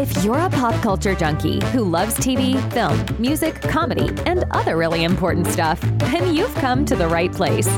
If 0.00 0.24
you're 0.24 0.38
a 0.38 0.48
pop 0.48 0.72
culture 0.80 1.14
junkie 1.14 1.62
who 1.72 1.84
loves 1.84 2.14
TV, 2.14 2.58
film, 2.72 3.04
music, 3.20 3.60
comedy, 3.60 4.08
and 4.24 4.46
other 4.50 4.78
really 4.78 5.04
important 5.04 5.46
stuff, 5.46 5.78
then 5.98 6.34
you've 6.34 6.54
come 6.54 6.86
to 6.86 6.96
the 6.96 7.06
right 7.06 7.30
place. 7.30 7.68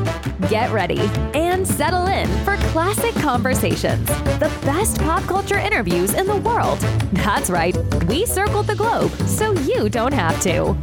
Get 0.49 0.71
ready 0.71 1.01
and 1.35 1.67
settle 1.67 2.07
in 2.07 2.29
for 2.45 2.57
Classic 2.71 3.13
Conversations, 3.17 4.07
the 4.39 4.53
best 4.63 5.01
pop 5.01 5.25
culture 5.25 5.59
interviews 5.59 6.15
in 6.15 6.29
the 6.29 6.37
world. 6.37 6.79
That's 7.13 7.51
right, 7.51 7.77
we 8.07 8.25
circled 8.25 8.69
the 8.69 8.77
globe 8.77 9.11
so 9.27 9.51
you 9.63 9.89
don't 9.89 10.15
have 10.15 10.41
to. 10.43 10.77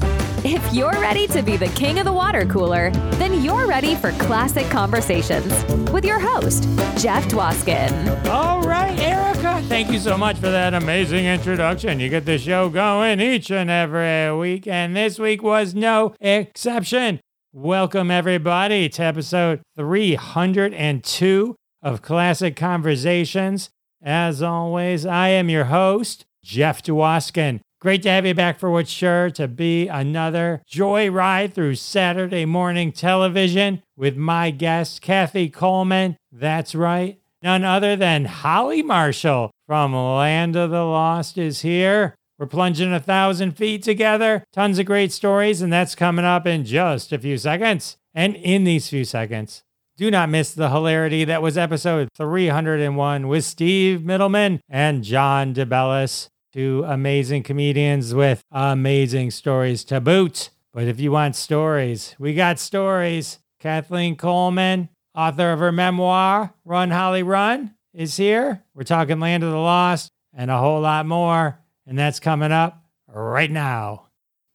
If 0.43 0.73
you're 0.73 0.91
ready 0.91 1.25
to 1.27 1.41
be 1.41 1.55
the 1.55 1.69
king 1.69 1.99
of 1.99 2.05
the 2.05 2.11
water 2.11 2.45
cooler, 2.47 2.91
then 3.13 3.41
you're 3.41 3.65
ready 3.65 3.95
for 3.95 4.11
Classic 4.13 4.69
Conversations 4.69 5.53
with 5.89 6.03
your 6.03 6.19
host, 6.19 6.63
Jeff 6.97 7.25
Dwoskin. 7.29 8.25
All 8.25 8.61
right, 8.61 8.99
Thank 9.41 9.91
you 9.91 9.99
so 9.99 10.17
much 10.17 10.35
for 10.35 10.49
that 10.49 10.73
amazing 10.73 11.25
introduction. 11.25 12.01
You 12.01 12.09
get 12.09 12.25
the 12.25 12.37
show 12.37 12.67
going 12.67 13.21
each 13.21 13.49
and 13.49 13.69
every 13.69 14.35
week, 14.37 14.67
and 14.67 14.93
this 14.93 15.17
week 15.17 15.41
was 15.41 15.73
no 15.73 16.13
exception. 16.19 17.21
Welcome, 17.53 18.11
everybody, 18.11 18.89
to 18.89 19.01
episode 19.01 19.61
302 19.77 21.55
of 21.81 22.01
Classic 22.01 22.53
Conversations. 22.55 23.69
As 24.03 24.41
always, 24.41 25.05
I 25.05 25.29
am 25.29 25.49
your 25.49 25.65
host, 25.65 26.25
Jeff 26.43 26.83
Dwoskin. 26.83 27.61
Great 27.79 28.03
to 28.03 28.09
have 28.09 28.25
you 28.25 28.33
back 28.33 28.59
for 28.59 28.69
what's 28.69 28.91
sure 28.91 29.29
to 29.29 29.47
be 29.47 29.87
another 29.87 30.61
joyride 30.69 31.53
through 31.53 31.75
Saturday 31.75 32.43
morning 32.43 32.91
television 32.91 33.81
with 33.95 34.17
my 34.17 34.51
guest, 34.51 35.01
Kathy 35.01 35.47
Coleman. 35.47 36.17
That's 36.29 36.75
right, 36.75 37.18
none 37.41 37.63
other 37.63 37.95
than 37.95 38.25
Holly 38.25 38.81
Marshall 38.81 39.51
from 39.67 39.93
Land 39.93 40.55
of 40.55 40.71
the 40.71 40.83
Lost 40.83 41.37
is 41.37 41.61
here. 41.61 42.15
We're 42.37 42.45
plunging 42.47 42.93
a 42.93 42.99
thousand 42.99 43.57
feet 43.57 43.83
together. 43.83 44.43
Tons 44.53 44.79
of 44.79 44.85
great 44.85 45.11
stories, 45.11 45.61
and 45.61 45.71
that's 45.71 45.95
coming 45.95 46.25
up 46.25 46.47
in 46.47 46.63
just 46.65 47.11
a 47.11 47.19
few 47.19 47.37
seconds. 47.37 47.97
And 48.13 48.35
in 48.35 48.63
these 48.63 48.89
few 48.89 49.05
seconds, 49.05 49.63
do 49.97 50.09
not 50.09 50.29
miss 50.29 50.53
the 50.53 50.69
hilarity 50.69 51.25
that 51.25 51.41
was 51.41 51.57
episode 51.57 52.09
301 52.15 53.27
with 53.27 53.43
Steve 53.43 53.99
Mittleman 53.99 54.59
and 54.69 55.03
John 55.03 55.53
DeBellis 55.53 56.29
two 56.51 56.83
amazing 56.87 57.43
comedians 57.43 58.13
with 58.13 58.41
amazing 58.51 59.31
stories 59.31 59.83
to 59.85 60.01
boot. 60.01 60.49
But 60.73 60.85
if 60.85 60.99
you 60.99 61.11
want 61.11 61.35
stories, 61.35 62.15
we 62.19 62.33
got 62.33 62.59
stories. 62.59 63.39
Kathleen 63.59 64.15
Coleman, 64.15 64.89
author 65.19 65.51
of 65.51 65.59
her 65.59 65.71
memoir, 65.71 66.53
Run 66.63 66.91
Holly 66.91 67.23
Run, 67.23 67.75
is 67.93 68.15
here. 68.15 68.63
We're 68.73 68.83
talking 68.83 69.19
Land 69.19 69.43
of 69.43 69.51
the 69.51 69.57
Lost 69.57 70.13
and 70.33 70.49
a 70.49 70.57
whole 70.57 70.79
lot 70.79 71.05
more. 71.05 71.59
And 71.85 71.99
that's 71.99 72.21
coming 72.21 72.53
up 72.53 72.81
right 73.13 73.51
now. 73.51 74.05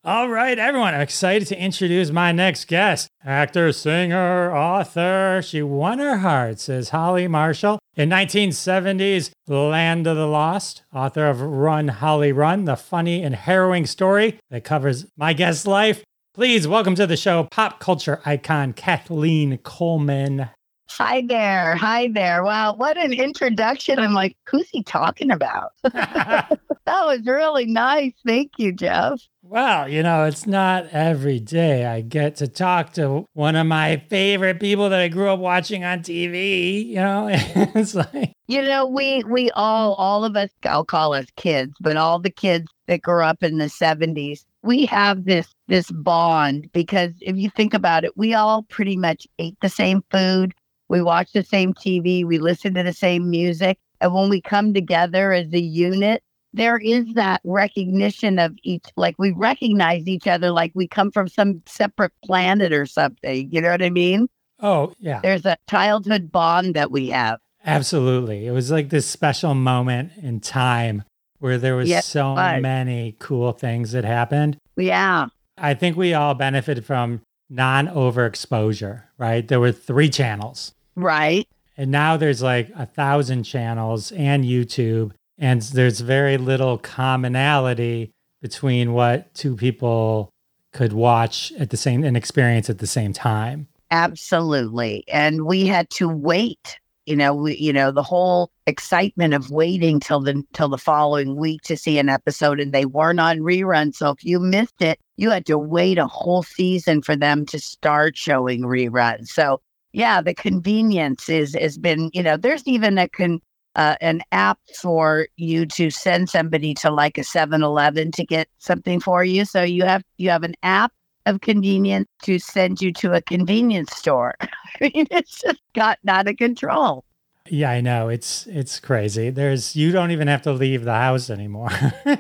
All 0.05 0.29
right, 0.29 0.59
everyone, 0.59 0.95
I'm 0.95 1.01
excited 1.01 1.49
to 1.49 1.59
introduce 1.59 2.11
my 2.11 2.33
next 2.33 2.67
guest. 2.67 3.09
Actor, 3.25 3.73
singer, 3.73 4.55
author. 4.55 5.41
She 5.43 5.63
won 5.63 5.99
her 5.99 6.19
hearts 6.19 6.69
as 6.69 6.91
Holly 6.91 7.29
Marshall. 7.29 7.79
In 7.97 8.09
1970s, 8.09 9.33
Land 9.47 10.07
of 10.07 10.17
the 10.17 10.27
Lost, 10.27 10.83
author 10.95 11.27
of 11.27 11.41
Run, 11.41 11.89
Holly 11.89 12.33
Run, 12.33 12.65
the 12.65 12.77
funny 12.77 13.23
and 13.23 13.35
harrowing 13.35 13.87
story 13.87 14.39
that 14.51 14.65
covers 14.65 15.07
my 15.17 15.33
guest's 15.33 15.67
life. 15.67 16.05
Please 16.35 16.67
welcome 16.67 16.97
to 16.97 17.07
the 17.07 17.17
show 17.17 17.45
pop 17.45 17.79
culture 17.79 18.21
icon 18.25 18.73
Kathleen 18.73 19.57
Coleman. 19.59 20.51
Hi 20.91 21.23
there. 21.29 21.77
Hi 21.77 22.09
there. 22.09 22.43
Wow, 22.43 22.75
what 22.75 22.99
an 22.99 23.13
introduction. 23.13 24.01
I'm 24.01 24.15
like, 24.15 24.37
who's 24.49 24.69
he 24.69 24.83
talking 24.83 25.31
about? 25.31 25.71
that 25.85 26.59
was 26.89 27.21
really 27.25 27.67
nice. 27.67 28.15
Thank 28.27 28.51
you, 28.59 28.73
Jeff. 28.73 29.21
Well, 29.43 29.89
you 29.89 30.03
know, 30.03 30.25
it's 30.25 30.45
not 30.45 30.89
every 30.89 31.39
day 31.39 31.87
I 31.87 32.01
get 32.01 32.35
to 32.37 32.49
talk 32.49 32.95
to 32.95 33.27
one 33.35 33.55
of 33.55 33.69
my 33.69 34.03
favorite 34.09 34.59
people 34.59 34.89
that 34.89 35.01
I 35.01 35.07
grew 35.07 35.29
up 35.29 35.39
watching 35.39 35.85
on 35.85 36.01
TV. 36.01 36.85
You 36.85 36.97
know, 36.97 37.29
it's 37.31 37.95
like 37.95 38.33
You 38.49 38.63
know, 38.63 38.87
we 38.87 39.23
we 39.23 39.53
all 39.53 39.95
all 39.95 40.25
of 40.25 40.35
us 40.35 40.51
I'll 40.65 40.85
call 40.85 41.15
us 41.15 41.27
kids, 41.37 41.75
but 41.81 41.97
all 41.97 42.19
the 42.19 42.31
kids 42.31 42.67
that 42.89 43.03
grew 43.03 43.23
up 43.23 43.43
in 43.45 43.59
the 43.59 43.67
70s, 43.67 44.45
we 44.65 44.87
have 44.87 45.25
this 45.25 45.47
this 45.69 45.91
bond 45.91 46.71
because 46.73 47.13
if 47.21 47.37
you 47.37 47.51
think 47.51 47.75
about 47.75 48.05
it, 48.05 48.17
we 48.17 48.35
all 48.35 48.63
pretty 48.65 48.97
much 48.97 49.27
ate 49.39 49.57
the 49.61 49.69
same 49.69 50.03
food, 50.11 50.53
we 50.89 51.03
watched 51.03 51.35
the 51.35 51.45
same 51.45 51.75
TV, 51.75 52.25
we 52.25 52.39
listened 52.39 52.75
to 52.77 52.83
the 52.83 52.93
same 52.93 53.31
music, 53.31 53.79
and 54.01 54.13
when 54.15 54.29
we 54.29 54.41
come 54.41 54.75
together 54.75 55.33
as 55.33 55.53
a 55.53 55.61
unit, 55.61 56.23
there 56.53 56.79
is 56.79 57.05
that 57.15 57.41
recognition 57.45 58.39
of 58.39 58.57
each 58.63 58.85
like 58.97 59.17
we 59.19 59.33
recognize 59.33 60.07
each 60.07 60.27
other 60.27 60.51
like 60.51 60.73
we 60.75 60.89
come 60.89 61.11
from 61.11 61.29
some 61.29 61.63
separate 61.67 62.13
planet 62.25 62.73
or 62.73 62.87
something. 62.87 63.49
You 63.53 63.61
know 63.61 63.71
what 63.71 63.83
i 63.83 63.91
mean? 63.91 64.29
Oh 64.61 64.95
yeah. 64.99 65.21
There's 65.21 65.45
a 65.45 65.59
childhood 65.69 66.33
bond 66.33 66.75
that 66.75 66.91
we 66.91 67.09
have. 67.09 67.39
Absolutely. 67.67 68.47
It 68.47 68.51
was 68.51 68.71
like 68.71 68.91
this 68.91 69.07
special 69.07 69.55
moment 69.55 70.13
in 70.23 70.41
time 70.41 71.05
where 71.45 71.59
there 71.59 71.77
was 71.77 71.91
Yes, 71.91 72.07
so 72.07 72.33
was. 72.33 72.63
many 72.63 73.17
cool 73.19 73.53
things 73.53 73.93
that 73.93 74.05
happened. 74.05 74.57
Yeah. 74.77 75.27
I 75.59 75.75
think 75.75 75.97
we 75.97 76.15
all 76.15 76.35
benefited 76.35 76.87
from 76.87 77.21
non 77.51 77.87
overexposure 77.89 79.03
right? 79.19 79.47
There 79.47 79.61
were 79.61 79.73
three 79.73 80.09
channels. 80.09 80.73
Right. 80.97 81.47
And 81.77 81.91
now 81.91 82.17
there's 82.17 82.43
like 82.43 82.71
a 82.77 82.87
thousand 82.87 83.43
channels 83.45 84.13
and 84.13 84.45
youtube 84.45 85.13
and 85.39 85.61
there's 85.63 86.01
very 86.01 86.37
little 86.39 86.79
commonality 86.79 88.11
between 88.41 88.93
what 88.93 89.35
two 89.35 89.57
people 89.57 90.31
could 90.73 90.93
watch 90.93 91.53
at 91.59 91.71
the 91.71 91.77
same 91.77 92.05
and 92.05 92.17
experience 92.17 92.71
at 92.71 92.79
the 92.79 92.87
same 92.87 93.13
time. 93.13 93.69
Absolutely. 93.91 95.05
And 95.09 95.45
we 95.47 95.67
had 95.67 95.91
to 95.91 96.09
wait 96.09 96.79
you 97.07 97.17
know 97.17 97.35
we 97.35 97.57
you 97.57 97.73
know 97.73 97.91
the 97.91 98.03
whole 98.03 98.51
excitement 98.67 99.35
of 99.35 99.51
waiting 99.51 100.01
till 100.01 100.21
the 100.21 100.43
till 100.53 100.69
the 100.69 100.79
following 100.79 101.37
week 101.37 101.63
to 101.63 101.77
see 101.77 101.99
an 101.99 102.09
episode 102.09 102.61
and 102.61 102.73
they 102.73 102.87
weren't 102.87 103.21
on 103.21 103.39
rerun. 103.39 103.95
So 103.95 104.11
if 104.11 104.25
you 104.25 104.41
missed 104.41 104.81
it 104.81 104.99
you 105.17 105.31
had 105.31 105.47
to 105.47 105.59
wait 105.59 105.99
a 105.99 106.07
whole 106.07 106.43
season 106.43 107.03
for 107.03 107.17
them 107.17 107.47
to 107.47 107.59
start 107.59 108.17
showing 108.17 108.63
reruns. 108.63 109.29
So 109.29 109.61
yeah 109.93 110.21
the 110.21 110.35
convenience 110.35 111.29
is 111.29 111.55
has 111.55 111.79
been 111.79 112.11
you 112.13 112.23
know 112.23 112.37
there's 112.37 112.67
even 112.67 112.99
a 112.99 113.09
con 113.09 113.41
uh, 113.77 113.97
an 114.01 114.23
app 114.33 114.59
for 114.81 115.27
you 115.37 115.67
to 115.67 115.91
send 115.91 116.31
somebody 116.31 116.75
to 116.75 116.91
like 116.91 117.19
a 117.19 117.23
7-eleven 117.23 118.13
to 118.13 118.25
get 118.25 118.49
something 118.59 119.01
for 119.01 119.25
you. 119.25 119.45
So 119.45 119.63
you 119.63 119.85
have 119.85 120.03
you 120.17 120.31
have 120.31 120.45
an 120.45 120.55
app 120.63 120.93
of 121.27 121.41
convenience 121.41 122.09
to 122.23 122.39
send 122.39 122.81
you 122.81 122.93
to 122.93 123.13
a 123.13 123.23
convenience 123.23 123.95
store. 123.97 124.35
I 124.41 124.49
mean 124.81 125.07
it's 125.11 125.41
just 125.41 125.61
gotten 125.75 126.09
out 126.09 126.29
of 126.29 126.37
control. 126.37 127.05
Yeah 127.49 127.71
i 127.71 127.81
know. 127.81 128.09
It's 128.09 128.47
it's 128.47 128.81
crazy. 128.81 129.31
There's 129.31 129.77
you 129.77 129.93
don't 129.93 130.11
even 130.11 130.29
have 130.29 130.43
to 130.43 130.53
leave 130.53 130.85
the 130.85 130.95
house 130.95 131.31
anymore. 131.31 131.71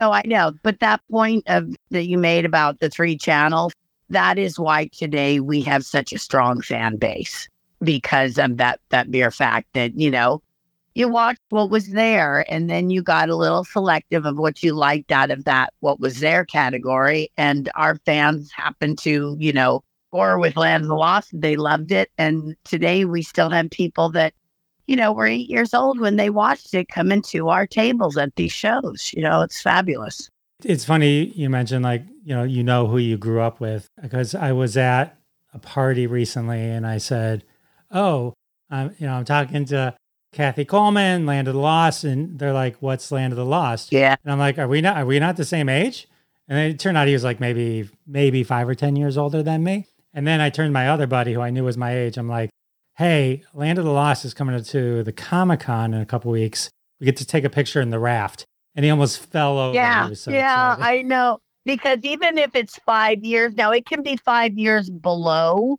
Oh 0.00 0.10
i 0.10 0.22
know. 0.26 0.52
But 0.62 0.80
that 0.80 1.00
point 1.10 1.44
of 1.46 1.68
that 1.90 2.06
you 2.06 2.18
made 2.18 2.44
about 2.44 2.80
the 2.80 2.90
three 2.90 3.16
channels 3.16 3.72
that 4.10 4.38
is 4.38 4.58
why 4.58 4.86
today 4.86 5.40
we 5.40 5.62
have 5.62 5.84
such 5.84 6.12
a 6.12 6.18
strong 6.18 6.60
fan 6.60 6.96
base 6.96 7.48
because 7.82 8.38
of 8.38 8.56
that 8.58 8.80
that 8.90 9.08
mere 9.08 9.30
fact 9.30 9.68
that 9.74 9.98
you 9.98 10.10
know 10.10 10.42
you 10.94 11.08
watched 11.08 11.42
what 11.50 11.70
was 11.70 11.88
there 11.88 12.44
and 12.50 12.70
then 12.70 12.88
you 12.88 13.02
got 13.02 13.28
a 13.28 13.36
little 13.36 13.64
selective 13.64 14.24
of 14.24 14.38
what 14.38 14.62
you 14.62 14.72
liked 14.72 15.12
out 15.12 15.30
of 15.30 15.44
that 15.44 15.72
what 15.80 16.00
was 16.00 16.20
their 16.20 16.44
category 16.44 17.30
and 17.36 17.70
our 17.74 17.96
fans 18.06 18.50
happened 18.52 18.98
to 18.98 19.36
you 19.38 19.52
know 19.52 19.82
score 20.08 20.38
with 20.38 20.56
land 20.56 20.84
of 20.84 20.88
the 20.88 20.94
lost 20.94 21.30
they 21.34 21.56
loved 21.56 21.92
it 21.92 22.10
and 22.18 22.56
today 22.64 23.04
we 23.04 23.22
still 23.22 23.50
have 23.50 23.68
people 23.70 24.08
that 24.08 24.32
you 24.86 24.96
know 24.96 25.12
were 25.12 25.26
eight 25.26 25.50
years 25.50 25.74
old 25.74 25.98
when 25.98 26.16
they 26.16 26.30
watched 26.30 26.72
it 26.74 26.88
come 26.88 27.10
into 27.10 27.48
our 27.48 27.66
tables 27.66 28.16
at 28.16 28.34
these 28.36 28.52
shows 28.52 29.12
you 29.14 29.22
know 29.22 29.42
it's 29.42 29.60
fabulous. 29.60 30.30
It's 30.64 30.84
funny 30.84 31.26
you 31.34 31.50
mentioned 31.50 31.82
like 31.82 32.04
you 32.24 32.34
know 32.34 32.44
you 32.44 32.62
know 32.62 32.86
who 32.86 32.98
you 32.98 33.18
grew 33.18 33.40
up 33.40 33.60
with 33.60 33.88
because 34.00 34.34
i 34.34 34.52
was 34.52 34.76
at 34.76 35.18
a 35.52 35.58
party 35.58 36.06
recently 36.06 36.60
and 36.60 36.86
i 36.86 36.96
said 36.96 37.44
oh 37.90 38.32
i'm 38.70 38.94
you 38.98 39.06
know 39.06 39.14
i'm 39.14 39.24
talking 39.24 39.64
to 39.66 39.94
kathy 40.34 40.64
coleman 40.64 41.24
land 41.26 41.48
of 41.48 41.54
the 41.54 41.60
lost 41.60 42.04
and 42.04 42.38
they're 42.38 42.52
like 42.52 42.76
what's 42.80 43.10
land 43.10 43.32
of 43.32 43.36
the 43.36 43.44
lost 43.44 43.92
yeah 43.92 44.16
and 44.24 44.32
i'm 44.32 44.38
like 44.38 44.58
are 44.58 44.68
we 44.68 44.80
not 44.80 44.96
are 44.96 45.06
we 45.06 45.18
not 45.18 45.36
the 45.36 45.44
same 45.44 45.68
age 45.68 46.06
and 46.48 46.58
then 46.58 46.70
it 46.70 46.78
turned 46.78 46.96
out 46.96 47.06
he 47.06 47.12
was 47.12 47.24
like 47.24 47.40
maybe 47.40 47.88
maybe 48.06 48.44
five 48.44 48.68
or 48.68 48.74
ten 48.74 48.96
years 48.96 49.16
older 49.16 49.42
than 49.42 49.62
me 49.62 49.86
and 50.12 50.26
then 50.26 50.40
i 50.40 50.50
turned 50.50 50.72
my 50.72 50.88
other 50.88 51.06
buddy 51.06 51.32
who 51.32 51.40
i 51.40 51.50
knew 51.50 51.64
was 51.64 51.78
my 51.78 51.96
age 51.96 52.16
i'm 52.16 52.28
like 52.28 52.50
hey 52.96 53.42
land 53.54 53.78
of 53.78 53.84
the 53.84 53.90
lost 53.90 54.24
is 54.24 54.34
coming 54.34 54.62
to 54.62 55.02
the 55.02 55.12
comic-con 55.12 55.94
in 55.94 56.00
a 56.00 56.06
couple 56.06 56.30
weeks 56.30 56.68
we 57.00 57.04
get 57.04 57.16
to 57.16 57.24
take 57.24 57.44
a 57.44 57.50
picture 57.50 57.80
in 57.80 57.90
the 57.90 57.98
raft 57.98 58.44
and 58.74 58.84
he 58.84 58.90
almost 58.90 59.18
fell 59.26 59.58
over. 59.58 59.74
Yeah, 59.74 60.12
so 60.14 60.30
yeah, 60.30 60.74
excited. 60.74 60.98
I 60.98 61.02
know. 61.02 61.38
Because 61.64 61.98
even 62.02 62.36
if 62.36 62.54
it's 62.54 62.76
five 62.80 63.24
years, 63.24 63.54
now 63.54 63.70
it 63.70 63.86
can 63.86 64.02
be 64.02 64.16
five 64.16 64.58
years 64.58 64.90
below 64.90 65.78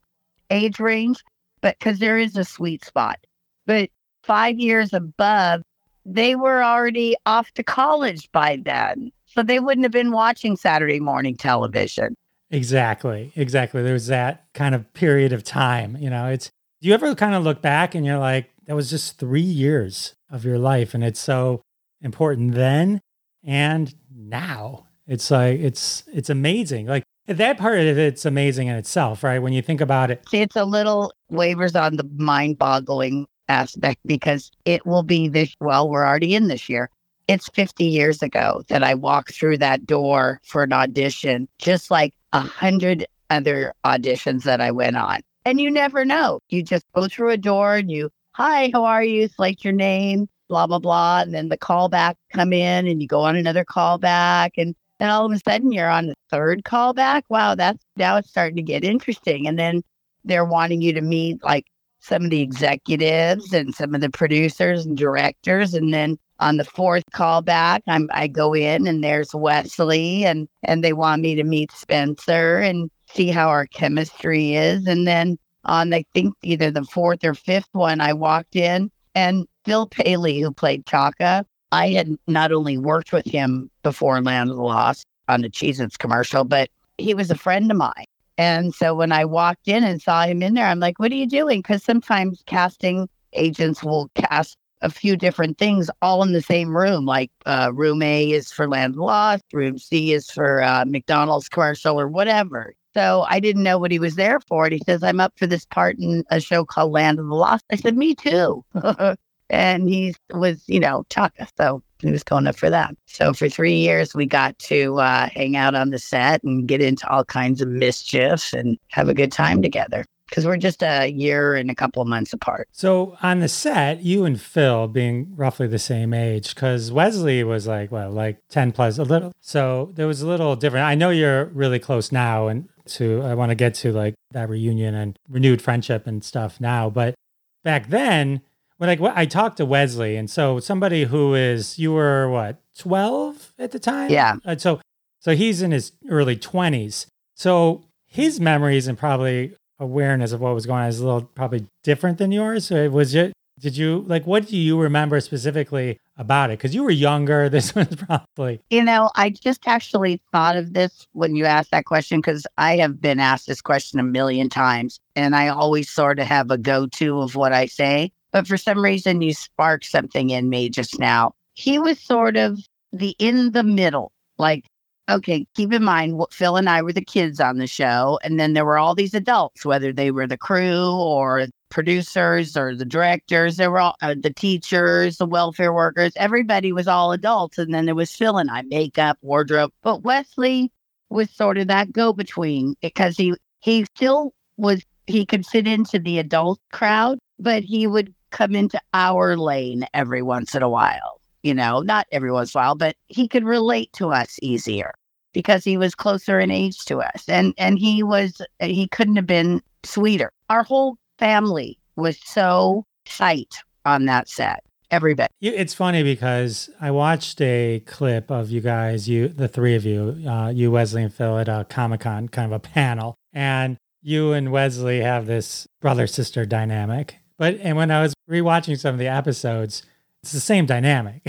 age 0.49 0.79
range, 0.79 1.21
but 1.61 1.77
because 1.77 1.99
there 1.99 2.17
is 2.17 2.35
a 2.37 2.43
sweet 2.43 2.83
spot. 2.83 3.19
But 3.67 3.89
five 4.25 4.60
years 4.60 4.94
above, 4.94 5.62
they 6.06 6.36
were 6.36 6.63
already 6.63 7.16
off 7.25 7.51
to 7.51 7.63
college 7.63 8.31
by 8.31 8.60
then. 8.63 9.12
So 9.25 9.44
they 9.44 9.60
wouldn't 9.60 9.83
have 9.86 9.92
been 9.92 10.12
watching 10.12 10.56
Saturday 10.56 11.00
morning 11.00 11.36
television. 11.36 12.16
Exactly. 12.51 13.33
Exactly. 13.36 13.83
There 13.83 13.94
was 13.94 14.07
that 14.07 14.45
kind 14.54 14.75
of 14.75 14.94
period 14.94 15.33
of 15.33 15.44
time. 15.44 15.98
You 15.98 16.10
know, 16.10 16.27
it's, 16.27 16.50
do 16.81 16.88
you 16.88 16.94
ever 16.94 17.13
kind 17.16 17.36
of 17.36 17.44
look 17.44 17.62
back 17.62 17.95
and 17.95 18.06
you're 18.06 18.19
like, 18.19 18.51
that 18.68 18.75
was 18.75 18.89
just 18.89 19.19
three 19.19 19.42
years 19.42 20.16
of 20.30 20.45
your 20.45 20.57
life. 20.57 20.94
And 20.94 21.04
it's 21.04 21.19
so 21.19 21.62
important 22.01 22.54
then 22.54 23.01
and 23.44 23.94
now. 24.16 24.88
It's 25.07 25.30
like, 25.30 25.60
it's, 25.60 26.04
it's 26.12 26.30
amazing. 26.30 26.88
Like 26.88 27.04
that 27.27 27.57
part 27.57 27.80
of 27.80 27.98
it's 27.98 28.25
amazing 28.25 28.68
in 28.68 28.75
itself, 28.75 29.24
right? 29.24 29.39
When 29.39 29.54
you 29.54 29.62
think 29.62 29.81
about 29.81 30.12
it. 30.12 30.24
See, 30.30 30.42
it's 30.42 30.56
a 30.56 30.66
little 30.66 31.12
wavers 31.30 31.75
on 31.75 31.98
the 31.98 32.10
mind 32.16 32.57
boggling 32.57 33.27
aspect 33.47 34.00
because 34.06 34.51
it 34.65 34.86
will 34.86 35.03
be 35.03 35.27
this, 35.27 35.56
well, 35.59 35.89
we're 35.89 36.06
already 36.06 36.36
in 36.36 36.47
this 36.47 36.69
year. 36.69 36.89
It's 37.27 37.50
50 37.50 37.86
years 37.86 38.21
ago 38.21 38.63
that 38.68 38.83
I 38.83 38.94
walked 38.94 39.33
through 39.33 39.57
that 39.57 39.86
door 39.86 40.39
for 40.44 40.63
an 40.63 40.74
audition, 40.74 41.47
just 41.59 41.89
like 41.89 42.13
a 42.33 42.42
hundred 42.42 43.06
other 43.30 43.74
auditions 43.83 44.44
that 44.44 44.62
I 44.62 44.71
went 44.71 44.97
on. 44.97 45.21
And 45.45 45.59
you 45.59 45.71
never 45.71 46.06
know. 46.06 46.39
You 46.50 46.63
just 46.63 46.86
go 46.94 47.07
through 47.07 47.31
a 47.31 47.38
door 47.38 47.75
and 47.75 47.89
you, 47.89 48.09
hi, 48.33 48.69
how 48.74 48.86
are 48.86 49.03
you? 49.03 49.27
Select 49.27 49.63
your 49.63 49.74
name, 49.74 50.27
blah, 50.50 50.68
blah, 50.68 50.80
blah. 50.80 51.21
And 51.21 51.33
then 51.33 51.50
the 51.50 51.57
callback 51.57 52.15
come 52.33 52.53
in 52.53 52.88
and 52.88 53.01
you 53.01 53.07
go 53.07 53.21
on 53.21 53.36
another 53.36 53.65
callback. 53.65 54.51
And 54.57 54.75
then 55.00 55.09
all 55.09 55.25
of 55.25 55.31
a 55.31 55.39
sudden 55.39 55.71
you're 55.71 55.89
on 55.89 56.07
the 56.07 56.15
third 56.30 56.63
callback. 56.63 57.24
Wow, 57.30 57.56
that's 57.56 57.83
now 57.95 58.18
it's 58.18 58.30
starting 58.30 58.56
to 58.57 58.62
get 58.62 58.83
interesting. 58.83 59.48
And 59.48 59.57
then 59.57 59.81
they're 60.24 60.45
wanting 60.45 60.81
you 60.81 60.94
to 60.94 61.01
meet 61.01 61.44
like 61.44 61.65
some 62.05 62.25
of 62.25 62.29
the 62.29 62.41
executives 62.41 63.53
and 63.53 63.73
some 63.73 63.95
of 63.95 64.01
the 64.01 64.09
producers 64.09 64.85
and 64.85 64.97
directors. 64.97 65.73
And 65.73 65.93
then 65.93 66.17
on 66.39 66.57
the 66.57 66.65
fourth 66.65 67.03
callback, 67.13 67.81
I'm 67.87 68.09
I 68.13 68.27
go 68.27 68.53
in 68.53 68.87
and 68.87 69.03
there's 69.03 69.33
Wesley 69.33 70.25
and 70.25 70.47
and 70.63 70.83
they 70.83 70.93
want 70.93 71.21
me 71.21 71.35
to 71.35 71.43
meet 71.43 71.71
Spencer 71.71 72.59
and 72.59 72.89
see 73.13 73.29
how 73.29 73.47
our 73.49 73.65
chemistry 73.67 74.55
is. 74.55 74.85
And 74.87 75.07
then 75.07 75.37
on 75.65 75.93
I 75.93 76.05
think 76.13 76.35
either 76.43 76.69
the 76.71 76.83
fourth 76.83 77.23
or 77.23 77.33
fifth 77.33 77.69
one, 77.71 78.01
I 78.01 78.13
walked 78.13 78.55
in 78.55 78.91
and 79.15 79.47
Phil 79.63 79.87
Paley, 79.87 80.41
who 80.41 80.51
played 80.51 80.85
Chaka, 80.85 81.45
I 81.71 81.89
had 81.89 82.15
not 82.27 82.51
only 82.51 82.77
worked 82.77 83.11
with 83.11 83.25
him 83.25 83.71
before 83.81 84.21
Land 84.21 84.51
of 84.51 84.57
the 84.57 84.61
Lost 84.61 85.05
on 85.27 85.41
the 85.41 85.49
Cheez 85.49 85.79
Its 85.79 85.97
commercial, 85.97 86.43
but 86.43 86.69
he 86.97 87.13
was 87.13 87.31
a 87.31 87.35
friend 87.35 87.71
of 87.71 87.77
mine. 87.77 88.05
And 88.37 88.73
so 88.73 88.93
when 88.95 89.11
I 89.11 89.25
walked 89.25 89.67
in 89.67 89.83
and 89.83 90.01
saw 90.01 90.25
him 90.25 90.41
in 90.41 90.53
there, 90.53 90.67
I'm 90.67 90.79
like, 90.79 90.99
what 90.99 91.11
are 91.11 91.15
you 91.15 91.27
doing? 91.27 91.59
Because 91.59 91.83
sometimes 91.83 92.43
casting 92.45 93.07
agents 93.33 93.83
will 93.83 94.09
cast 94.15 94.57
a 94.81 94.89
few 94.89 95.15
different 95.15 95.57
things 95.57 95.89
all 96.01 96.21
in 96.21 96.33
the 96.33 96.41
same 96.41 96.75
room. 96.75 97.05
Like 97.05 97.31
uh, 97.45 97.71
room 97.73 98.01
A 98.01 98.31
is 98.31 98.51
for 98.51 98.67
Land 98.67 98.95
of 98.95 98.99
Lost, 98.99 99.43
room 99.53 99.77
C 99.77 100.13
is 100.13 100.29
for 100.29 100.61
uh, 100.61 100.85
McDonald's 100.85 101.49
commercial 101.49 101.99
or 101.99 102.07
whatever. 102.07 102.73
So 102.93 103.25
I 103.27 103.39
didn't 103.39 103.63
know 103.63 103.77
what 103.77 103.91
he 103.91 103.99
was 103.99 104.15
there 104.15 104.39
for. 104.39 104.65
And 104.65 104.73
he 104.73 104.81
says, 104.85 105.03
I'm 105.03 105.19
up 105.19 105.33
for 105.38 105.47
this 105.47 105.65
part 105.65 105.97
in 105.99 106.23
a 106.29 106.39
show 106.39 106.63
called 106.63 106.91
Land 106.91 107.19
of 107.19 107.27
the 107.27 107.35
Lost. 107.35 107.65
I 107.71 107.75
said, 107.75 107.97
Me 107.97 108.15
too. 108.15 108.63
and 109.50 109.89
he 109.89 110.15
was, 110.31 110.63
you 110.68 110.80
know, 110.80 111.06
Chaka. 111.09 111.47
So 111.57 111.81
he 112.00 112.12
was 112.12 112.24
going 112.24 112.47
up 112.47 112.56
for 112.56 112.69
that. 112.69 112.95
So 113.06 113.33
for 113.33 113.50
three 113.50 113.77
years, 113.77 114.13
we 114.13 114.25
got 114.25 114.57
to 114.59 115.00
uh, 115.00 115.30
hang 115.30 115.56
out 115.56 115.75
on 115.75 115.89
the 115.89 116.00
set 116.00 116.44
and 116.44 116.68
get 116.68 116.81
into 116.81 117.09
all 117.09 117.24
kinds 117.24 117.62
of 117.62 117.68
mischief 117.68 118.53
and 118.53 118.77
have 118.89 119.09
a 119.09 119.13
good 119.13 119.31
time 119.31 119.62
together 119.62 120.06
because 120.30 120.45
we're 120.45 120.57
just 120.57 120.83
a 120.83 121.07
year 121.07 121.56
and 121.56 121.69
a 121.69 121.75
couple 121.75 122.01
of 122.01 122.07
months 122.07 122.33
apart. 122.33 122.68
So 122.71 123.18
on 123.21 123.39
the 123.39 123.47
set, 123.47 124.03
you 124.03 124.25
and 124.25 124.39
Phil 124.42 124.88
being 124.88 125.33
roughly 125.36 125.68
the 125.68 125.80
same 125.80 126.13
age, 126.13 126.56
because 126.56 126.91
Wesley 126.91 127.44
was 127.44 127.68
like, 127.68 127.91
well, 127.91 128.12
like 128.12 128.39
10 128.50 128.71
plus 128.71 128.98
a 128.98 129.03
little. 129.03 129.33
So 129.39 129.91
there 129.94 130.07
was 130.07 130.21
a 130.21 130.27
little 130.27 130.56
different. 130.56 130.86
I 130.86 130.95
know 130.95 131.09
you're 131.09 131.45
really 131.45 131.80
close 131.80 132.12
now 132.12 132.48
and 132.48 132.68
to, 132.86 133.21
I 133.24 133.33
want 133.33 133.51
to 133.51 133.56
get 133.56 133.75
to 133.75 133.91
like 133.91 134.15
that 134.31 134.50
reunion 134.50 134.95
and 134.95 135.18
renewed 135.30 135.62
friendship 135.62 136.07
and 136.07 136.24
stuff 136.24 136.59
now. 136.59 136.89
But 136.89 137.15
back 137.63 137.89
then, 137.89 138.41
when 138.77 138.89
like 138.89 139.01
I 139.16 139.25
talked 139.25 139.57
to 139.57 139.66
Wesley, 139.66 140.18
and 140.18 140.30
so 140.30 140.60
somebody 140.60 141.06
who 141.06 141.33
is 141.33 141.80
you 141.80 141.94
were 141.94 142.30
what 142.30 142.62
twelve 142.77 143.54
at 143.57 143.72
the 143.72 143.80
time, 143.80 144.12
yeah. 144.12 144.36
And 144.44 144.62
so 144.62 144.81
so 145.19 145.36
he's 145.36 145.62
in 145.62 145.72
his 145.72 145.94
early 146.10 146.36
twenties. 146.36 147.07
So 147.36 147.86
his 148.07 148.39
memories 148.39 148.88
and 148.88 148.98
probably 148.98 149.56
awareness 149.80 150.31
of 150.31 150.39
what 150.42 150.54
was 150.54 150.66
going 150.66 150.83
on 150.83 150.89
is 150.89 151.00
a 151.00 151.06
little 151.06 151.24
probably 151.24 151.68
different 151.83 152.18
than 152.18 152.31
yours. 152.31 152.68
So 152.68 152.89
was 152.89 153.16
it? 153.16 153.33
Did 153.60 153.77
you 153.77 154.04
like 154.07 154.27
what 154.27 154.48
do 154.48 154.57
you 154.57 154.80
remember 154.80 155.22
specifically 155.22 155.98
about 156.18 156.50
it? 156.50 156.60
Because 156.60 156.75
you 156.75 156.83
were 156.83 156.92
younger. 156.92 157.50
This 157.56 157.74
was 157.74 157.88
probably. 157.88 158.62
You 158.69 158.83
know, 158.83 159.10
I 159.16 159.30
just 159.30 159.68
actually 159.68 160.22
thought 160.31 160.57
of 160.57 160.74
this 160.74 161.07
when 161.13 161.36
you 161.36 161.45
asked 161.45 161.72
that 161.72 161.86
question 161.86 162.19
because 162.19 162.45
I 162.57 162.77
have 162.77 163.00
been 163.00 163.19
asked 163.19 163.48
this 163.48 163.62
question 163.62 164.00
a 164.00 164.04
million 164.04 164.50
times, 164.50 165.00
and 165.16 165.36
I 165.36 165.48
always 165.48 165.89
sort 165.89 166.19
of 166.19 166.27
have 166.27 166.51
a 166.51 166.57
go-to 166.57 167.22
of 167.22 167.36
what 167.36 167.54
I 167.54 167.68
say. 167.68 168.12
But 168.35 168.47
for 168.47 168.57
some 168.57 168.83
reason, 168.83 169.21
you 169.21 169.33
sparked 169.33 169.85
something 169.85 170.29
in 170.29 170.49
me 170.49 170.67
just 170.67 170.99
now. 170.99 171.35
He 171.53 171.79
was 171.79 172.01
sort 172.01 172.35
of 172.35 172.59
the 172.91 173.15
in 173.17 173.53
the 173.53 173.63
middle. 173.63 174.11
Like, 174.37 174.65
okay, 175.09 175.47
keep 175.55 175.71
in 175.71 175.85
mind, 175.85 176.21
Phil 176.31 176.57
and 176.57 176.67
I 176.67 176.81
were 176.81 176.91
the 176.91 176.99
kids 176.99 177.39
on 177.39 177.59
the 177.59 177.65
show. 177.65 178.19
And 178.23 178.37
then 178.37 178.51
there 178.51 178.65
were 178.65 178.77
all 178.77 178.93
these 178.93 179.13
adults, 179.13 179.63
whether 179.63 179.93
they 179.93 180.11
were 180.11 180.27
the 180.27 180.37
crew 180.37 180.91
or 180.91 181.47
producers 181.69 182.57
or 182.57 182.75
the 182.75 182.83
directors, 182.83 183.55
there 183.55 183.71
were 183.71 183.79
all 183.79 183.95
uh, 184.01 184.15
the 184.21 184.33
teachers, 184.33 185.15
the 185.15 185.25
welfare 185.25 185.71
workers, 185.71 186.11
everybody 186.17 186.73
was 186.73 186.89
all 186.89 187.13
adults. 187.13 187.57
And 187.57 187.73
then 187.73 187.85
there 187.85 187.95
was 187.95 188.13
Phil 188.13 188.38
and 188.38 188.51
I, 188.51 188.63
makeup, 188.63 189.17
wardrobe. 189.21 189.71
But 189.81 190.03
Wesley 190.03 190.73
was 191.09 191.31
sort 191.31 191.57
of 191.57 191.69
that 191.69 191.93
go 191.93 192.11
between 192.11 192.75
because 192.81 193.15
he, 193.15 193.33
he 193.61 193.85
still 193.95 194.33
was, 194.57 194.83
he 195.07 195.25
could 195.25 195.45
fit 195.45 195.67
into 195.67 195.99
the 195.99 196.19
adult 196.19 196.59
crowd, 196.73 197.17
but 197.39 197.63
he 197.63 197.88
would 197.88 198.13
come 198.35 198.53
into 198.53 198.79
our 198.93 199.37
lane 199.37 199.87
every 199.93 200.21
once 200.21 200.55
in 200.55 200.61
a 200.61 200.69
while. 200.69 201.21
You 201.41 201.53
know, 201.53 201.79
not 201.79 202.07
every 202.11 202.31
once 202.31 202.53
in 202.53 202.59
a 202.59 202.63
while, 202.63 202.75
but 202.75 202.95
he 203.07 203.27
could 203.27 203.45
relate 203.45 203.93
to 203.93 204.11
us 204.11 204.37
easier 204.41 204.93
because 205.33 205.63
he 205.63 205.77
was 205.77 205.95
closer 205.95 206.39
in 206.39 206.51
age 206.51 206.85
to 206.85 206.99
us. 206.99 207.29
And 207.29 207.53
and 207.57 207.79
he 207.79 208.03
was 208.03 208.41
he 208.59 208.87
couldn't 208.87 209.15
have 209.15 209.27
been 209.27 209.61
sweeter. 209.83 210.31
Our 210.49 210.63
whole 210.63 210.97
family 211.17 211.79
was 211.95 212.17
so 212.23 212.85
tight 213.05 213.55
on 213.85 214.05
that 214.05 214.27
set. 214.27 214.63
Everybody. 214.91 215.29
It's 215.41 215.73
funny 215.73 216.03
because 216.03 216.69
I 216.79 216.91
watched 216.91 217.41
a 217.41 217.81
clip 217.88 218.29
of 218.29 218.51
you 218.51 218.62
guys, 218.62 219.10
you 219.10 219.27
the 219.27 219.48
three 219.48 219.75
of 219.75 219.86
you, 219.86 220.24
uh, 220.27 220.50
you 220.50 220.71
Wesley 220.71 221.03
and 221.03 221.13
Phil 221.13 221.39
at 221.39 221.48
a 221.48 221.65
Comic 221.67 222.01
Con, 222.01 222.29
kind 222.29 222.45
of 222.45 222.55
a 222.55 222.60
panel, 222.60 223.15
and 223.33 223.77
you 224.01 224.33
and 224.33 224.51
Wesley 224.51 225.00
have 225.01 225.25
this 225.25 225.67
brother 225.81 226.05
sister 226.05 226.45
dynamic 226.45 227.19
but 227.38 227.56
and 227.62 227.77
when 227.77 227.92
I 227.92 228.01
was 228.01 228.13
rewatching 228.30 228.80
some 228.80 228.96
of 228.96 229.00
the 229.00 229.08
episodes, 229.08 229.84
it's 230.24 230.32
the 230.32 230.39
same 230.39 230.65
dynamic. 230.65 231.22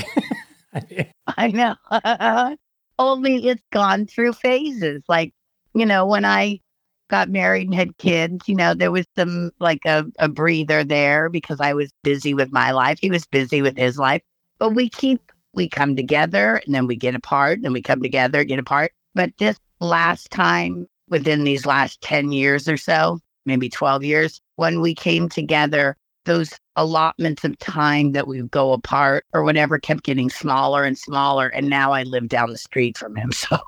I 1.36 1.48
know. 1.48 1.76
Only 2.98 3.48
it's 3.48 3.62
gone 3.72 4.06
through 4.06 4.32
phases. 4.34 5.02
Like, 5.08 5.34
you 5.74 5.84
know, 5.84 6.06
when 6.06 6.24
I 6.24 6.60
got 7.08 7.28
married 7.28 7.68
and 7.68 7.74
had 7.74 7.96
kids, 7.98 8.48
you 8.48 8.54
know, 8.54 8.74
there 8.74 8.90
was 8.90 9.06
some 9.16 9.50
like 9.58 9.80
a, 9.86 10.04
a 10.18 10.28
breather 10.28 10.82
there 10.82 11.28
because 11.28 11.60
I 11.60 11.74
was 11.74 11.92
busy 12.02 12.34
with 12.34 12.52
my 12.52 12.70
life. 12.70 12.98
He 13.00 13.10
was 13.10 13.26
busy 13.26 13.62
with 13.62 13.76
his 13.76 13.98
life. 13.98 14.22
But 14.58 14.70
we 14.70 14.88
keep, 14.88 15.30
we 15.52 15.68
come 15.68 15.94
together 15.94 16.62
and 16.64 16.74
then 16.74 16.86
we 16.86 16.96
get 16.96 17.14
apart 17.14 17.60
and 17.62 17.72
we 17.72 17.82
come 17.82 18.02
together, 18.02 18.44
get 18.44 18.58
apart. 18.58 18.92
But 19.14 19.32
this 19.38 19.58
last 19.80 20.30
time, 20.30 20.86
within 21.08 21.44
these 21.44 21.66
last 21.66 22.00
10 22.00 22.32
years 22.32 22.68
or 22.68 22.76
so, 22.76 23.20
maybe 23.46 23.68
12 23.68 24.04
years, 24.04 24.40
when 24.56 24.80
we 24.80 24.94
came 24.94 25.28
together, 25.28 25.96
those 26.24 26.50
allotments 26.74 27.44
of 27.44 27.58
time 27.58 28.12
that 28.12 28.26
we 28.26 28.42
go 28.42 28.72
apart 28.72 29.24
or 29.32 29.42
whatever 29.42 29.78
kept 29.78 30.02
getting 30.02 30.28
smaller 30.28 30.84
and 30.84 30.98
smaller. 30.98 31.48
And 31.48 31.70
now 31.70 31.92
I 31.92 32.02
live 32.02 32.28
down 32.28 32.50
the 32.50 32.58
street 32.58 32.98
from 32.98 33.16
him. 33.16 33.30
So, 33.48 33.58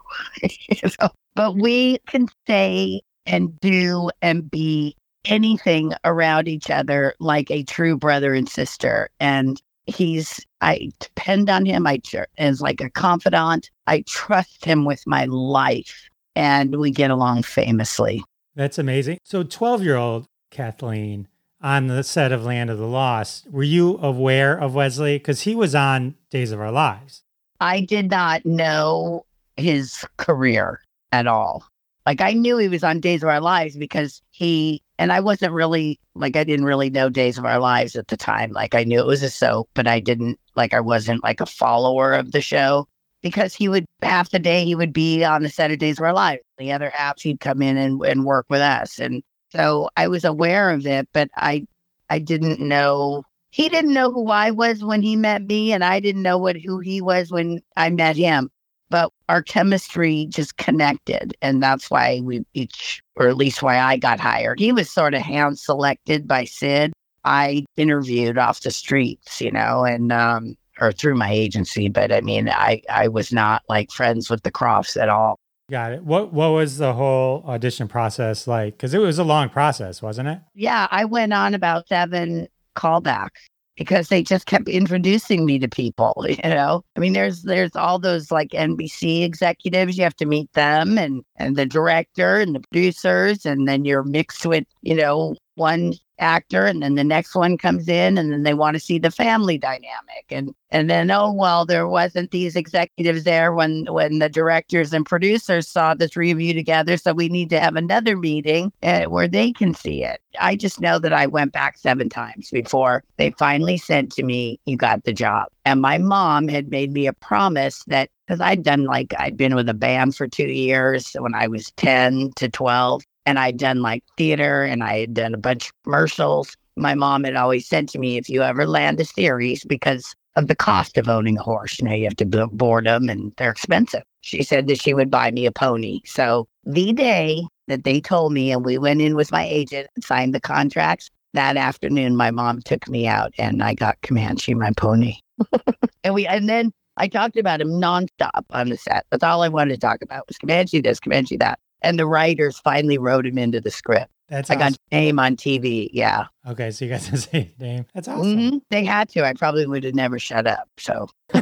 you 0.42 0.90
know, 1.00 1.08
but 1.34 1.54
we 1.54 1.98
can 2.08 2.28
say 2.46 3.00
and 3.26 3.58
do 3.60 4.10
and 4.22 4.50
be 4.50 4.96
anything 5.24 5.92
around 6.04 6.48
each 6.48 6.70
other 6.70 7.14
like 7.20 7.50
a 7.50 7.62
true 7.62 7.96
brother 7.96 8.34
and 8.34 8.48
sister. 8.48 9.08
And 9.20 9.60
he's, 9.86 10.44
I 10.60 10.90
depend 11.00 11.48
on 11.48 11.64
him. 11.64 11.86
I 11.86 12.00
as 12.38 12.60
like 12.60 12.80
a 12.80 12.90
confidant. 12.90 13.70
I 13.86 14.02
trust 14.06 14.64
him 14.64 14.84
with 14.84 15.02
my 15.06 15.26
life 15.26 16.08
and 16.34 16.76
we 16.76 16.90
get 16.90 17.10
along 17.10 17.42
famously. 17.42 18.22
That's 18.58 18.76
amazing. 18.76 19.18
So 19.22 19.44
12 19.44 19.84
year 19.84 19.94
old 19.94 20.26
Kathleen 20.50 21.28
on 21.62 21.86
the 21.86 22.02
set 22.02 22.32
of 22.32 22.44
Land 22.44 22.70
of 22.70 22.78
the 22.78 22.88
Lost, 22.88 23.48
were 23.48 23.62
you 23.62 23.98
aware 24.02 24.58
of 24.58 24.74
Wesley? 24.74 25.16
Because 25.16 25.42
he 25.42 25.54
was 25.54 25.76
on 25.76 26.16
Days 26.30 26.50
of 26.50 26.58
Our 26.58 26.72
Lives. 26.72 27.22
I 27.60 27.82
did 27.82 28.10
not 28.10 28.44
know 28.44 29.24
his 29.56 30.04
career 30.16 30.80
at 31.12 31.28
all. 31.28 31.64
Like 32.04 32.20
I 32.20 32.32
knew 32.32 32.58
he 32.58 32.66
was 32.66 32.82
on 32.82 32.98
Days 32.98 33.22
of 33.22 33.28
Our 33.28 33.40
Lives 33.40 33.76
because 33.76 34.20
he 34.30 34.82
and 34.98 35.12
I 35.12 35.20
wasn't 35.20 35.52
really 35.52 36.00
like 36.16 36.34
I 36.34 36.42
didn't 36.42 36.64
really 36.64 36.90
know 36.90 37.08
Days 37.08 37.38
of 37.38 37.44
Our 37.44 37.60
Lives 37.60 37.94
at 37.94 38.08
the 38.08 38.16
time. 38.16 38.50
Like 38.50 38.74
I 38.74 38.82
knew 38.82 38.98
it 38.98 39.06
was 39.06 39.22
a 39.22 39.30
soap, 39.30 39.70
but 39.74 39.86
I 39.86 40.00
didn't 40.00 40.36
like 40.56 40.74
I 40.74 40.80
wasn't 40.80 41.22
like 41.22 41.40
a 41.40 41.46
follower 41.46 42.12
of 42.12 42.32
the 42.32 42.40
show 42.40 42.88
because 43.22 43.54
he 43.54 43.68
would 43.68 43.84
half 44.02 44.30
the 44.30 44.38
day 44.38 44.64
he 44.64 44.74
would 44.74 44.92
be 44.92 45.24
on 45.24 45.42
the 45.42 45.48
set 45.48 45.70
of 45.70 45.78
Days 45.78 45.98
of 45.98 46.04
Our 46.04 46.12
Lives. 46.12 46.42
The 46.58 46.72
other 46.72 46.90
half 46.90 47.20
he'd 47.20 47.40
come 47.40 47.62
in 47.62 47.76
and, 47.76 48.00
and 48.04 48.24
work 48.24 48.46
with 48.48 48.60
us. 48.60 48.98
And 48.98 49.22
so 49.50 49.88
I 49.96 50.08
was 50.08 50.24
aware 50.24 50.70
of 50.70 50.86
it, 50.86 51.08
but 51.12 51.30
I 51.36 51.66
I 52.10 52.18
didn't 52.18 52.60
know 52.60 53.22
he 53.50 53.68
didn't 53.68 53.94
know 53.94 54.10
who 54.10 54.30
I 54.30 54.50
was 54.50 54.84
when 54.84 55.02
he 55.02 55.16
met 55.16 55.42
me, 55.46 55.72
and 55.72 55.82
I 55.82 56.00
didn't 56.00 56.22
know 56.22 56.38
what 56.38 56.56
who 56.56 56.80
he 56.80 57.00
was 57.00 57.30
when 57.30 57.60
I 57.76 57.90
met 57.90 58.16
him. 58.16 58.50
But 58.90 59.12
our 59.28 59.42
chemistry 59.42 60.26
just 60.30 60.56
connected, 60.56 61.34
and 61.42 61.62
that's 61.62 61.90
why 61.90 62.20
we 62.22 62.44
each, 62.54 63.02
or 63.16 63.28
at 63.28 63.36
least 63.36 63.62
why 63.62 63.78
I 63.78 63.98
got 63.98 64.20
hired. 64.20 64.58
He 64.58 64.72
was 64.72 64.90
sort 64.90 65.14
of 65.14 65.22
hand 65.22 65.58
selected 65.58 66.26
by 66.26 66.44
Sid. 66.44 66.92
I 67.24 67.64
interviewed 67.76 68.38
off 68.38 68.62
the 68.62 68.70
streets, 68.70 69.40
you 69.40 69.50
know, 69.50 69.84
and 69.84 70.10
um, 70.12 70.56
or 70.80 70.92
through 70.92 71.16
my 71.16 71.30
agency. 71.30 71.88
But 71.88 72.12
I 72.12 72.20
mean, 72.20 72.48
I 72.48 72.82
I 72.88 73.08
was 73.08 73.32
not 73.32 73.62
like 73.68 73.90
friends 73.90 74.30
with 74.30 74.42
the 74.42 74.52
Kroffts 74.52 75.00
at 75.00 75.08
all. 75.08 75.38
Got 75.70 75.92
it. 75.92 76.04
What 76.04 76.32
what 76.32 76.48
was 76.48 76.78
the 76.78 76.94
whole 76.94 77.44
audition 77.46 77.88
process 77.88 78.46
like? 78.46 78.74
Because 78.74 78.94
it 78.94 78.98
was 78.98 79.18
a 79.18 79.24
long 79.24 79.48
process, 79.50 80.00
wasn't 80.00 80.28
it? 80.28 80.38
Yeah, 80.54 80.88
I 80.90 81.04
went 81.04 81.32
on 81.32 81.54
about 81.54 81.88
seven 81.88 82.48
callbacks 82.74 83.48
because 83.78 84.08
they 84.08 84.22
just 84.22 84.46
kept 84.46 84.68
introducing 84.68 85.46
me 85.46 85.58
to 85.58 85.68
people 85.68 86.26
you 86.28 86.36
know 86.42 86.84
i 86.96 87.00
mean 87.00 87.12
there's 87.12 87.42
there's 87.42 87.74
all 87.76 87.98
those 87.98 88.30
like 88.30 88.50
nbc 88.50 89.22
executives 89.22 89.96
you 89.96 90.02
have 90.02 90.16
to 90.16 90.26
meet 90.26 90.52
them 90.52 90.98
and 90.98 91.22
and 91.36 91.56
the 91.56 91.64
director 91.64 92.36
and 92.36 92.54
the 92.54 92.60
producers 92.72 93.46
and 93.46 93.68
then 93.68 93.84
you're 93.84 94.02
mixed 94.02 94.44
with 94.44 94.64
you 94.82 94.94
know 94.94 95.34
one 95.54 95.92
actor 96.18 96.66
and 96.66 96.82
then 96.82 96.94
the 96.94 97.04
next 97.04 97.34
one 97.34 97.58
comes 97.58 97.88
in 97.88 98.18
and 98.18 98.32
then 98.32 98.42
they 98.42 98.54
want 98.54 98.74
to 98.74 98.80
see 98.80 98.98
the 98.98 99.10
family 99.10 99.58
dynamic. 99.58 100.26
And 100.30 100.54
and 100.70 100.90
then 100.90 101.10
oh 101.10 101.32
well 101.32 101.64
there 101.64 101.88
wasn't 101.88 102.30
these 102.30 102.54
executives 102.54 103.24
there 103.24 103.52
when 103.52 103.86
when 103.86 104.18
the 104.18 104.28
directors 104.28 104.92
and 104.92 105.06
producers 105.06 105.68
saw 105.68 105.94
this 105.94 106.16
review 106.16 106.52
together 106.52 106.96
so 106.98 107.14
we 107.14 107.28
need 107.28 107.48
to 107.50 107.60
have 107.60 107.74
another 107.76 108.16
meeting 108.16 108.70
uh, 108.82 109.04
where 109.04 109.28
they 109.28 109.52
can 109.52 109.72
see 109.74 110.04
it. 110.04 110.20
I 110.40 110.56
just 110.56 110.80
know 110.80 110.98
that 110.98 111.12
i 111.12 111.26
went 111.26 111.52
back 111.52 111.78
seven 111.78 112.08
times 112.08 112.50
before 112.50 113.02
they 113.16 113.30
finally 113.30 113.78
said 113.78 114.10
to 114.12 114.22
me 114.22 114.60
you 114.66 114.76
got 114.76 115.04
the 115.04 115.12
job. 115.12 115.48
And 115.64 115.80
my 115.80 115.98
mom 115.98 116.48
had 116.48 116.70
made 116.70 116.92
me 116.92 117.06
a 117.06 117.12
promise 117.12 117.84
that 117.86 118.10
because 118.26 118.40
I'd 118.40 118.62
done 118.62 118.84
like 118.84 119.14
I'd 119.18 119.36
been 119.36 119.54
with 119.54 119.68
a 119.68 119.74
band 119.74 120.16
for 120.16 120.26
two 120.26 120.48
years 120.48 121.16
when 121.18 121.34
I 121.34 121.48
was 121.48 121.70
10 121.72 122.32
to 122.36 122.48
12 122.48 123.02
and 123.28 123.38
I'd 123.38 123.58
done 123.58 123.82
like 123.82 124.02
theater 124.16 124.64
and 124.64 124.82
I 124.82 125.00
had 125.00 125.12
done 125.12 125.34
a 125.34 125.38
bunch 125.38 125.66
of 125.66 125.72
commercials. 125.84 126.56
My 126.76 126.94
mom 126.94 127.24
had 127.24 127.36
always 127.36 127.68
said 127.68 127.86
to 127.88 127.98
me, 127.98 128.16
if 128.16 128.30
you 128.30 128.42
ever 128.42 128.66
land 128.66 128.98
a 129.00 129.04
series, 129.04 129.64
because 129.64 130.14
of 130.36 130.46
the 130.46 130.56
cost 130.56 130.96
of 130.96 131.10
owning 131.10 131.36
a 131.36 131.42
horse, 131.42 131.82
know, 131.82 131.92
you 131.92 132.04
have 132.04 132.16
to 132.16 132.46
board 132.46 132.86
them 132.86 133.10
and 133.10 133.34
they're 133.36 133.50
expensive. 133.50 134.02
She 134.22 134.42
said 134.42 134.66
that 134.68 134.80
she 134.80 134.94
would 134.94 135.10
buy 135.10 135.30
me 135.30 135.44
a 135.44 135.52
pony. 135.52 136.00
So 136.06 136.48
the 136.64 136.94
day 136.94 137.42
that 137.66 137.84
they 137.84 138.00
told 138.00 138.32
me, 138.32 138.50
and 138.50 138.64
we 138.64 138.78
went 138.78 139.02
in 139.02 139.14
with 139.14 139.30
my 139.30 139.44
agent 139.44 139.88
and 139.94 140.02
signed 140.02 140.34
the 140.34 140.40
contracts, 140.40 141.10
that 141.34 141.58
afternoon, 141.58 142.16
my 142.16 142.30
mom 142.30 142.62
took 142.62 142.88
me 142.88 143.06
out 143.06 143.34
and 143.36 143.62
I 143.62 143.74
got 143.74 144.00
Comanche, 144.00 144.54
my 144.54 144.72
pony. 144.74 145.16
and 146.02 146.14
we, 146.14 146.26
and 146.26 146.48
then 146.48 146.72
I 146.96 147.08
talked 147.08 147.36
about 147.36 147.60
him 147.60 147.68
nonstop 147.68 148.46
on 148.50 148.70
the 148.70 148.78
set. 148.78 149.04
That's 149.10 149.22
all 149.22 149.42
I 149.42 149.48
wanted 149.48 149.74
to 149.74 149.80
talk 149.80 150.00
about 150.00 150.26
was 150.28 150.38
Comanche 150.38 150.80
this, 150.80 150.98
Comanche 150.98 151.36
that 151.36 151.58
and 151.82 151.98
the 151.98 152.06
writers 152.06 152.58
finally 152.58 152.98
wrote 152.98 153.26
him 153.26 153.38
into 153.38 153.60
the 153.60 153.70
script. 153.70 154.10
That's 154.28 154.50
I 154.50 154.56
awesome. 154.56 154.72
got 154.72 154.78
name 154.92 155.18
on 155.18 155.36
TV. 155.36 155.88
Yeah, 155.92 156.26
Okay, 156.46 156.70
so 156.70 156.84
you 156.84 156.90
got 156.90 157.00
to 157.12 157.16
say 157.16 157.50
name. 157.58 157.86
That's 157.94 158.08
awesome. 158.08 158.36
Mhm. 158.36 158.60
they 158.70 158.84
had 158.84 159.08
to. 159.10 159.24
I 159.26 159.32
probably 159.32 159.66
would 159.66 159.84
have 159.84 159.94
never 159.94 160.18
shut 160.18 160.46
up. 160.46 160.68
So 160.78 161.08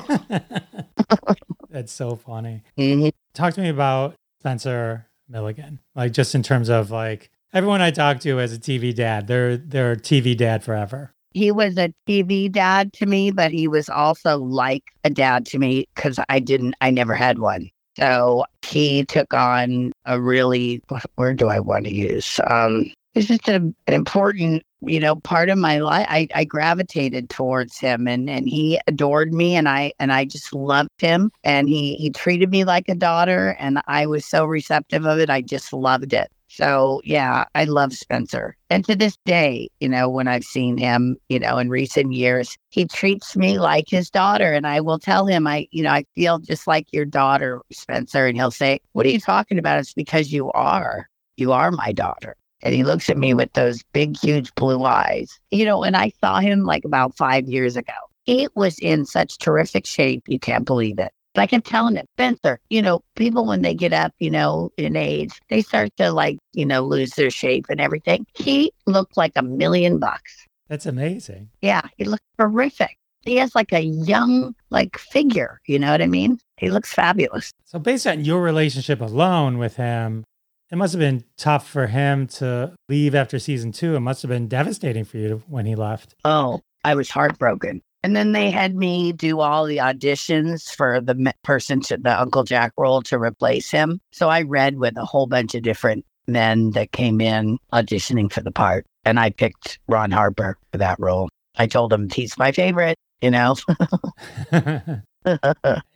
That's 1.71 1.93
so 1.93 2.16
funny. 2.16 2.62
mhm. 2.78 3.12
Talk 3.35 3.55
to 3.55 3.61
me 3.61 3.69
about 3.69 4.14
Spencer 4.40 5.07
Milligan. 5.28 5.81
Like 5.95 6.12
just 6.12 6.35
in 6.35 6.43
terms 6.43 6.69
of 6.69 6.90
like 6.90 7.31
everyone 7.52 7.81
I 7.81 7.90
talk 7.90 8.21
to 8.21 8.40
as 8.40 8.52
a 8.55 8.59
TV 8.59 8.95
dad, 8.95 9.26
they're 9.26 9.57
they're 9.57 9.97
TV 9.97 10.37
dad 10.37 10.62
forever. 10.64 11.12
he 11.35 11.50
was 11.52 11.76
a 11.76 11.93
TV 12.09 12.50
dad 12.50 12.93
to 12.95 13.07
me, 13.07 13.31
but 13.31 13.50
he 13.50 13.69
was 13.69 13.88
also 13.88 14.38
like 14.38 14.85
a 15.05 15.11
dad 15.11 15.45
to 15.47 15.59
me 15.59 15.87
because 15.95 16.19
I 16.28 16.38
didn't. 16.38 16.75
I 16.81 16.90
never 16.90 17.14
had 17.14 17.38
one. 17.40 17.69
So 17.97 18.45
he 18.65 19.05
took 19.05 19.33
on 19.33 19.93
a 20.05 20.21
really. 20.21 20.83
What 20.88 21.05
word 21.17 21.38
do 21.38 21.49
I 21.49 21.61
want 21.61 21.85
to 21.87 21.95
use? 21.95 22.38
Um, 22.47 22.93
it's 23.15 23.29
just 23.29 23.49
a, 23.49 23.55
an 23.55 23.75
important, 23.87 24.62
you 24.83 25.00
know, 25.00 25.17
part 25.17 25.49
of 25.49 25.57
my 25.57 25.79
life. 25.79 26.07
I, 26.11 26.29
I 26.35 26.45
gravitated 26.45 27.31
towards 27.31 27.79
him, 27.79 28.07
and 28.07 28.29
and 28.29 28.49
he 28.49 28.79
adored 28.87 29.33
me, 29.33 29.57
and 29.57 29.69
I 29.69 29.93
and 29.99 30.12
I 30.12 30.26
just 30.26 30.53
loved 30.53 30.91
him, 30.99 31.31
and 31.43 31.69
he 31.69 31.95
he 31.95 32.11
treated 32.11 32.50
me 32.50 32.65
like 32.65 32.88
a 32.88 32.95
daughter, 32.95 33.57
and 33.59 33.81
I 33.87 34.07
was 34.07 34.26
so 34.26 34.45
receptive 34.45 35.07
of 35.07 35.19
it. 35.19 35.31
I 35.31 35.41
just 35.41 35.73
loved 35.73 36.12
it. 36.12 36.31
So 36.56 37.02
yeah, 37.04 37.44
I 37.54 37.64
love 37.64 37.92
Spencer. 37.92 38.56
And 38.70 38.82
to 38.86 38.96
this 38.96 39.18
day, 39.26 39.68
you 39.80 39.90
know, 39.90 40.08
when 40.08 40.26
I've 40.26 40.42
seen 40.42 40.78
him, 40.78 41.18
you 41.28 41.38
know, 41.38 41.58
in 41.58 41.68
recent 41.68 42.14
years, 42.14 42.56
he 42.70 42.86
treats 42.86 43.36
me 43.36 43.58
like 43.58 43.90
his 43.90 44.08
daughter. 44.08 44.54
And 44.54 44.66
I 44.66 44.80
will 44.80 44.98
tell 44.98 45.26
him, 45.26 45.46
I, 45.46 45.68
you 45.70 45.82
know, 45.82 45.90
I 45.90 46.06
feel 46.14 46.38
just 46.38 46.66
like 46.66 46.86
your 46.92 47.04
daughter, 47.04 47.60
Spencer. 47.70 48.26
And 48.26 48.38
he'll 48.38 48.50
say, 48.50 48.80
What 48.92 49.04
are 49.04 49.10
you 49.10 49.20
talking 49.20 49.58
about? 49.58 49.80
It's 49.80 49.92
because 49.92 50.32
you 50.32 50.50
are. 50.52 51.10
You 51.36 51.52
are 51.52 51.70
my 51.70 51.92
daughter. 51.92 52.36
And 52.62 52.75
he 52.75 52.84
looks 52.84 53.10
at 53.10 53.18
me 53.18 53.34
with 53.34 53.52
those 53.52 53.82
big, 53.92 54.16
huge 54.16 54.54
blue 54.54 54.82
eyes. 54.82 55.38
You 55.50 55.66
know, 55.66 55.84
and 55.84 55.94
I 55.94 56.10
saw 56.22 56.40
him 56.40 56.62
like 56.62 56.86
about 56.86 57.18
five 57.18 57.46
years 57.48 57.76
ago. 57.76 57.92
He 58.25 58.48
was 58.54 58.78
in 58.78 59.04
such 59.04 59.36
terrific 59.36 59.84
shape. 59.84 60.22
You 60.26 60.38
can't 60.38 60.64
believe 60.64 60.98
it. 60.98 61.12
And 61.37 61.43
I 61.43 61.47
kept 61.47 61.66
telling 61.66 61.97
him, 61.97 62.07
Spencer, 62.14 62.59
you 62.71 62.81
know, 62.81 63.02
people 63.14 63.45
when 63.45 63.61
they 63.61 63.75
get 63.75 63.93
up, 63.93 64.14
you 64.19 64.31
know, 64.31 64.71
in 64.78 64.97
age, 64.97 65.38
they 65.50 65.61
start 65.61 65.90
to 65.99 66.11
like, 66.11 66.38
you 66.55 66.64
know, 66.64 66.81
lose 66.81 67.11
their 67.11 67.28
shape 67.28 67.66
and 67.69 67.78
everything. 67.78 68.26
He 68.33 68.73
looked 68.87 69.19
like 69.19 69.33
a 69.37 69.43
million 69.43 69.99
bucks. 69.99 70.47
That's 70.71 70.87
amazing. 70.87 71.50
Yeah, 71.61 71.83
he 71.99 72.05
looked 72.05 72.25
terrific. 72.38 72.97
He 73.21 73.37
has 73.37 73.55
like 73.55 73.75
a 73.75 73.81
young, 73.81 74.55
like 74.71 74.97
figure. 74.97 75.61
You 75.66 75.78
know 75.78 75.90
what 75.90 76.00
I 76.00 76.07
mean? 76.07 76.38
He 76.57 76.71
looks 76.71 76.90
fabulous. 76.95 77.52
So 77.66 77.78
based 77.78 78.07
on 78.07 78.25
your 78.25 78.40
relationship 78.40 79.02
alone 79.02 79.59
with 79.59 79.76
him, 79.76 80.25
it 80.73 80.76
must 80.76 80.95
have 80.95 81.00
been 81.00 81.23
tough 81.37 81.69
for 81.69 81.88
him 81.88 82.28
to 82.28 82.73
leave 82.88 83.14
after 83.14 83.38
season 83.38 83.73
two. 83.73 83.95
It 83.95 84.00
must 84.00 84.23
have 84.23 84.31
been 84.31 84.49
devastating 84.49 85.05
for 85.05 85.19
you 85.19 85.43
when 85.49 85.66
he 85.66 85.75
left. 85.75 86.14
Oh, 86.25 86.62
I 86.83 86.95
was 86.95 87.11
heartbroken. 87.11 87.83
And 88.06 88.14
then 88.14 88.30
they 88.30 88.52
had 88.52 88.76
me 88.76 89.10
do 89.10 89.40
all 89.40 89.64
the 89.64 89.78
auditions 89.78 90.72
for 90.72 91.00
the 91.00 91.34
person 91.42 91.80
to 91.80 91.96
the 91.96 92.20
Uncle 92.20 92.44
Jack 92.44 92.70
role 92.78 93.02
to 93.02 93.18
replace 93.18 93.68
him. 93.68 94.00
So 94.12 94.28
I 94.28 94.42
read 94.42 94.78
with 94.78 94.96
a 94.96 95.04
whole 95.04 95.26
bunch 95.26 95.56
of 95.56 95.64
different 95.64 96.04
men 96.28 96.70
that 96.70 96.92
came 96.92 97.20
in 97.20 97.58
auditioning 97.72 98.32
for 98.32 98.42
the 98.42 98.52
part. 98.52 98.86
And 99.04 99.18
I 99.18 99.30
picked 99.30 99.80
Ron 99.88 100.12
Harper 100.12 100.56
for 100.70 100.78
that 100.78 101.00
role. 101.00 101.28
I 101.56 101.66
told 101.66 101.92
him 101.92 102.08
he's 102.08 102.38
my 102.38 102.52
favorite, 102.52 102.96
you 103.20 103.32
know? 103.32 103.56
it 104.52 105.02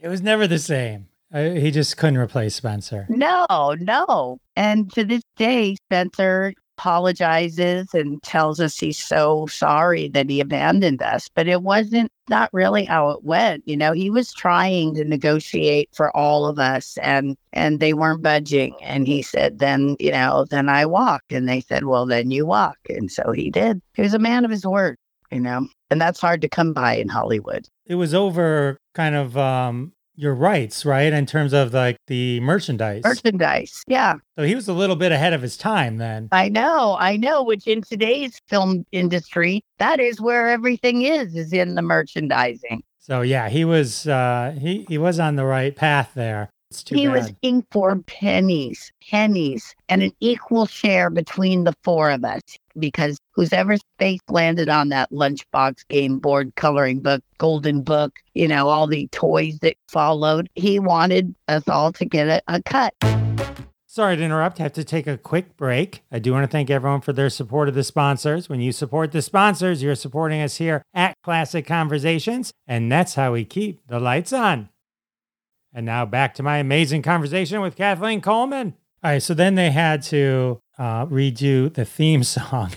was 0.02 0.20
never 0.20 0.48
the 0.48 0.58
same. 0.58 1.06
Uh, 1.32 1.50
he 1.50 1.70
just 1.70 1.96
couldn't 1.96 2.18
replace 2.18 2.56
Spencer. 2.56 3.06
No, 3.08 3.46
no. 3.78 4.38
And 4.56 4.92
to 4.94 5.04
this 5.04 5.22
day, 5.36 5.76
Spencer 5.86 6.54
apologizes 6.80 7.92
and 7.92 8.22
tells 8.22 8.58
us 8.58 8.78
he's 8.78 8.98
so 8.98 9.46
sorry 9.48 10.08
that 10.08 10.30
he 10.30 10.40
abandoned 10.40 11.02
us. 11.02 11.28
But 11.28 11.46
it 11.46 11.62
wasn't 11.62 12.10
not 12.30 12.48
really 12.54 12.84
how 12.84 13.10
it 13.10 13.22
went. 13.22 13.68
You 13.68 13.76
know, 13.76 13.92
he 13.92 14.08
was 14.08 14.32
trying 14.32 14.94
to 14.94 15.04
negotiate 15.04 15.90
for 15.92 16.14
all 16.16 16.46
of 16.46 16.58
us 16.58 16.96
and 17.02 17.36
and 17.52 17.80
they 17.80 17.92
weren't 17.92 18.22
budging. 18.22 18.74
And 18.80 19.06
he 19.06 19.20
said, 19.20 19.58
then, 19.58 19.96
you 20.00 20.10
know, 20.10 20.46
then 20.48 20.70
I 20.70 20.86
walk. 20.86 21.22
And 21.28 21.46
they 21.46 21.60
said, 21.60 21.84
Well, 21.84 22.06
then 22.06 22.30
you 22.30 22.46
walk. 22.46 22.78
And 22.88 23.12
so 23.12 23.32
he 23.32 23.50
did. 23.50 23.82
He 23.94 24.00
was 24.00 24.14
a 24.14 24.18
man 24.18 24.46
of 24.46 24.50
his 24.50 24.64
word, 24.64 24.96
you 25.30 25.40
know. 25.40 25.68
And 25.90 26.00
that's 26.00 26.20
hard 26.20 26.40
to 26.40 26.48
come 26.48 26.72
by 26.72 26.94
in 26.94 27.08
Hollywood. 27.08 27.66
It 27.84 27.96
was 27.96 28.14
over 28.14 28.78
kind 28.94 29.14
of 29.14 29.36
um, 29.36 29.92
your 30.20 30.34
rights, 30.34 30.84
right? 30.84 31.12
In 31.12 31.26
terms 31.26 31.52
of 31.52 31.72
like 31.72 31.96
the 32.06 32.40
merchandise. 32.40 33.02
Merchandise. 33.02 33.82
Yeah. 33.86 34.14
so 34.38 34.44
he 34.44 34.54
was 34.54 34.68
a 34.68 34.72
little 34.72 34.96
bit 34.96 35.12
ahead 35.12 35.32
of 35.32 35.42
his 35.42 35.56
time 35.56 35.96
then. 35.96 36.28
I 36.30 36.48
know, 36.48 36.96
I 37.00 37.16
know, 37.16 37.42
which 37.42 37.66
in 37.66 37.82
today's 37.82 38.38
film 38.46 38.84
industry, 38.92 39.64
that 39.78 39.98
is 39.98 40.20
where 40.20 40.48
everything 40.48 41.02
is, 41.02 41.34
is 41.34 41.52
in 41.52 41.74
the 41.74 41.82
merchandising. 41.82 42.82
So 42.98 43.22
yeah, 43.22 43.48
he 43.48 43.64
was 43.64 44.06
uh, 44.06 44.54
he 44.60 44.84
he 44.88 44.98
was 44.98 45.18
on 45.18 45.36
the 45.36 45.44
right 45.44 45.74
path 45.74 46.12
there. 46.14 46.50
It's 46.70 46.84
too 46.84 46.94
he 46.94 47.06
bad. 47.06 47.12
was 47.14 47.28
looking 47.28 47.66
for 47.72 47.96
pennies, 48.06 48.92
pennies, 49.10 49.74
and 49.88 50.02
an 50.02 50.12
equal 50.20 50.66
share 50.66 51.10
between 51.10 51.64
the 51.64 51.74
four 51.82 52.10
of 52.10 52.24
us 52.24 52.42
because 52.78 53.18
whoever's 53.32 53.80
face 53.98 54.20
landed 54.28 54.68
on 54.68 54.88
that 54.90 55.10
lunchbox 55.10 55.86
game 55.88 56.18
board 56.18 56.52
coloring 56.56 57.00
book, 57.00 57.22
golden 57.38 57.82
book, 57.82 58.18
you 58.34 58.48
know, 58.48 58.68
all 58.68 58.86
the 58.86 59.08
toys 59.08 59.58
that 59.60 59.76
followed, 59.88 60.48
he 60.54 60.78
wanted 60.78 61.34
us 61.48 61.66
all 61.68 61.92
to 61.92 62.04
get 62.04 62.28
a, 62.28 62.42
a 62.48 62.62
cut. 62.62 62.94
Sorry 63.86 64.16
to 64.16 64.22
interrupt. 64.22 64.60
I 64.60 64.62
have 64.62 64.72
to 64.74 64.84
take 64.84 65.08
a 65.08 65.18
quick 65.18 65.56
break. 65.56 66.04
I 66.12 66.20
do 66.20 66.32
want 66.32 66.44
to 66.44 66.48
thank 66.48 66.70
everyone 66.70 67.00
for 67.00 67.12
their 67.12 67.28
support 67.28 67.68
of 67.68 67.74
the 67.74 67.82
sponsors. 67.82 68.48
When 68.48 68.60
you 68.60 68.70
support 68.70 69.10
the 69.10 69.20
sponsors, 69.20 69.82
you're 69.82 69.96
supporting 69.96 70.40
us 70.40 70.58
here 70.58 70.84
at 70.94 71.14
Classic 71.24 71.66
Conversations, 71.66 72.52
and 72.68 72.90
that's 72.90 73.16
how 73.16 73.32
we 73.32 73.44
keep 73.44 73.84
the 73.88 73.98
lights 73.98 74.32
on. 74.32 74.68
And 75.74 75.86
now 75.86 76.06
back 76.06 76.34
to 76.34 76.42
my 76.44 76.58
amazing 76.58 77.02
conversation 77.02 77.60
with 77.62 77.74
Kathleen 77.74 78.20
Coleman. 78.20 78.74
All 79.02 79.10
right, 79.12 79.22
so 79.22 79.32
then 79.32 79.54
they 79.54 79.70
had 79.70 80.02
to 80.04 80.60
uh, 80.78 81.06
redo 81.06 81.72
the 81.72 81.84
theme 81.84 82.22
song. 82.36 82.72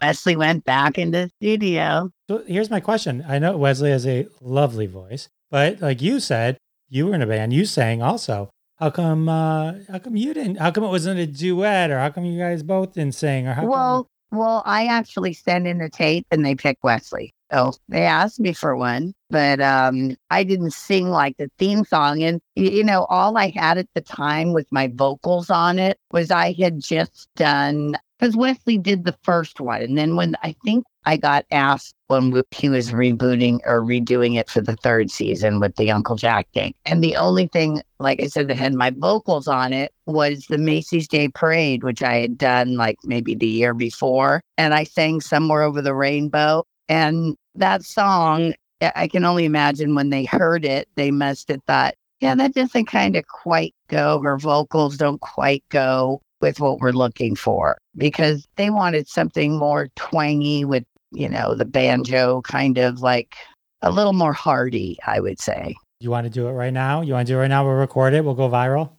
Wesley 0.00 0.34
went 0.34 0.64
back 0.64 0.98
in 0.98 1.12
the 1.12 1.30
studio. 1.40 2.10
so 2.28 2.42
here's 2.46 2.70
my 2.70 2.80
question. 2.80 3.24
I 3.28 3.38
know 3.38 3.56
Wesley 3.56 3.90
has 3.90 4.06
a 4.06 4.26
lovely 4.40 4.86
voice, 4.86 5.28
but 5.50 5.80
like 5.80 6.02
you 6.02 6.18
said, 6.18 6.58
you 6.88 7.06
were 7.06 7.14
in 7.14 7.22
a 7.22 7.26
band, 7.26 7.52
you 7.52 7.64
sang 7.64 8.02
also. 8.02 8.50
How 8.78 8.90
come 8.90 9.28
uh 9.28 9.74
how 9.88 10.00
come 10.00 10.16
you 10.16 10.34
didn't 10.34 10.56
how 10.56 10.72
come 10.72 10.82
it 10.82 10.88
wasn't 10.88 11.20
a 11.20 11.26
duet 11.26 11.92
or 11.92 12.00
how 12.00 12.10
come 12.10 12.24
you 12.24 12.36
guys 12.36 12.64
both 12.64 12.94
didn't 12.94 13.14
sing 13.14 13.46
or 13.46 13.54
how 13.54 13.64
Well, 13.64 14.08
well, 14.32 14.62
I 14.66 14.86
actually 14.86 15.34
sent 15.34 15.68
in 15.68 15.80
a 15.80 15.88
tape 15.88 16.26
and 16.32 16.44
they 16.44 16.56
picked 16.56 16.82
Wesley. 16.82 17.32
So 17.52 17.72
they 17.88 18.02
asked 18.02 18.40
me 18.40 18.54
for 18.54 18.76
one, 18.76 19.12
but 19.28 19.60
um, 19.60 20.16
I 20.30 20.42
didn't 20.42 20.72
sing 20.72 21.10
like 21.10 21.36
the 21.36 21.50
theme 21.58 21.84
song. 21.84 22.22
And, 22.22 22.40
you 22.56 22.82
know, 22.82 23.04
all 23.10 23.36
I 23.36 23.52
had 23.54 23.76
at 23.76 23.88
the 23.94 24.00
time 24.00 24.52
with 24.52 24.66
my 24.70 24.88
vocals 24.94 25.50
on 25.50 25.78
it 25.78 25.98
was 26.12 26.30
I 26.30 26.54
had 26.58 26.80
just 26.80 27.28
done, 27.36 27.96
because 28.18 28.36
Wesley 28.36 28.78
did 28.78 29.04
the 29.04 29.16
first 29.22 29.60
one. 29.60 29.82
And 29.82 29.98
then 29.98 30.16
when 30.16 30.34
I 30.42 30.54
think 30.64 30.84
I 31.04 31.16
got 31.16 31.44
asked 31.50 31.94
when 32.06 32.42
he 32.52 32.68
was 32.68 32.92
rebooting 32.92 33.58
or 33.66 33.82
redoing 33.82 34.38
it 34.38 34.48
for 34.48 34.60
the 34.60 34.76
third 34.76 35.10
season 35.10 35.60
with 35.60 35.76
the 35.76 35.90
Uncle 35.90 36.16
Jack 36.16 36.46
thing. 36.54 36.72
And 36.86 37.02
the 37.02 37.16
only 37.16 37.48
thing, 37.48 37.82
like 37.98 38.22
I 38.22 38.28
said, 38.28 38.48
that 38.48 38.56
had 38.56 38.72
my 38.72 38.92
vocals 38.96 39.48
on 39.48 39.72
it 39.72 39.92
was 40.06 40.46
the 40.48 40.58
Macy's 40.58 41.08
Day 41.08 41.28
Parade, 41.28 41.82
which 41.82 42.02
I 42.02 42.14
had 42.18 42.38
done 42.38 42.76
like 42.76 42.96
maybe 43.04 43.34
the 43.34 43.46
year 43.46 43.74
before. 43.74 44.40
And 44.56 44.72
I 44.72 44.84
sang 44.84 45.20
Somewhere 45.20 45.62
Over 45.62 45.82
the 45.82 45.94
Rainbow. 45.94 46.64
And 46.88 47.36
that 47.54 47.84
song, 47.84 48.54
I 48.80 49.08
can 49.08 49.24
only 49.24 49.44
imagine 49.44 49.94
when 49.94 50.10
they 50.10 50.24
heard 50.24 50.64
it, 50.64 50.88
they 50.96 51.10
must 51.10 51.48
have 51.48 51.62
thought, 51.66 51.94
yeah, 52.20 52.34
that 52.34 52.54
doesn't 52.54 52.86
kind 52.86 53.16
of 53.16 53.26
quite 53.26 53.74
go. 53.88 54.20
Her 54.22 54.38
vocals 54.38 54.96
don't 54.96 55.20
quite 55.20 55.64
go 55.68 56.20
with 56.40 56.60
what 56.60 56.80
we're 56.80 56.92
looking 56.92 57.34
for 57.36 57.78
because 57.96 58.46
they 58.56 58.70
wanted 58.70 59.08
something 59.08 59.56
more 59.58 59.88
twangy 59.96 60.64
with, 60.64 60.84
you 61.12 61.28
know, 61.28 61.54
the 61.54 61.64
banjo 61.64 62.42
kind 62.42 62.78
of 62.78 63.00
like 63.00 63.36
a 63.82 63.90
little 63.90 64.12
more 64.12 64.32
hearty, 64.32 64.98
I 65.06 65.20
would 65.20 65.40
say. 65.40 65.74
you 66.00 66.10
want 66.10 66.24
to 66.24 66.30
do 66.30 66.46
it 66.48 66.52
right 66.52 66.72
now? 66.72 67.00
You 67.00 67.14
want 67.14 67.26
to 67.26 67.32
do 67.32 67.38
it 67.38 67.42
right 67.42 67.48
now? 67.48 67.64
We'll 67.64 67.74
record 67.74 68.14
it. 68.14 68.24
We'll 68.24 68.34
go 68.34 68.48
viral. 68.48 68.92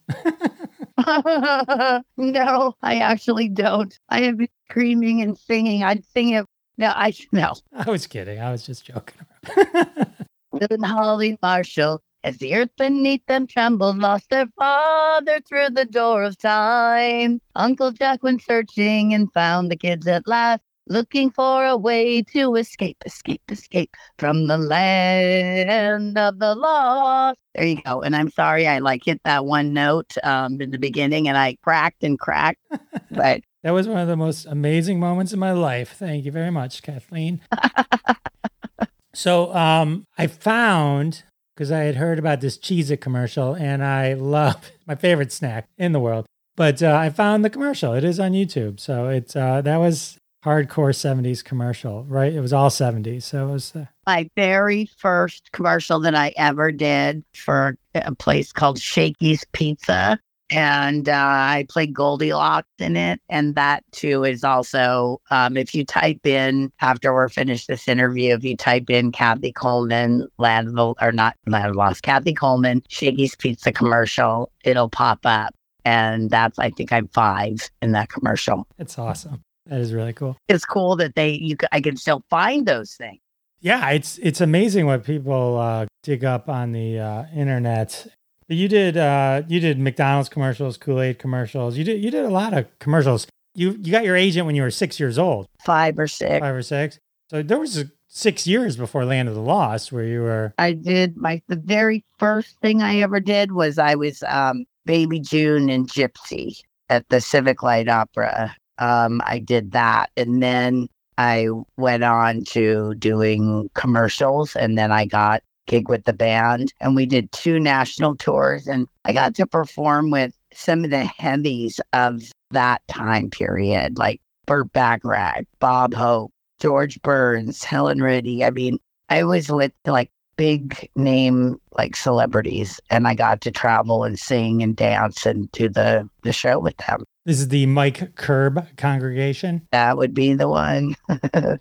no, 2.18 2.76
I 2.82 3.00
actually 3.00 3.50
don't. 3.50 3.98
I 4.10 4.22
have 4.22 4.38
been 4.38 4.48
screaming 4.70 5.22
and 5.22 5.38
singing. 5.38 5.84
I'd 5.84 6.06
sing 6.06 6.30
it. 6.30 6.46
No, 6.78 6.88
I 6.88 7.14
no. 7.32 7.54
I 7.74 7.90
was 7.90 8.08
kidding. 8.08 8.40
I 8.40 8.52
was 8.52 8.66
just 8.66 8.86
joking. 8.86 9.22
around. 9.58 10.14
and 10.72 10.86
Holly 10.86 11.38
Marshall, 11.42 12.02
as 12.24 12.38
the 12.38 12.56
earth 12.56 12.70
beneath 12.78 13.26
them 13.28 13.48
trembled, 13.48 14.00
lost 14.00 14.30
their 14.30 14.48
father 14.58 15.40
through 15.48 15.70
the 15.70 15.86
door 15.86 16.24
of 16.24 16.38
time. 16.38 17.40
Uncle 17.56 17.92
Jack 17.92 18.24
went 18.24 18.42
searching 18.42 19.14
and 19.14 19.32
found 19.34 19.70
the 19.70 19.76
kids 19.76 20.08
at 20.08 20.28
last, 20.28 20.62
looking 20.88 21.30
for 21.30 21.66
a 21.66 21.78
way 21.78 22.22
to 22.22 22.56
escape, 22.56 22.98
escape, 23.06 23.42
escape 23.50 23.96
from 24.18 24.48
the 24.48 24.58
land 24.58 26.18
of 26.18 26.40
the 26.40 26.56
lost. 26.56 27.38
There 27.56 27.66
you 27.66 27.82
go. 27.84 28.02
And 28.02 28.16
I'm 28.16 28.32
sorry 28.32 28.68
I 28.68 28.80
like 28.80 29.04
hit 29.06 29.22
that 29.26 29.46
one 29.46 29.74
note 29.74 30.16
um 30.24 30.60
in 30.60 30.72
the 30.72 30.80
beginning 30.80 31.28
and 31.28 31.38
I 31.38 31.58
cracked 31.62 32.04
and 32.04 32.20
cracked. 32.20 32.60
but 33.12 33.42
that 33.64 33.72
was 33.72 33.88
one 33.88 34.00
of 34.00 34.08
the 34.08 34.16
most 34.16 34.46
amazing 34.46 35.00
moments 35.00 35.34
in 35.34 35.40
my 35.40 35.52
life. 35.52 35.96
Thank 35.98 36.26
you 36.26 36.32
very 36.32 36.52
much, 36.52 36.84
Kathleen. 36.84 37.42
so 39.14 39.54
um 39.56 40.06
I 40.18 40.28
found 40.28 41.24
because 41.56 41.72
I 41.72 41.80
had 41.80 41.96
heard 41.96 42.20
about 42.20 42.42
this 42.42 42.58
Cheez 42.58 42.92
It 42.92 42.98
commercial 42.98 43.56
and 43.56 43.84
I 43.84 44.14
love 44.14 44.72
my 44.88 44.96
favorite 44.96 45.32
snack 45.32 45.68
in 45.78 45.92
the 45.92 46.00
world. 46.00 46.26
But 46.56 46.84
uh, 46.84 46.96
I 46.96 47.10
found 47.10 47.44
the 47.44 47.50
commercial. 47.50 47.94
It 47.94 48.04
is 48.04 48.20
on 48.20 48.34
YouTube. 48.34 48.80
So 48.80 49.08
it's 49.08 49.36
uh, 49.36 49.62
that 49.62 49.78
was 49.78 50.20
hardcore 50.44 50.94
70s 50.94 51.44
commercial, 51.44 52.04
right? 52.04 52.34
It 52.34 52.42
was 52.42 52.54
all 52.54 52.70
70s. 52.70 53.24
So 53.24 53.48
it 53.48 53.52
was 53.52 53.76
uh, 53.76 53.86
my 54.06 54.30
very 54.36 54.90
first 54.98 55.52
commercial 55.52 56.00
that 56.02 56.16
I 56.16 56.34
ever 56.36 56.72
did 56.72 57.24
for 57.34 57.78
a 57.96 58.14
place 58.14 58.52
called 58.52 58.80
Shakey's 58.80 59.46
Pizza. 59.54 60.20
And 60.50 61.10
uh, 61.10 61.14
I 61.14 61.66
played 61.70 61.94
Goldilocks 61.94 62.68
in 62.80 62.96
it. 62.96 63.20
And 63.30 63.56
that 63.56 63.84
too 63.92 64.24
is 64.24 64.44
also, 64.44 65.22
um, 65.32 65.58
if 65.58 65.74
you 65.74 65.86
type 65.86 66.26
in 66.26 66.72
after 66.82 67.14
we're 67.14 67.30
finished 67.30 67.68
this 67.68 67.88
interview, 67.88 68.36
if 68.36 68.44
you 68.44 68.56
type 68.56 68.90
in 68.90 69.12
Kathy 69.12 69.52
Coleman, 69.52 70.28
Land 70.38 70.68
of 70.68 70.76
the, 70.76 70.94
or 71.02 71.12
not 71.12 71.36
Land 71.48 71.72
of 71.72 71.76
Lost, 71.76 72.04
Kathy 72.04 72.34
Coleman, 72.34 72.84
Shakey's 72.90 73.36
Pizza 73.36 73.72
commercial, 73.72 74.52
it'll 74.64 74.90
pop 74.90 75.20
up. 75.26 75.56
And 75.86 76.30
that's, 76.30 76.60
I 76.60 76.70
think 76.70 76.94
I'm 76.94 77.08
five 77.10 77.70
in 77.82 77.92
that 77.94 78.10
commercial. 78.10 78.68
it's 78.78 78.98
awesome. 78.98 79.42
That 79.68 79.80
is 79.80 79.94
really 79.94 80.14
cool. 80.14 80.36
It's 80.50 80.66
cool 80.66 80.96
that 80.98 81.16
they, 81.16 81.32
you, 81.32 81.56
I 81.72 81.80
can 81.80 81.96
still 81.96 82.24
find 82.30 82.66
those 82.66 82.96
things. 82.96 83.20
Yeah, 83.62 83.92
it's 83.92 84.18
it's 84.18 84.42
amazing 84.42 84.88
what 84.88 85.06
people 85.06 85.58
uh, 85.58 85.86
dig 86.04 86.26
up 86.26 86.50
on 86.50 86.74
the 86.74 87.00
uh, 87.00 87.26
internet. 87.34 88.08
You 88.48 88.68
did 88.68 88.98
uh, 88.98 89.44
you 89.48 89.60
did 89.60 89.80
McDonald's 89.80 90.30
commercials, 90.30 90.78
Kool 90.78 91.02
Aid 91.02 91.20
commercials. 91.20 91.78
You 91.78 91.84
did 91.84 92.04
you 92.04 92.12
did 92.12 92.26
a 92.26 92.30
lot 92.30 92.54
of 92.54 92.68
commercials. 92.80 93.28
You 93.56 93.72
you 93.82 93.92
got 93.92 94.04
your 94.04 94.16
agent 94.16 94.46
when 94.46 94.56
you 94.56 94.64
were 94.64 94.72
six 94.72 95.00
years 95.00 95.18
old, 95.18 95.48
Five 95.66 96.00
or 96.00 96.08
six. 96.08 96.40
five 96.40 96.56
or 96.56 96.62
six. 96.62 97.00
So 97.30 97.42
there 97.42 97.60
was 97.60 97.86
six 98.08 98.46
years 98.46 98.76
before 98.78 99.06
Land 99.06 99.30
of 99.30 99.36
the 99.36 99.42
Lost 99.42 99.92
where 99.92 100.04
you 100.04 100.22
were. 100.22 100.54
I 100.58 100.74
did 100.74 101.16
my 101.18 101.42
the 101.48 101.56
very 101.56 102.04
first 102.20 102.60
thing 102.62 102.82
I 102.82 102.98
ever 103.00 103.20
did 103.20 103.52
was 103.54 103.78
I 103.78 103.96
was 103.96 104.24
um 104.28 104.66
Baby 104.86 105.20
June 105.20 105.70
and 105.70 105.88
Gypsy 105.90 106.60
at 106.90 107.08
the 107.10 107.22
Civic 107.22 107.64
Light 107.64 107.88
Opera. 107.88 108.56
Um 108.80 109.22
I 109.26 109.40
did 109.40 109.72
that 109.72 110.10
and 110.18 110.42
then 110.44 110.88
I 111.18 111.48
went 111.78 112.04
on 112.04 112.44
to 112.46 112.96
doing 112.96 113.70
commercials 113.76 114.56
and 114.56 114.78
then 114.78 114.92
I 114.92 115.06
got 115.06 115.44
gig 115.68 115.90
with 115.90 116.04
the 116.06 116.14
band 116.14 116.74
and 116.80 116.96
we 116.96 117.06
did 117.06 117.32
two 117.32 117.60
national 117.60 118.16
tours 118.16 118.68
and 118.68 118.88
I 119.06 119.14
got 119.14 119.36
to 119.36 119.48
perform 119.48 120.12
with 120.12 120.34
some 120.54 120.84
of 120.84 120.90
the 120.90 121.06
heavies 121.06 121.80
of 121.94 122.24
that 122.52 122.82
time 122.88 123.30
period 123.30 123.98
like 123.98 124.22
Burt 124.46 124.72
Bacharach, 124.74 125.46
Bob 125.60 125.94
Hope, 125.94 126.32
George 126.60 127.02
Burns, 127.02 127.64
Helen 127.64 128.02
Reddy. 128.04 128.44
I 128.44 128.50
mean, 128.50 128.78
I 129.10 129.24
was 129.24 129.50
with 129.50 129.72
like 129.86 130.12
big 130.36 130.90
name 130.96 131.60
like 131.78 131.96
celebrities 131.96 132.80
and 132.90 133.08
I 133.08 133.14
got 133.14 133.42
to 133.42 133.52
travel 133.52 134.04
and 134.04 134.18
sing 134.20 134.64
and 134.64 134.76
dance 134.76 135.26
and 135.26 135.52
do 135.52 135.70
the 135.70 136.10
the 136.24 136.34
show 136.34 136.60
with 136.60 136.76
them. 136.78 137.04
This 137.26 137.40
is 137.40 137.48
the 137.48 137.66
Mike 137.68 138.16
Curb 138.16 138.68
congregation. 138.76 139.66
That 139.72 139.98
would 139.98 140.14
be 140.14 140.34
the 140.34 140.50
one. 140.50 140.96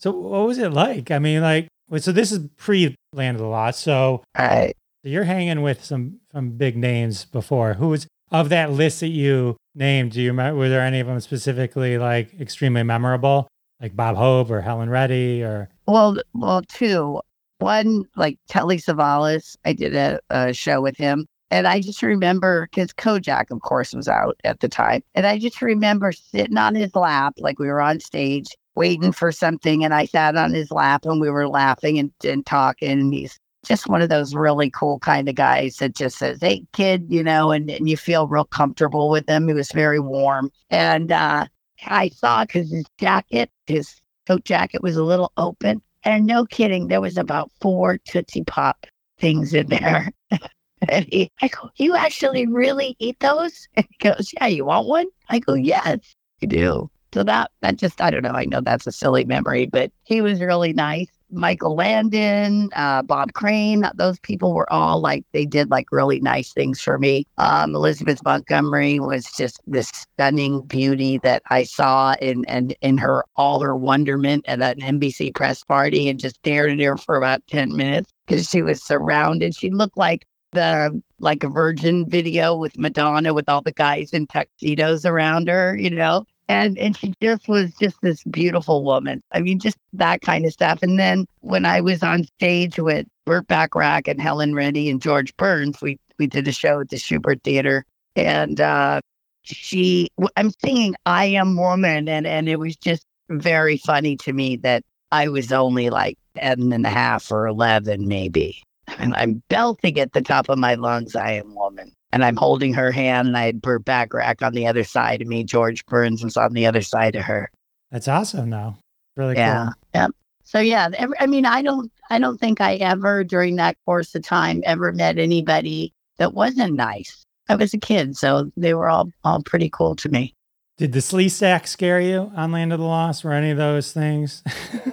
So 0.00 0.12
what 0.12 0.46
was 0.46 0.56
it 0.56 0.72
like? 0.72 1.10
I 1.10 1.18
mean, 1.18 1.42
like, 1.42 1.68
wait, 1.90 2.02
so 2.02 2.12
this 2.12 2.32
is 2.32 2.48
pre 2.56 2.94
Land 3.12 3.36
of 3.36 3.42
the 3.42 3.48
Lost. 3.48 3.80
So 3.80 4.22
right. 4.38 4.74
you're 5.02 5.24
hanging 5.24 5.62
with 5.62 5.84
some 5.84 6.20
some 6.32 6.50
big 6.50 6.76
names 6.76 7.26
before. 7.26 7.74
Who 7.74 7.88
was 7.88 8.06
of 8.30 8.48
that 8.48 8.70
list 8.70 9.00
that 9.00 9.08
you 9.08 9.56
named? 9.74 10.12
Do 10.12 10.22
you 10.22 10.30
remember? 10.30 10.58
Were 10.58 10.68
there 10.68 10.80
any 10.80 11.00
of 11.00 11.06
them 11.06 11.20
specifically 11.20 11.98
like 11.98 12.40
extremely 12.40 12.82
memorable, 12.82 13.48
like 13.80 13.94
Bob 13.94 14.16
Hope 14.16 14.50
or 14.50 14.60
Helen 14.62 14.88
Reddy 14.88 15.42
or? 15.42 15.68
Well, 15.86 16.16
well, 16.34 16.62
two. 16.62 17.20
One, 17.58 18.04
like 18.16 18.38
Telly 18.48 18.78
Savalas, 18.78 19.54
I 19.66 19.74
did 19.74 19.94
a, 19.94 20.18
a 20.30 20.54
show 20.54 20.80
with 20.80 20.96
him. 20.96 21.26
And 21.50 21.66
I 21.66 21.80
just 21.80 22.00
remember 22.00 22.68
because 22.70 22.92
Kojak, 22.92 23.50
of 23.50 23.60
course, 23.60 23.92
was 23.92 24.08
out 24.08 24.40
at 24.44 24.60
the 24.60 24.68
time. 24.68 25.02
And 25.14 25.26
I 25.26 25.38
just 25.38 25.60
remember 25.60 26.12
sitting 26.12 26.56
on 26.56 26.74
his 26.74 26.94
lap, 26.94 27.34
like 27.38 27.58
we 27.58 27.66
were 27.66 27.80
on 27.80 28.00
stage 28.00 28.46
waiting 28.80 29.12
for 29.12 29.30
something. 29.30 29.84
And 29.84 29.92
I 29.92 30.06
sat 30.06 30.36
on 30.36 30.54
his 30.54 30.70
lap 30.70 31.04
and 31.04 31.20
we 31.20 31.28
were 31.28 31.46
laughing 31.46 31.98
and, 31.98 32.10
and 32.24 32.46
talking. 32.46 32.90
And 32.90 33.12
he's 33.12 33.38
just 33.62 33.88
one 33.88 34.00
of 34.00 34.08
those 34.08 34.34
really 34.34 34.70
cool 34.70 34.98
kind 35.00 35.28
of 35.28 35.34
guys 35.34 35.76
that 35.76 35.94
just 35.94 36.16
says, 36.16 36.38
Hey, 36.40 36.64
kid, 36.72 37.04
you 37.10 37.22
know, 37.22 37.50
and, 37.50 37.70
and 37.70 37.90
you 37.90 37.98
feel 37.98 38.26
real 38.26 38.46
comfortable 38.46 39.10
with 39.10 39.28
him. 39.28 39.48
He 39.48 39.52
was 39.52 39.70
very 39.70 40.00
warm. 40.00 40.50
And 40.70 41.12
uh, 41.12 41.44
I 41.84 42.08
saw 42.08 42.46
because 42.46 42.70
his 42.70 42.86
jacket, 42.98 43.50
his 43.66 44.00
coat 44.26 44.46
jacket 44.46 44.82
was 44.82 44.96
a 44.96 45.04
little 45.04 45.30
open. 45.36 45.82
And 46.02 46.26
no 46.26 46.46
kidding, 46.46 46.88
there 46.88 47.02
was 47.02 47.18
about 47.18 47.52
four 47.60 47.98
Tootsie 47.98 48.44
Pop 48.44 48.86
things 49.18 49.52
in 49.52 49.66
there. 49.66 50.10
and 50.88 51.06
he, 51.12 51.30
I 51.42 51.48
go, 51.48 51.68
you 51.76 51.96
actually 51.96 52.46
really 52.46 52.96
eat 52.98 53.20
those? 53.20 53.68
And 53.76 53.86
he 54.00 54.08
goes, 54.08 54.30
yeah, 54.40 54.46
you 54.46 54.64
want 54.64 54.88
one? 54.88 55.08
I 55.28 55.38
go, 55.38 55.52
yes, 55.52 55.98
you 56.40 56.48
do. 56.48 56.90
So 57.12 57.22
that, 57.24 57.50
that 57.60 57.76
just, 57.76 58.00
I 58.00 58.10
don't 58.10 58.22
know. 58.22 58.30
I 58.30 58.44
know 58.44 58.60
that's 58.60 58.86
a 58.86 58.92
silly 58.92 59.24
memory, 59.24 59.66
but 59.66 59.90
he 60.04 60.20
was 60.20 60.40
really 60.40 60.72
nice. 60.72 61.08
Michael 61.32 61.74
Landon, 61.74 62.70
uh, 62.74 63.02
Bob 63.02 63.32
Crane. 63.32 63.88
Those 63.94 64.18
people 64.20 64.54
were 64.54 64.70
all 64.72 65.00
like 65.00 65.24
they 65.32 65.46
did 65.46 65.70
like 65.70 65.86
really 65.92 66.20
nice 66.20 66.52
things 66.52 66.80
for 66.80 66.98
me. 66.98 67.26
Um, 67.38 67.74
Elizabeth 67.74 68.22
Montgomery 68.24 69.00
was 69.00 69.30
just 69.32 69.60
this 69.66 69.88
stunning 69.88 70.62
beauty 70.62 71.18
that 71.18 71.42
I 71.50 71.64
saw 71.64 72.14
in 72.20 72.44
and 72.46 72.74
in 72.80 72.98
her 72.98 73.24
all 73.36 73.60
her 73.60 73.76
wonderment 73.76 74.44
at 74.48 74.60
an 74.60 74.80
NBC 74.80 75.34
press 75.34 75.62
party 75.64 76.08
and 76.08 76.18
just 76.18 76.36
stared 76.36 76.72
at 76.72 76.80
her 76.80 76.96
for 76.96 77.16
about 77.16 77.46
ten 77.46 77.76
minutes 77.76 78.12
because 78.26 78.48
she 78.48 78.62
was 78.62 78.82
surrounded. 78.82 79.54
She 79.54 79.70
looked 79.70 79.96
like 79.96 80.26
the 80.52 81.00
like 81.20 81.44
a 81.44 81.48
virgin 81.48 82.08
video 82.08 82.56
with 82.56 82.76
Madonna 82.76 83.32
with 83.32 83.48
all 83.48 83.62
the 83.62 83.72
guys 83.72 84.12
in 84.12 84.26
tuxedos 84.26 85.04
around 85.04 85.48
her, 85.48 85.76
you 85.76 85.90
know 85.90 86.24
and 86.50 86.76
and 86.78 86.96
she 86.96 87.14
just 87.22 87.48
was 87.48 87.72
just 87.76 87.96
this 88.02 88.24
beautiful 88.24 88.82
woman. 88.82 89.22
I 89.30 89.40
mean, 89.40 89.60
just 89.60 89.78
that 89.92 90.20
kind 90.20 90.44
of 90.44 90.52
stuff. 90.52 90.82
And 90.82 90.98
then 90.98 91.26
when 91.42 91.64
I 91.64 91.80
was 91.80 92.02
on 92.02 92.24
stage 92.24 92.76
with 92.76 93.06
Burt 93.24 93.46
Bacharach 93.46 94.08
and 94.08 94.20
Helen 94.20 94.54
Reddy 94.54 94.90
and 94.90 95.00
George 95.00 95.36
Burns, 95.36 95.80
we 95.80 95.96
we 96.18 96.26
did 96.26 96.48
a 96.48 96.52
show 96.52 96.80
at 96.80 96.88
the 96.88 96.96
Shubert 96.96 97.44
Theater, 97.44 97.84
and 98.16 98.60
uh, 98.60 99.00
she, 99.42 100.08
I'm 100.36 100.50
singing 100.64 100.96
"I 101.06 101.26
Am 101.26 101.56
Woman," 101.56 102.08
and 102.08 102.26
and 102.26 102.48
it 102.48 102.58
was 102.58 102.74
just 102.74 103.06
very 103.28 103.76
funny 103.76 104.16
to 104.16 104.32
me 104.32 104.56
that 104.56 104.82
I 105.12 105.28
was 105.28 105.52
only 105.52 105.88
like 105.88 106.18
10 106.36 106.72
and 106.72 106.84
a 106.84 106.90
half 106.90 107.30
or 107.30 107.46
11, 107.46 108.08
maybe. 108.08 108.60
And 108.98 109.14
I'm 109.14 109.40
belting 109.48 110.00
at 110.00 110.14
the 110.14 110.20
top 110.20 110.48
of 110.48 110.58
my 110.58 110.74
lungs, 110.74 111.14
I 111.14 111.32
am 111.32 111.54
woman 111.54 111.92
and 112.12 112.24
I'm 112.24 112.36
holding 112.36 112.74
her 112.74 112.90
hand, 112.90 113.28
and 113.28 113.36
I 113.36 113.46
had 113.46 113.62
Burt 113.62 113.84
Bacharach 113.84 114.42
on 114.42 114.52
the 114.52 114.66
other 114.66 114.84
side 114.84 115.22
of 115.22 115.28
me. 115.28 115.44
George 115.44 115.84
Burns 115.86 116.24
was 116.24 116.36
on 116.36 116.52
the 116.52 116.66
other 116.66 116.82
side 116.82 117.14
of 117.14 117.24
her. 117.24 117.50
That's 117.90 118.08
awesome, 118.08 118.50
though. 118.50 118.76
Really 119.16 119.36
yeah. 119.36 119.64
cool. 119.64 119.74
Yeah. 119.94 120.06
So 120.44 120.58
yeah, 120.58 120.88
every, 120.96 121.16
I 121.20 121.26
mean, 121.26 121.46
I 121.46 121.62
don't, 121.62 121.92
I 122.10 122.18
don't 122.18 122.38
think 122.38 122.60
I 122.60 122.74
ever 122.76 123.22
during 123.22 123.56
that 123.56 123.76
course 123.84 124.14
of 124.14 124.22
time 124.22 124.62
ever 124.66 124.92
met 124.92 125.18
anybody 125.18 125.92
that 126.18 126.34
wasn't 126.34 126.74
nice. 126.74 127.24
I 127.48 127.54
was 127.54 127.72
a 127.74 127.78
kid, 127.78 128.16
so 128.16 128.50
they 128.56 128.74
were 128.74 128.88
all 128.88 129.10
all 129.24 129.42
pretty 129.42 129.70
cool 129.70 129.94
to 129.96 130.08
me. 130.08 130.34
Did 130.76 130.92
the 130.92 131.00
Sleestak 131.00 131.66
scare 131.66 132.00
you 132.00 132.32
on 132.34 132.52
Land 132.52 132.72
of 132.72 132.80
the 132.80 132.86
Lost? 132.86 133.22
Were 133.22 133.32
any 133.32 133.50
of 133.50 133.58
those 133.58 133.92
things? 133.92 134.42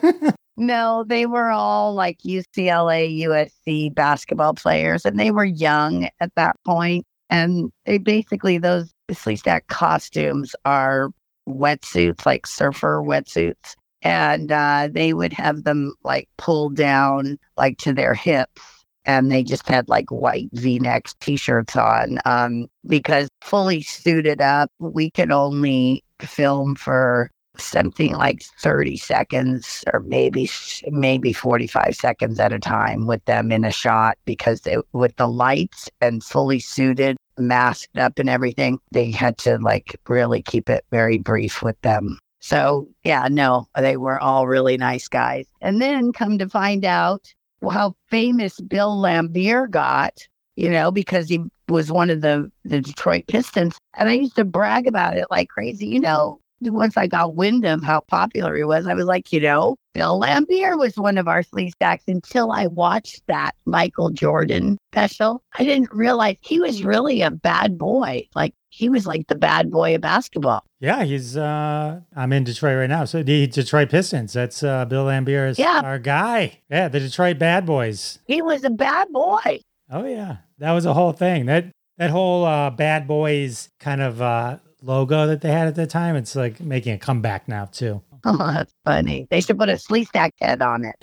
No, 0.58 1.06
they 1.08 1.27
were 1.27 1.51
all 1.51 1.93
like 1.93 2.17
UCLA, 2.25 3.21
USC 3.21 3.93
basketball 3.93 4.56
players, 4.56 5.06
and 5.06 5.19
they 5.19 5.30
were 5.30 5.45
young 5.45 6.10
at 6.19 6.34
that 6.36 6.56
point. 6.65 7.06
And 7.30 7.72
they 7.86 7.98
basically, 7.98 8.58
those 8.58 8.94
Sleestak 9.12 9.68
costumes 9.68 10.56
are 10.66 11.10
wetsuits, 11.48 12.26
like 12.26 12.48
surfer 12.48 13.02
wetsuits. 13.02 13.76
And 14.02 14.52
uh, 14.52 14.90
they 14.92 15.13
would 15.13 15.34
have 15.34 15.63
them 15.63 15.94
like 16.04 16.30
pulled 16.38 16.76
down 16.76 17.38
like 17.58 17.78
to 17.80 17.94
their 17.94 18.13
hips. 18.13 18.62
And 19.06 19.32
they 19.32 19.42
just 19.44 19.68
had 19.68 19.88
like 19.88 20.10
white 20.12 20.50
v 20.52 20.80
neck 20.80 21.08
t 21.22 21.38
shirts 21.38 21.76
on 21.78 22.20
um, 22.26 22.68
because 22.86 23.30
fully 23.42 23.82
suited 23.82 24.42
up, 24.42 24.70
we 24.80 25.10
could 25.10 25.32
only 25.32 26.04
film 26.20 26.76
for 26.76 27.32
something 27.62 28.13
like 28.13 28.43
30 28.60 28.98
seconds 28.98 29.84
or 29.93 30.00
maybe 30.02 30.50
maybe 30.89 31.34
45 31.34 31.96
seconds 31.96 32.39
at 32.39 32.54
a 32.54 32.60
time 32.60 33.08
with 33.08 33.24
them 33.26 33.52
in 33.52 33.63
a 33.63 33.72
shot 33.72 34.17
because 34.26 34.62
they, 34.62 34.78
with 34.93 35.15
the 35.17 35.28
lights 35.28 35.89
and 36.02 36.24
fully 36.24 36.60
suited 36.60 37.17
masked 37.38 37.98
up 37.98 38.17
and 38.17 38.30
everything 38.30 38.80
they 38.91 39.12
had 39.12 39.38
to 39.38 39.58
like 39.60 40.00
really 40.08 40.41
keep 40.41 40.70
it 40.70 40.84
very 40.91 41.17
brief 41.17 41.62
with 41.62 41.80
them. 41.82 42.17
So 42.39 42.88
yeah 43.04 43.28
no 43.30 43.67
they 43.78 43.98
were 43.98 44.20
all 44.20 44.48
really 44.48 44.78
nice 44.78 45.08
guys. 45.08 45.46
And 45.62 45.82
then 45.82 46.13
come 46.13 46.38
to 46.38 46.50
find 46.50 46.86
out 46.86 47.34
how 47.72 47.96
famous 48.10 48.60
bill 48.62 48.98
laimbeer 48.98 49.70
got 49.70 50.13
you 50.56 50.70
know 50.70 50.91
because 50.91 51.28
he 51.28 51.43
was 51.70 51.91
one 51.91 52.10
of 52.10 52.22
the 52.22 52.52
the 52.65 52.82
detroit 52.82 53.28
pistons. 53.28 53.78
And 53.96 54.10
i 54.10 54.13
used 54.13 54.36
to 54.36 54.46
brag 54.46 54.88
about 54.88 55.17
it 55.17 55.28
like 55.30 55.50
crazy 55.50 55.88
you 55.88 56.00
know 56.00 56.39
once 56.62 56.98
I 56.98 57.08
got 57.08 57.36
wind 57.36 57.65
of 57.65 57.84
how 57.84 58.02
popular 58.02 58.56
he 58.56 58.63
was, 58.63 58.88
I 58.88 58.93
was 58.93 59.06
like, 59.06 59.32
you 59.32 59.39
know, 59.39 59.76
Bill 59.93 60.20
Laimbeer 60.20 60.78
was 60.78 60.96
one 60.98 61.17
of 61.17 61.28
our 61.28 61.41
Sleestaks 61.43 62.04
until 62.08 62.52
I 62.52 62.67
watched 62.67 63.24
that 63.28 63.56
Michael 63.65 64.10
Jordan 64.10 64.78
special. 64.91 65.41
I 65.58 65.63
didn't 65.63 65.91
realize 65.91 66.38
he 66.41 66.60
was 66.60 66.84
really 66.84 67.22
a 67.22 67.32
bad 67.32 67.78
boy. 67.78 68.28
Like 68.36 68.54
he 68.70 68.89
was 68.89 69.08
like 69.08 69.28
the 69.28 69.36
bad 69.36 69.72
boy 69.72 69.96
of 69.96 70.02
basketball. 70.02 70.63
Yeah, 70.80 71.04
he's 71.04 71.36
uh 71.36 72.02
I'm 72.15 72.34
in 72.34 72.43
Detroit 72.43 72.78
right 72.78 72.89
now. 72.89 73.06
So 73.06 73.24
the 73.24 73.48
Detroit 73.48 73.89
Pistons. 73.89 74.34
That's 74.34 74.62
uh 74.63 74.86
Bill 74.86 75.06
Laimbeer 75.06 75.50
is 75.50 75.58
yeah. 75.58 75.82
our 75.84 76.00
guy. 76.00 76.60
Yeah, 76.70 76.88
the 76.88 77.00
Detroit 77.00 77.39
Bad 77.39 77.65
Boys. 77.65 78.20
He 78.28 78.41
was 78.41 78.63
a 78.63 78.70
bad 78.70 79.12
boy. 79.12 79.62
Oh 79.89 80.06
yeah. 80.06 80.38
That 80.60 80.74
was 80.74 80.86
a 80.86 80.93
whole 80.93 81.13
thing. 81.13 81.48
That 81.48 81.72
that 81.98 82.12
whole 82.12 82.46
uh 82.46 82.70
bad 82.70 83.08
boys 83.08 83.70
kind 83.80 84.02
of 84.02 84.22
uh 84.22 84.58
logo 84.82 85.28
that 85.28 85.42
they 85.42 85.52
had 85.52 85.68
at 85.68 85.76
the 85.76 85.88
time. 85.88 86.16
It's 86.16 86.36
like 86.36 86.60
making 86.60 86.94
a 86.94 86.98
comeback 86.98 87.48
now 87.48 87.66
too. 87.66 88.02
Oh, 88.26 88.36
that's 88.36 88.74
funny. 88.84 89.28
They 89.30 89.40
should 89.40 89.58
put 89.58 89.70
a 89.70 89.74
Sleestak 89.74 90.32
head 90.42 90.62
on 90.62 90.84
it. 90.84 90.96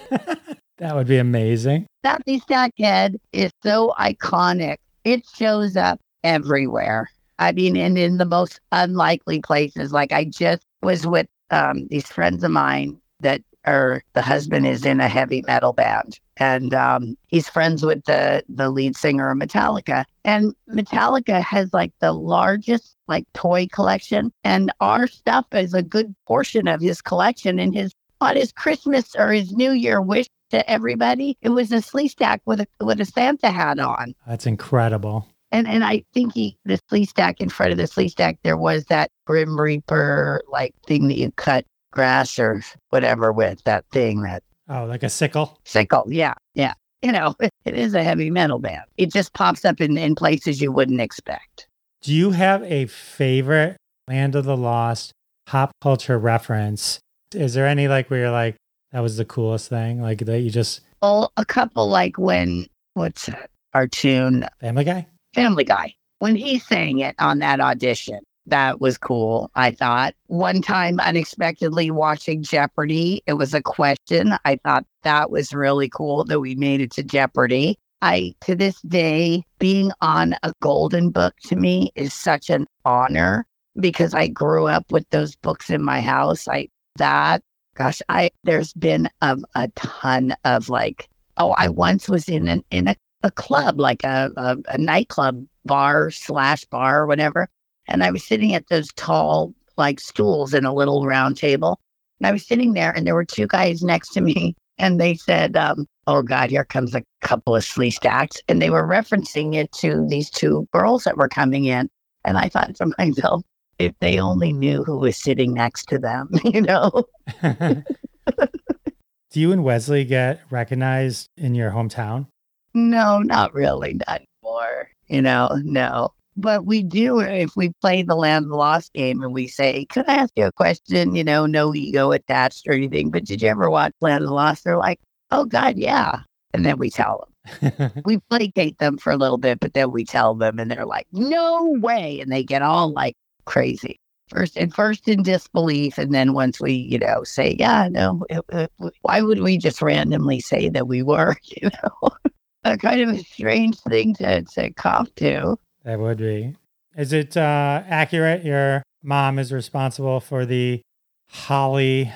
that 0.79 0.95
would 0.95 1.07
be 1.07 1.17
amazing. 1.17 1.87
That 2.03 2.23
Sleestak 2.27 2.71
head 2.79 3.17
is 3.33 3.51
so 3.63 3.95
iconic. 3.99 4.77
It 5.05 5.25
shows 5.35 5.75
up 5.75 6.01
everywhere. 6.23 7.09
I 7.39 7.53
mean, 7.53 7.77
and 7.77 7.97
in 7.97 8.19
the 8.19 8.27
most 8.27 8.61
unlikely 8.73 9.41
places. 9.41 9.93
Like 9.93 10.13
I 10.13 10.25
just 10.25 10.65
was 10.83 11.07
with 11.07 11.29
um, 11.51 11.87
these 11.89 12.09
friends 12.09 12.45
of 12.45 12.51
mine 12.51 13.01
that 13.21 13.43
are 13.66 14.03
the 14.12 14.22
husband 14.22 14.66
is 14.66 14.85
in 14.85 15.00
a 15.00 15.09
heavy 15.09 15.42
metal 15.46 15.72
band 15.72 16.18
and 16.37 16.74
um, 16.74 17.16
he's 17.27 17.48
friends 17.48 17.85
with 17.85 18.05
the 18.05 18.44
the 18.48 18.70
lead 18.70 18.96
singer 18.96 19.31
of 19.31 19.38
Metallica. 19.38 20.05
And 20.24 20.55
Metallica 20.68 21.42
has 21.42 21.72
like 21.72 21.92
the 22.00 22.12
largest 22.12 22.96
like 23.07 23.24
toy 23.35 23.66
collection, 23.70 24.33
and 24.42 24.72
our 24.81 25.07
stuff 25.07 25.46
is 25.53 25.74
a 25.74 25.83
good 25.83 26.14
portion 26.27 26.68
of 26.68 26.81
his 26.81 27.00
collection. 27.00 27.59
And 27.59 27.74
his 27.74 27.92
on 28.20 28.37
his 28.37 28.53
Christmas 28.53 29.14
or 29.16 29.33
his 29.33 29.53
New 29.53 29.72
Year 29.72 30.00
wish 30.00 30.27
to 30.50 30.68
everybody, 30.68 31.37
it 31.42 31.50
was 31.50 31.72
a 31.72 31.77
Sleestak 31.77 32.40
with 32.46 32.61
a 32.61 32.66
with 32.81 33.00
a 33.00 33.05
Santa 33.05 33.50
hat 33.50 33.79
on. 33.79 34.14
That's 34.27 34.46
incredible. 34.46 35.29
And 35.53 35.68
and 35.68 35.85
I 35.85 36.05
think 36.12 36.35
he 36.35 36.59
the 36.64 36.81
Sleestak 36.90 37.40
in 37.40 37.48
front 37.48 37.72
of 37.72 37.79
the 37.79 37.85
Sleestak 37.85 38.38
there 38.42 38.57
was 38.57 38.87
that 38.87 39.11
Grim 39.27 39.59
Reaper 39.61 40.42
like 40.48 40.74
thing 40.87 41.09
that 41.09 41.18
you 41.18 41.31
cut 41.33 41.64
grass 41.95 42.39
or 42.39 42.63
whatever 42.91 43.33
with 43.33 43.63
that 43.65 43.85
thing 43.91 44.23
that 44.23 44.43
Oh, 44.69 44.85
like 44.87 45.03
a 45.03 45.11
sickle? 45.11 45.59
Sickle, 45.65 46.07
yeah, 46.09 46.35
yeah. 46.55 46.75
You 47.03 47.13
know, 47.13 47.35
it 47.65 47.75
is 47.75 47.95
a 47.95 48.03
heavy 48.03 48.31
metal 48.31 48.59
band. 48.59 48.85
It 48.97 49.13
just 49.13 49.33
pops 49.35 49.65
up 49.65 49.81
in, 49.81 49.99
in 49.99 50.15
places 50.15 50.61
you 50.61 50.73
wouldn't 50.73 51.01
expect. 51.01 51.69
Do 52.03 52.13
you 52.13 52.31
have 52.31 52.63
a 52.65 52.87
favorite 52.87 53.77
Land 54.09 54.35
of 54.35 54.45
the 54.45 54.57
Lost 54.57 55.13
pop 55.47 55.73
culture 55.81 56.19
reference? 56.19 56.99
Is 57.35 57.55
there 57.55 57.67
any 57.67 57.89
like 57.89 58.11
where 58.11 58.21
you're 58.21 58.31
like, 58.31 58.57
that 58.93 59.01
was 59.01 59.17
the 59.17 59.25
coolest 59.25 59.69
thing? 59.69 60.01
Like 60.01 60.19
that 60.21 60.41
you 60.41 60.51
just. 60.51 60.81
Well, 61.03 61.33
a 61.37 61.45
couple 61.45 61.89
like 61.89 62.19
when, 62.19 62.67
what's 62.95 63.27
that? 63.27 63.51
Our 63.75 63.87
tune? 63.89 64.47
Family 64.61 64.85
Guy? 64.85 65.07
Family 65.35 65.65
Guy. 65.65 65.95
When 66.21 66.37
he 66.37 66.59
sang 66.59 67.01
it 67.01 67.17
on 67.19 67.41
that 67.41 67.61
audition, 67.61 68.21
that 68.47 68.81
was 68.81 68.99
cool, 68.99 69.51
I 69.55 69.71
thought. 69.71 70.15
One 70.27 70.61
time, 70.61 71.01
unexpectedly 71.01 71.91
watching 71.91 72.43
Jeopardy, 72.43 73.23
it 73.27 73.35
was 73.35 73.55
a 73.55 73.63
question. 73.63 74.35
I 74.45 74.57
thought 74.65 74.85
that 75.03 75.31
was 75.31 75.55
really 75.55 75.89
cool 75.89 76.25
that 76.25 76.41
we 76.41 76.55
made 76.55 76.81
it 76.81 76.91
to 76.93 77.03
Jeopardy. 77.03 77.79
I, 78.03 78.35
to 78.43 78.55
this 78.55 78.81
day, 78.83 79.45
being 79.59 79.91
on 80.03 80.35
a 80.43 80.53
golden 80.61 81.11
book 81.11 81.35
to 81.45 81.57
me 81.57 81.91
is 81.95 82.13
such 82.13 82.51
an 82.51 82.67
honor 82.85 83.47
because 83.81 84.13
I 84.13 84.29
grew 84.29 84.67
up 84.67 84.93
with 84.93 85.09
those 85.11 85.37
books 85.37 85.71
in 85.71 85.83
my 85.83 86.01
house. 86.01 86.47
I, 86.47 86.69
that, 86.97 87.43
gosh, 87.75 88.03
I, 88.11 88.31
there's 88.45 88.75
been 88.75 89.09
a, 89.23 89.39
a 89.55 89.69
ton 89.69 90.35
of 90.45 90.69
like, 90.69 91.09
oh, 91.39 91.55
I 91.57 91.69
once 91.69 92.09
was 92.09 92.29
in 92.29 92.47
an, 92.47 92.63
in 92.71 92.89
a, 92.89 92.97
a 93.23 93.31
club, 93.31 93.81
like 93.81 94.05
a, 94.05 94.31
a, 94.37 94.57
a 94.69 94.77
nightclub 94.77 95.47
bar 95.65 96.11
slash 96.11 96.67
bar 96.67 97.01
or 97.01 97.07
whatever 97.07 97.49
and 97.88 98.03
I 98.03 98.11
was 98.11 98.25
sitting 98.25 98.55
at 98.55 98.68
those 98.68 98.88
tall, 98.94 99.53
like 99.77 100.01
stools 100.01 100.55
in 100.55 100.64
a 100.64 100.75
little 100.75 101.05
round 101.07 101.37
table. 101.37 101.81
And 102.20 102.27
I 102.27 102.33
was 102.33 102.47
sitting 102.47 102.73
there, 102.73 102.92
and 102.92 103.07
there 103.07 103.14
were 103.14 103.25
two 103.25 103.47
guys 103.47 103.83
next 103.83 104.11
to 104.11 104.20
me. 104.20 104.55
And 104.79 105.01
they 105.01 105.14
said, 105.14 105.57
um, 105.57 105.87
Oh 106.07 106.23
God, 106.23 106.51
here 106.51 106.64
comes 106.64 106.94
a 106.94 107.03
couple 107.23 107.57
of 107.57 107.62
Sleestaks. 107.62 108.40
And 108.49 108.61
they 108.61 108.70
were 108.70 108.87
referencing 108.87 109.55
it 109.55 109.73
to 109.73 110.07
these 110.09 110.31
two 110.31 110.68
girls 110.73 111.05
that 111.05 111.16
were 111.16 111.29
coming 111.29 111.64
in. 111.64 111.88
And 112.25 112.38
I 112.38 112.49
thought 112.49 112.75
to 112.77 112.92
myself, 112.99 113.42
if 113.79 113.92
they 114.01 114.18
only 114.18 114.53
knew 114.53 114.85
who 114.85 114.99
was 114.99 115.16
sitting 115.16 115.55
next 115.55 115.87
to 115.88 115.99
them, 115.99 116.31
you 116.44 116.61
know? 116.61 117.05
Do 117.42 119.40
you 119.40 119.53
and 119.53 119.64
Wesley 119.64 120.05
get 120.05 120.40
recognized 120.51 121.29
in 121.37 121.55
your 121.55 121.73
hometown? 121.73 122.29
No, 122.73 123.18
not 123.18 123.53
really, 123.53 123.94
not 123.94 124.23
anymore. 124.44 124.90
You 125.09 125.23
know, 125.23 125.59
no. 125.64 126.12
But 126.37 126.66
we 126.66 126.83
do 126.83 127.20
if 127.20 127.55
we 127.57 127.70
play 127.81 128.03
the 128.03 128.16
land 128.16 128.51
lost 128.51 128.92
game 128.92 129.23
and 129.23 129.33
we 129.33 129.47
say, 129.47 129.85
Could 129.87 130.09
I 130.09 130.14
ask 130.14 130.33
you 130.37 130.47
a 130.47 130.53
question? 130.53 131.14
You 131.14 131.25
know, 131.25 131.47
no 131.47 131.75
ego 131.75 132.12
attached 132.12 132.66
or 132.66 132.73
anything. 132.73 133.11
But 133.11 133.25
did 133.25 133.42
you 133.42 133.49
ever 133.49 133.70
watch 133.70 133.92
Land 134.01 134.25
of 134.25 134.29
the 134.29 134.35
Lost? 134.35 134.64
They're 134.64 134.77
like, 134.77 135.01
oh 135.35 135.44
God, 135.44 135.77
yeah. 135.77 136.20
And 136.53 136.64
then 136.64 136.79
we 136.79 136.90
tell 136.90 137.29
them. 137.61 137.92
we 138.05 138.18
placate 138.31 138.79
them 138.79 138.97
for 138.97 139.12
a 139.12 139.16
little 139.16 139.38
bit, 139.38 139.61
but 139.61 139.75
then 139.75 139.90
we 139.90 140.05
tell 140.05 140.35
them 140.35 140.59
and 140.59 140.70
they're 140.70 140.87
like, 140.87 141.07
no 141.12 141.77
way. 141.81 142.20
And 142.20 142.33
they 142.33 142.42
get 142.42 142.62
all 142.62 142.92
like 142.92 143.16
crazy. 143.44 144.01
First 144.31 144.57
and 144.57 144.75
first 144.75 145.07
in 145.09 145.23
disbelief. 145.23 145.99
And 145.99 146.14
then 146.14 146.33
once 146.33 146.61
we, 146.61 146.73
you 146.73 146.99
know, 146.99 147.25
say, 147.25 147.57
yeah, 147.59 147.88
no, 147.90 148.25
it, 148.31 148.42
it, 148.51 148.73
why 149.03 149.20
would 149.20 149.40
we 149.40 149.59
just 149.59 149.83
randomly 149.83 150.40
say 150.40 150.68
that 150.70 150.88
we 150.88 151.03
were, 151.03 151.37
you 151.44 151.68
know? 151.68 152.11
a 152.64 152.79
kind 152.79 153.03
of 153.03 153.11
a 153.11 153.18
strange 153.18 153.79
thing 153.81 154.14
to, 154.14 154.42
to 154.42 154.70
cop 154.73 155.14
to. 155.16 155.59
That 155.85 156.01
would 156.01 156.18
be. 156.18 156.57
Is 156.97 157.12
it 157.12 157.37
uh, 157.37 157.83
accurate? 157.87 158.44
Your 158.44 158.83
mom 159.03 159.38
is 159.38 159.53
responsible 159.53 160.20
for 160.20 160.47
the 160.47 160.81
Holly 161.29 162.12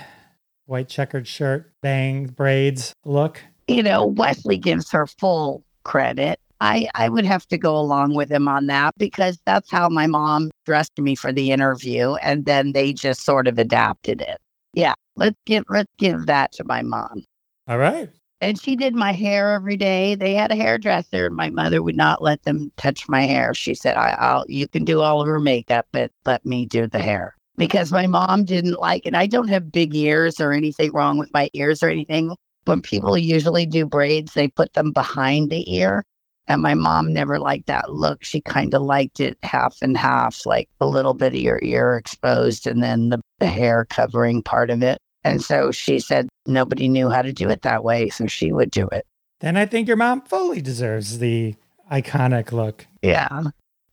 white 0.67 0.89
checkered 0.89 1.27
shirt, 1.27 1.73
bang 1.83 2.27
braids 2.27 2.93
look. 3.05 3.43
You 3.67 3.83
know, 3.83 4.07
Wesley 4.07 4.57
gives 4.57 4.91
her 4.91 5.07
full 5.07 5.65
credit. 5.85 6.39
I, 6.61 6.89
I 6.95 7.09
would 7.09 7.25
have 7.25 7.47
to 7.49 7.59
go 7.59 7.77
along 7.77 8.15
with 8.15 8.31
him 8.31 8.49
on 8.49 8.67
that 8.67 8.95
because 8.99 9.39
that's 9.47 9.71
how 9.71 9.89
my 9.89 10.07
mom 10.07 10.51
dressed 10.67 10.99
me 10.99 11.15
for 11.15 11.33
the 11.33 11.53
interview. 11.53 12.15
And 12.15 12.47
then 12.47 12.73
they 12.73 12.93
just 12.93 13.25
sort 13.25 13.47
of 13.47 13.59
adapted 13.59 14.21
it. 14.21 14.39
Yeah, 14.75 14.95
let's 15.17 15.37
give 15.47 15.65
let's 15.69 15.93
give 15.99 16.27
that 16.27 16.53
to 16.53 16.65
my 16.65 16.83
mom. 16.83 17.25
All 17.67 17.79
right 17.79 18.11
and 18.41 18.61
she 18.61 18.77
did 18.77 18.95
my 18.95 19.13
hair 19.13 19.53
every 19.53 19.77
day. 19.77 20.15
They 20.15 20.35
had 20.35 20.53
a 20.53 20.57
hairdresser. 20.57 21.27
and 21.27 21.37
My 21.37 21.51
mother 21.51 21.83
would 21.83 21.97
not 21.97 22.23
let 22.23 22.43
them 22.45 22.71
touch 22.77 23.09
my 23.09 23.23
hair. 23.23 23.55
She 23.55 23.75
said, 23.75 23.97
I, 23.97 24.37
will 24.37 24.45
you 24.49 24.69
can 24.69 24.85
do 24.85 25.01
all 25.01 25.21
of 25.21 25.27
her 25.27 25.41
makeup, 25.41 25.87
but 25.93 26.13
let 26.25 26.45
me 26.47 26.67
do 26.67 26.87
the 26.87 27.01
hair." 27.01 27.35
Because 27.57 27.91
my 27.91 28.07
mom 28.07 28.45
didn't 28.45 28.79
like 28.79 29.05
it. 29.05 29.17
I 29.17 29.27
don't 29.27 29.49
have 29.49 29.73
big 29.73 29.95
ears 29.95 30.41
or 30.41 30.53
anything 30.53 30.93
wrong 30.93 31.19
with 31.19 31.33
my 31.35 31.51
ears 31.55 31.83
or 31.83 31.89
anything. 31.89 32.37
When 32.67 32.83
people 32.83 33.19
usually 33.19 33.67
do 33.67 33.85
braids, 33.85 34.35
they 34.35 34.47
put 34.49 34.75
them 34.75 34.93
behind 34.93 35.51
the 35.51 35.75
ear. 35.75 36.05
And 36.47 36.63
my 36.63 36.75
mom 36.75 37.13
never 37.13 37.39
liked 37.39 37.67
that 37.67 37.93
look. 37.93 38.23
She 38.25 38.41
kind 38.41 38.73
of 38.75 38.83
liked 38.83 39.21
it 39.21 39.37
half 39.43 39.77
and 39.83 39.97
half, 39.97 40.47
like 40.47 40.69
a 40.81 40.87
little 40.87 41.15
bit 41.15 41.35
of 41.35 41.41
your 41.41 41.59
ear 41.63 41.97
exposed 41.97 42.67
and 42.67 42.83
then 42.83 43.09
the, 43.09 43.21
the 43.39 43.47
hair 43.49 43.85
covering 43.85 44.43
part 44.43 44.71
of 44.71 44.83
it. 44.83 44.99
And 45.25 45.43
so 45.43 45.71
she 45.71 45.99
said 45.99 46.29
nobody 46.47 46.89
knew 46.89 47.11
how 47.11 47.23
to 47.23 47.33
do 47.33 47.49
it 47.49 47.63
that 47.63 47.85
way. 47.85 48.09
So 48.09 48.27
she 48.27 48.53
would 48.53 48.71
do 48.71 48.89
it. 48.89 49.07
Then 49.41 49.57
I 49.57 49.67
think 49.67 49.87
your 49.87 49.97
mom 49.97 50.23
fully 50.23 50.61
deserves 50.61 51.19
the 51.19 51.55
iconic 51.91 52.53
look. 52.53 52.87
Yeah. 53.03 53.45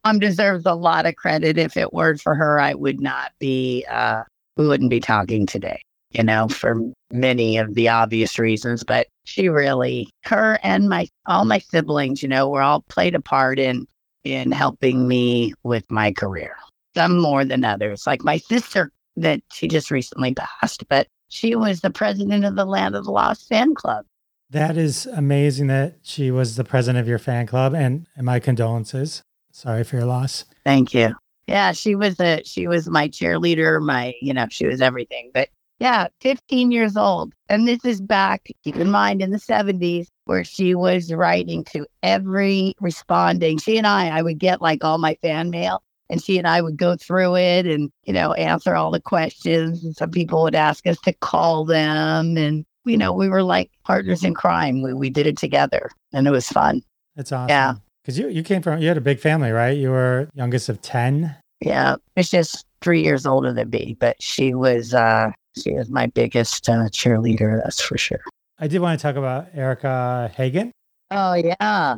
Mom 0.04 0.20
deserves 0.20 0.66
a 0.66 0.74
lot 0.74 1.06
of 1.06 1.16
credit. 1.16 1.58
If 1.58 1.78
it 1.78 1.94
weren't 1.94 2.22
for 2.22 2.36
her, 2.36 2.60
I 2.60 2.74
would 2.74 3.02
not 3.02 3.32
be, 3.40 3.86
uh, 3.90 4.24
we 4.58 4.68
wouldn't 4.68 4.90
be 4.90 5.00
talking 5.00 5.46
today, 5.46 5.82
you 6.12 6.24
know, 6.24 6.48
for 6.48 6.80
many 7.12 7.58
of 7.58 7.74
the 7.76 7.90
obvious 7.90 8.40
reasons. 8.40 8.84
But 8.84 9.08
she 9.26 9.50
really, 9.50 10.10
her 10.26 10.60
and 10.64 10.90
my, 10.90 11.08
all 11.26 11.46
my 11.46 11.60
siblings, 11.60 12.22
you 12.24 12.30
know, 12.30 12.50
were 12.50 12.62
all 12.62 12.82
played 12.90 13.16
a 13.16 13.22
part 13.22 13.60
in, 13.60 13.88
in 14.24 14.52
helping 14.52 15.08
me 15.08 15.54
with 15.64 15.90
my 15.90 16.12
career. 16.12 16.56
Some 16.96 17.20
more 17.20 17.44
than 17.44 17.66
others. 17.66 18.08
Like 18.08 18.24
my 18.24 18.38
sister 18.38 18.92
that 19.18 19.42
she 19.52 19.68
just 19.68 19.92
recently 19.92 20.34
passed, 20.34 20.88
but 20.88 21.08
she 21.36 21.54
was 21.54 21.82
the 21.82 21.90
president 21.90 22.46
of 22.46 22.56
the 22.56 22.66
Land 22.66 22.96
of 22.96 23.04
the 23.04 23.12
Lost 23.12 23.50
fan 23.50 23.76
club. 23.76 24.06
That 24.50 24.78
is 24.78 25.06
amazing 25.08 25.68
that 25.68 25.98
she 26.02 26.32
was 26.32 26.56
the 26.56 26.64
president 26.64 27.02
of 27.02 27.10
your 27.10 27.20
fan 27.20 27.46
club 27.46 27.74
and, 27.74 28.08
and 28.16 28.26
my 28.26 28.40
condolences. 28.40 29.22
Sorry 29.52 29.84
for 29.84 29.98
your 29.98 30.06
loss. 30.06 30.46
Thank 30.64 30.94
you. 30.94 31.14
Yeah, 31.48 31.74
she 31.74 31.96
was 31.96 32.20
a 32.20 32.42
she 32.44 32.68
was 32.68 32.90
my 32.90 33.10
cheerleader, 33.10 33.82
my, 33.82 34.14
you 34.22 34.34
know, 34.34 34.48
she 34.50 34.66
was 34.66 34.82
everything. 34.82 35.32
But 35.34 35.50
yeah, 35.80 36.08
15 36.22 36.72
years 36.72 36.96
old. 36.96 37.34
And 37.50 37.68
this 37.68 37.84
is 37.84 38.02
back, 38.02 38.48
keep 38.64 38.78
in 38.78 38.90
mind, 38.90 39.22
in 39.22 39.32
the 39.32 39.38
70s, 39.38 40.08
where 40.24 40.44
she 40.44 40.74
was 40.74 41.14
writing 41.14 41.66
to 41.66 41.86
every 42.02 42.76
responding. 42.80 43.58
She 43.58 43.78
and 43.78 43.86
I, 43.86 44.08
I 44.08 44.22
would 44.22 44.40
get 44.40 44.62
like 44.62 44.84
all 44.84 44.98
my 44.98 45.18
fan 45.22 45.50
mail 45.50 45.84
and 46.10 46.22
she 46.22 46.38
and 46.38 46.48
I 46.48 46.62
would 46.62 46.78
go 46.78 46.96
through 46.96 47.38
it 47.38 47.66
and, 47.66 47.92
you 48.04 48.14
know, 48.14 48.34
answer 48.34 48.76
all 48.76 48.92
the 48.92 49.02
questions. 49.02 49.84
And 49.84 49.96
some 49.96 50.12
people 50.12 50.44
would 50.44 50.56
ask 50.56 50.86
us 50.88 51.00
to 51.02 51.14
call 51.14 51.66
them. 51.66 52.38
And, 52.38 52.66
you 52.86 52.98
know, 52.98 53.12
we 53.12 53.30
were 53.30 53.44
like 53.44 53.72
partners 53.84 54.24
in 54.24 54.34
crime. 54.34 54.82
We, 54.82 54.94
we 54.94 55.10
did 55.10 55.28
it 55.28 55.38
together 55.38 55.90
and 56.14 56.28
it 56.28 56.32
was 56.32 56.48
fun. 56.48 56.82
That's 57.16 57.32
awesome. 57.32 57.50
Yeah. 57.50 57.74
Because 58.04 58.20
you, 58.20 58.30
you 58.30 58.44
came 58.44 58.62
from, 58.62 58.80
you 58.82 58.88
had 58.88 58.98
a 58.98 59.02
big 59.02 59.20
family, 59.20 59.52
right? 59.52 59.78
You 59.78 59.90
were 59.90 60.30
youngest 60.36 60.70
of 60.70 60.82
10. 60.82 61.36
Yeah. 61.62 61.96
It's 62.16 62.30
just 62.30 62.66
three 62.82 63.02
years 63.02 63.26
older 63.26 63.52
than 63.52 63.72
me, 63.72 63.98
but 64.00 64.22
she 64.22 64.54
was, 64.54 64.94
uh, 64.94 65.32
she 65.58 65.74
was 65.74 65.90
my 65.90 66.06
biggest 66.06 66.70
uh, 66.70 66.90
cheerleader. 66.90 67.62
That's 67.64 67.82
for 67.82 67.98
sure. 67.98 68.22
I 68.60 68.68
did 68.68 68.80
want 68.80 69.00
to 69.00 69.04
talk 69.04 69.16
about 69.16 69.48
Erica 69.54 70.32
Hagen. 70.36 70.72
Oh 71.12 71.34
yeah. 71.34 71.96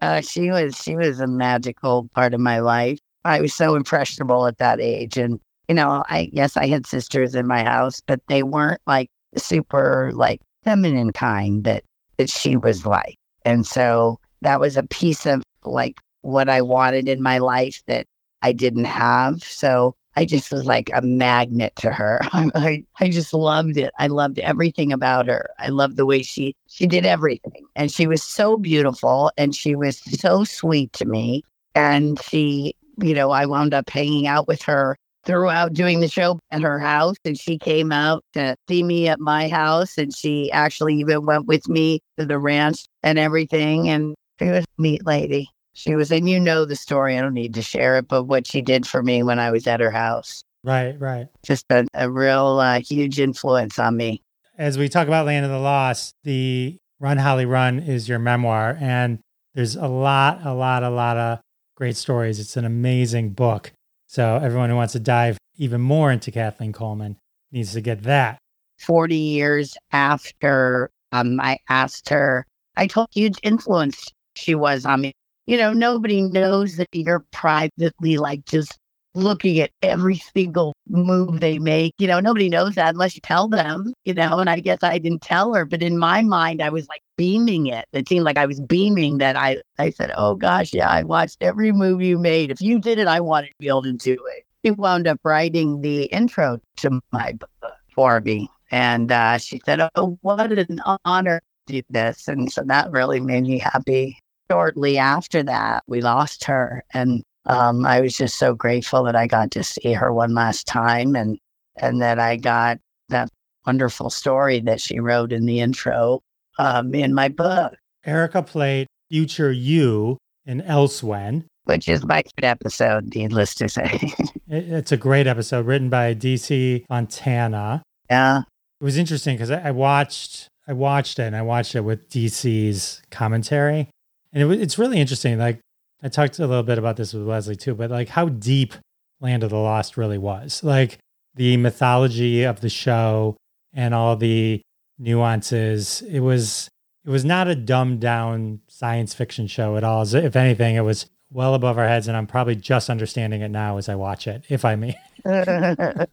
Uh, 0.00 0.20
she 0.20 0.50
was 0.50 0.76
she 0.76 0.94
was 0.94 1.20
a 1.20 1.26
magical 1.26 2.08
part 2.14 2.34
of 2.34 2.40
my 2.40 2.60
life. 2.60 2.98
I 3.26 3.40
was 3.40 3.54
so 3.54 3.74
impressionable 3.74 4.46
at 4.46 4.58
that 4.58 4.80
age. 4.80 5.16
And, 5.16 5.40
you 5.68 5.74
know, 5.74 6.04
I, 6.08 6.30
yes, 6.32 6.56
I 6.56 6.66
had 6.66 6.86
sisters 6.86 7.34
in 7.34 7.46
my 7.46 7.62
house, 7.62 8.00
but 8.06 8.20
they 8.28 8.42
weren't 8.42 8.80
like 8.86 9.10
super 9.36 10.12
like 10.14 10.40
feminine 10.64 11.12
kind 11.12 11.64
that, 11.64 11.84
that 12.16 12.30
she 12.30 12.56
was 12.56 12.86
like. 12.86 13.16
And 13.44 13.66
so 13.66 14.18
that 14.42 14.60
was 14.60 14.76
a 14.76 14.82
piece 14.82 15.26
of 15.26 15.42
like 15.64 16.00
what 16.22 16.48
I 16.48 16.62
wanted 16.62 17.08
in 17.08 17.22
my 17.22 17.38
life 17.38 17.82
that 17.86 18.06
I 18.42 18.52
didn't 18.52 18.84
have. 18.84 19.42
So 19.42 19.94
I 20.16 20.24
just 20.24 20.50
was 20.50 20.64
like 20.64 20.90
a 20.94 21.02
magnet 21.02 21.74
to 21.76 21.92
her. 21.92 22.20
I, 22.32 22.84
I 23.00 23.08
just 23.10 23.34
loved 23.34 23.76
it. 23.76 23.92
I 23.98 24.06
loved 24.06 24.38
everything 24.38 24.92
about 24.92 25.26
her. 25.26 25.50
I 25.58 25.68
loved 25.68 25.96
the 25.96 26.06
way 26.06 26.22
she 26.22 26.54
she 26.68 26.86
did 26.86 27.04
everything. 27.04 27.66
And 27.76 27.92
she 27.92 28.06
was 28.06 28.22
so 28.22 28.56
beautiful 28.56 29.30
and 29.36 29.54
she 29.54 29.76
was 29.76 29.98
so 29.98 30.44
sweet 30.44 30.92
to 30.94 31.04
me. 31.04 31.42
And 31.74 32.20
she 32.22 32.74
you 32.98 33.14
know, 33.14 33.30
I 33.30 33.46
wound 33.46 33.74
up 33.74 33.88
hanging 33.90 34.26
out 34.26 34.48
with 34.48 34.62
her 34.62 34.96
throughout 35.24 35.72
doing 35.72 36.00
the 36.00 36.08
show 36.08 36.38
at 36.50 36.62
her 36.62 36.78
house. 36.78 37.16
And 37.24 37.38
she 37.38 37.58
came 37.58 37.92
out 37.92 38.24
to 38.34 38.56
see 38.68 38.82
me 38.82 39.08
at 39.08 39.20
my 39.20 39.48
house. 39.48 39.98
And 39.98 40.14
she 40.14 40.50
actually 40.52 40.94
even 40.96 41.26
went 41.26 41.46
with 41.46 41.68
me 41.68 42.00
to 42.18 42.24
the 42.24 42.38
ranch 42.38 42.86
and 43.02 43.18
everything. 43.18 43.88
And 43.88 44.14
she 44.38 44.46
was 44.46 44.64
a 44.64 44.82
neat 44.82 45.04
lady. 45.04 45.48
She 45.74 45.94
was, 45.94 46.10
and 46.10 46.28
you 46.28 46.40
know 46.40 46.64
the 46.64 46.76
story. 46.76 47.18
I 47.18 47.20
don't 47.20 47.34
need 47.34 47.52
to 47.54 47.62
share 47.62 47.98
it, 47.98 48.08
but 48.08 48.24
what 48.24 48.46
she 48.46 48.62
did 48.62 48.86
for 48.86 49.02
me 49.02 49.22
when 49.22 49.38
I 49.38 49.50
was 49.50 49.66
at 49.66 49.80
her 49.80 49.90
house. 49.90 50.42
Right, 50.64 50.98
right. 50.98 51.26
Just 51.44 51.66
a, 51.70 51.86
a 51.92 52.10
real 52.10 52.58
uh, 52.60 52.80
huge 52.80 53.20
influence 53.20 53.78
on 53.78 53.96
me. 53.96 54.22
As 54.56 54.78
we 54.78 54.88
talk 54.88 55.06
about 55.06 55.26
Land 55.26 55.44
of 55.44 55.52
the 55.52 55.58
Lost, 55.58 56.14
the 56.24 56.78
Run 56.98 57.18
Holly 57.18 57.44
Run 57.44 57.78
is 57.78 58.08
your 58.08 58.18
memoir. 58.18 58.78
And 58.80 59.18
there's 59.54 59.76
a 59.76 59.86
lot, 59.86 60.46
a 60.46 60.54
lot, 60.54 60.82
a 60.82 60.88
lot 60.88 61.18
of 61.18 61.40
great 61.76 61.96
stories. 61.96 62.40
It's 62.40 62.56
an 62.56 62.64
amazing 62.64 63.30
book. 63.30 63.72
So 64.06 64.36
everyone 64.36 64.70
who 64.70 64.76
wants 64.76 64.94
to 64.94 65.00
dive 65.00 65.38
even 65.56 65.80
more 65.80 66.10
into 66.10 66.30
Kathleen 66.30 66.72
Coleman 66.72 67.16
needs 67.52 67.72
to 67.74 67.80
get 67.80 68.02
that. 68.04 68.38
40 68.80 69.16
years 69.16 69.76
after 69.92 70.90
um, 71.12 71.40
I 71.40 71.58
asked 71.68 72.08
her, 72.08 72.46
I 72.76 72.86
told 72.86 73.08
huge 73.12 73.38
influence 73.42 74.06
she 74.34 74.54
was 74.54 74.84
on 74.84 75.02
me. 75.02 75.12
You 75.46 75.56
know, 75.56 75.72
nobody 75.72 76.22
knows 76.22 76.76
that 76.76 76.88
you're 76.92 77.24
privately 77.30 78.16
like 78.16 78.44
just 78.44 78.76
looking 79.16 79.58
at 79.60 79.70
every 79.82 80.16
single 80.16 80.74
move 80.88 81.40
they 81.40 81.58
make. 81.58 81.94
You 81.98 82.06
know, 82.06 82.20
nobody 82.20 82.48
knows 82.48 82.74
that 82.74 82.94
unless 82.94 83.14
you 83.14 83.20
tell 83.22 83.48
them, 83.48 83.92
you 84.04 84.14
know, 84.14 84.38
and 84.38 84.48
I 84.48 84.60
guess 84.60 84.82
I 84.82 84.98
didn't 84.98 85.22
tell 85.22 85.54
her, 85.54 85.64
but 85.64 85.82
in 85.82 85.98
my 85.98 86.22
mind, 86.22 86.62
I 86.62 86.68
was 86.68 86.86
like 86.88 87.02
beaming 87.16 87.66
it. 87.66 87.86
It 87.92 88.08
seemed 88.08 88.24
like 88.24 88.36
I 88.36 88.46
was 88.46 88.60
beaming 88.60 89.18
that 89.18 89.36
I, 89.36 89.62
I 89.78 89.90
said, 89.90 90.12
Oh 90.16 90.34
gosh, 90.34 90.72
yeah, 90.72 90.88
I 90.88 91.02
watched 91.02 91.38
every 91.40 91.72
move 91.72 92.02
you 92.02 92.18
made. 92.18 92.50
If 92.50 92.60
you 92.60 92.78
did 92.78 92.98
it, 92.98 93.08
I 93.08 93.20
wanted 93.20 93.48
to 93.48 93.54
be 93.58 93.68
able 93.68 93.82
to 93.82 93.92
do 93.94 94.12
it. 94.12 94.44
She 94.64 94.70
wound 94.70 95.06
up 95.06 95.20
writing 95.24 95.80
the 95.80 96.04
intro 96.04 96.60
to 96.78 97.00
my 97.12 97.32
book 97.32 97.72
for 97.94 98.20
me. 98.20 98.50
And 98.70 99.12
uh, 99.12 99.38
she 99.38 99.60
said, 99.64 99.88
Oh, 99.94 100.18
what 100.22 100.52
an 100.52 100.80
honor 101.04 101.40
to 101.66 101.72
do 101.74 101.82
this. 101.90 102.28
And 102.28 102.50
so 102.52 102.62
that 102.66 102.90
really 102.90 103.20
made 103.20 103.44
me 103.44 103.58
happy. 103.58 104.18
Shortly 104.50 104.98
after 104.98 105.42
that, 105.42 105.82
we 105.86 106.00
lost 106.00 106.44
her. 106.44 106.84
And 106.94 107.24
um, 107.46 107.86
I 107.86 108.00
was 108.00 108.16
just 108.16 108.38
so 108.38 108.54
grateful 108.54 109.04
that 109.04 109.16
I 109.16 109.26
got 109.26 109.50
to 109.52 109.64
see 109.64 109.92
her 109.92 110.12
one 110.12 110.34
last 110.34 110.66
time 110.66 111.14
and 111.14 111.38
and 111.76 112.00
that 112.00 112.18
I 112.18 112.36
got 112.36 112.78
that 113.08 113.28
wonderful 113.66 114.10
story 114.10 114.60
that 114.60 114.80
she 114.80 114.98
wrote 114.98 115.32
in 115.32 115.46
the 115.46 115.60
intro 115.60 116.20
um, 116.58 116.94
in 116.94 117.14
my 117.14 117.28
book. 117.28 117.74
Erica 118.04 118.42
played 118.42 118.86
future 119.10 119.52
you 119.52 120.16
in 120.46 120.62
Elsewhen, 120.62 121.44
which 121.64 121.88
is 121.88 122.04
my 122.04 122.22
favorite 122.22 122.48
episode, 122.48 123.14
needless 123.14 123.54
to 123.56 123.68
say. 123.68 124.12
it's 124.48 124.92
a 124.92 124.96
great 124.96 125.26
episode 125.26 125.66
written 125.66 125.90
by 125.90 126.14
DC 126.14 126.86
Fontana. 126.86 127.82
Yeah, 128.08 128.42
it 128.80 128.84
was 128.84 128.96
interesting 128.96 129.34
because 129.36 129.50
I, 129.50 129.68
I 129.68 129.70
watched 129.72 130.48
I 130.66 130.72
watched 130.72 131.18
it 131.18 131.24
and 131.24 131.36
I 131.36 131.42
watched 131.42 131.74
it 131.74 131.82
with 131.82 132.08
DC's 132.08 133.02
commentary, 133.10 133.88
and 134.32 134.52
it, 134.52 134.60
it's 134.60 134.78
really 134.78 134.98
interesting. 134.98 135.38
Like 135.38 135.60
I 136.06 136.08
talked 136.08 136.38
a 136.38 136.46
little 136.46 136.62
bit 136.62 136.78
about 136.78 136.96
this 136.96 137.12
with 137.12 137.24
Leslie 137.24 137.56
too, 137.56 137.74
but 137.74 137.90
like 137.90 138.08
how 138.08 138.28
deep 138.28 138.74
Land 139.20 139.42
of 139.42 139.50
the 139.50 139.56
Lost 139.56 139.96
really 139.96 140.18
was. 140.18 140.62
Like 140.62 140.98
the 141.34 141.56
mythology 141.56 142.44
of 142.44 142.60
the 142.60 142.68
show 142.68 143.36
and 143.74 143.92
all 143.92 144.14
the 144.14 144.62
nuances. 145.00 146.02
It 146.02 146.20
was 146.20 146.68
it 147.04 147.10
was 147.10 147.24
not 147.24 147.48
a 147.48 147.56
dumbed 147.56 147.98
down 147.98 148.60
science 148.68 149.14
fiction 149.14 149.48
show 149.48 149.76
at 149.76 149.82
all. 149.82 150.02
If 150.14 150.36
anything, 150.36 150.76
it 150.76 150.82
was 150.82 151.06
well 151.32 151.54
above 151.54 151.76
our 151.76 151.88
heads, 151.88 152.06
and 152.06 152.16
I'm 152.16 152.28
probably 152.28 152.54
just 152.54 152.88
understanding 152.88 153.40
it 153.40 153.50
now 153.50 153.76
as 153.76 153.88
I 153.88 153.96
watch 153.96 154.28
it, 154.28 154.44
if 154.48 154.64
I 154.64 154.76
may. 154.76 154.96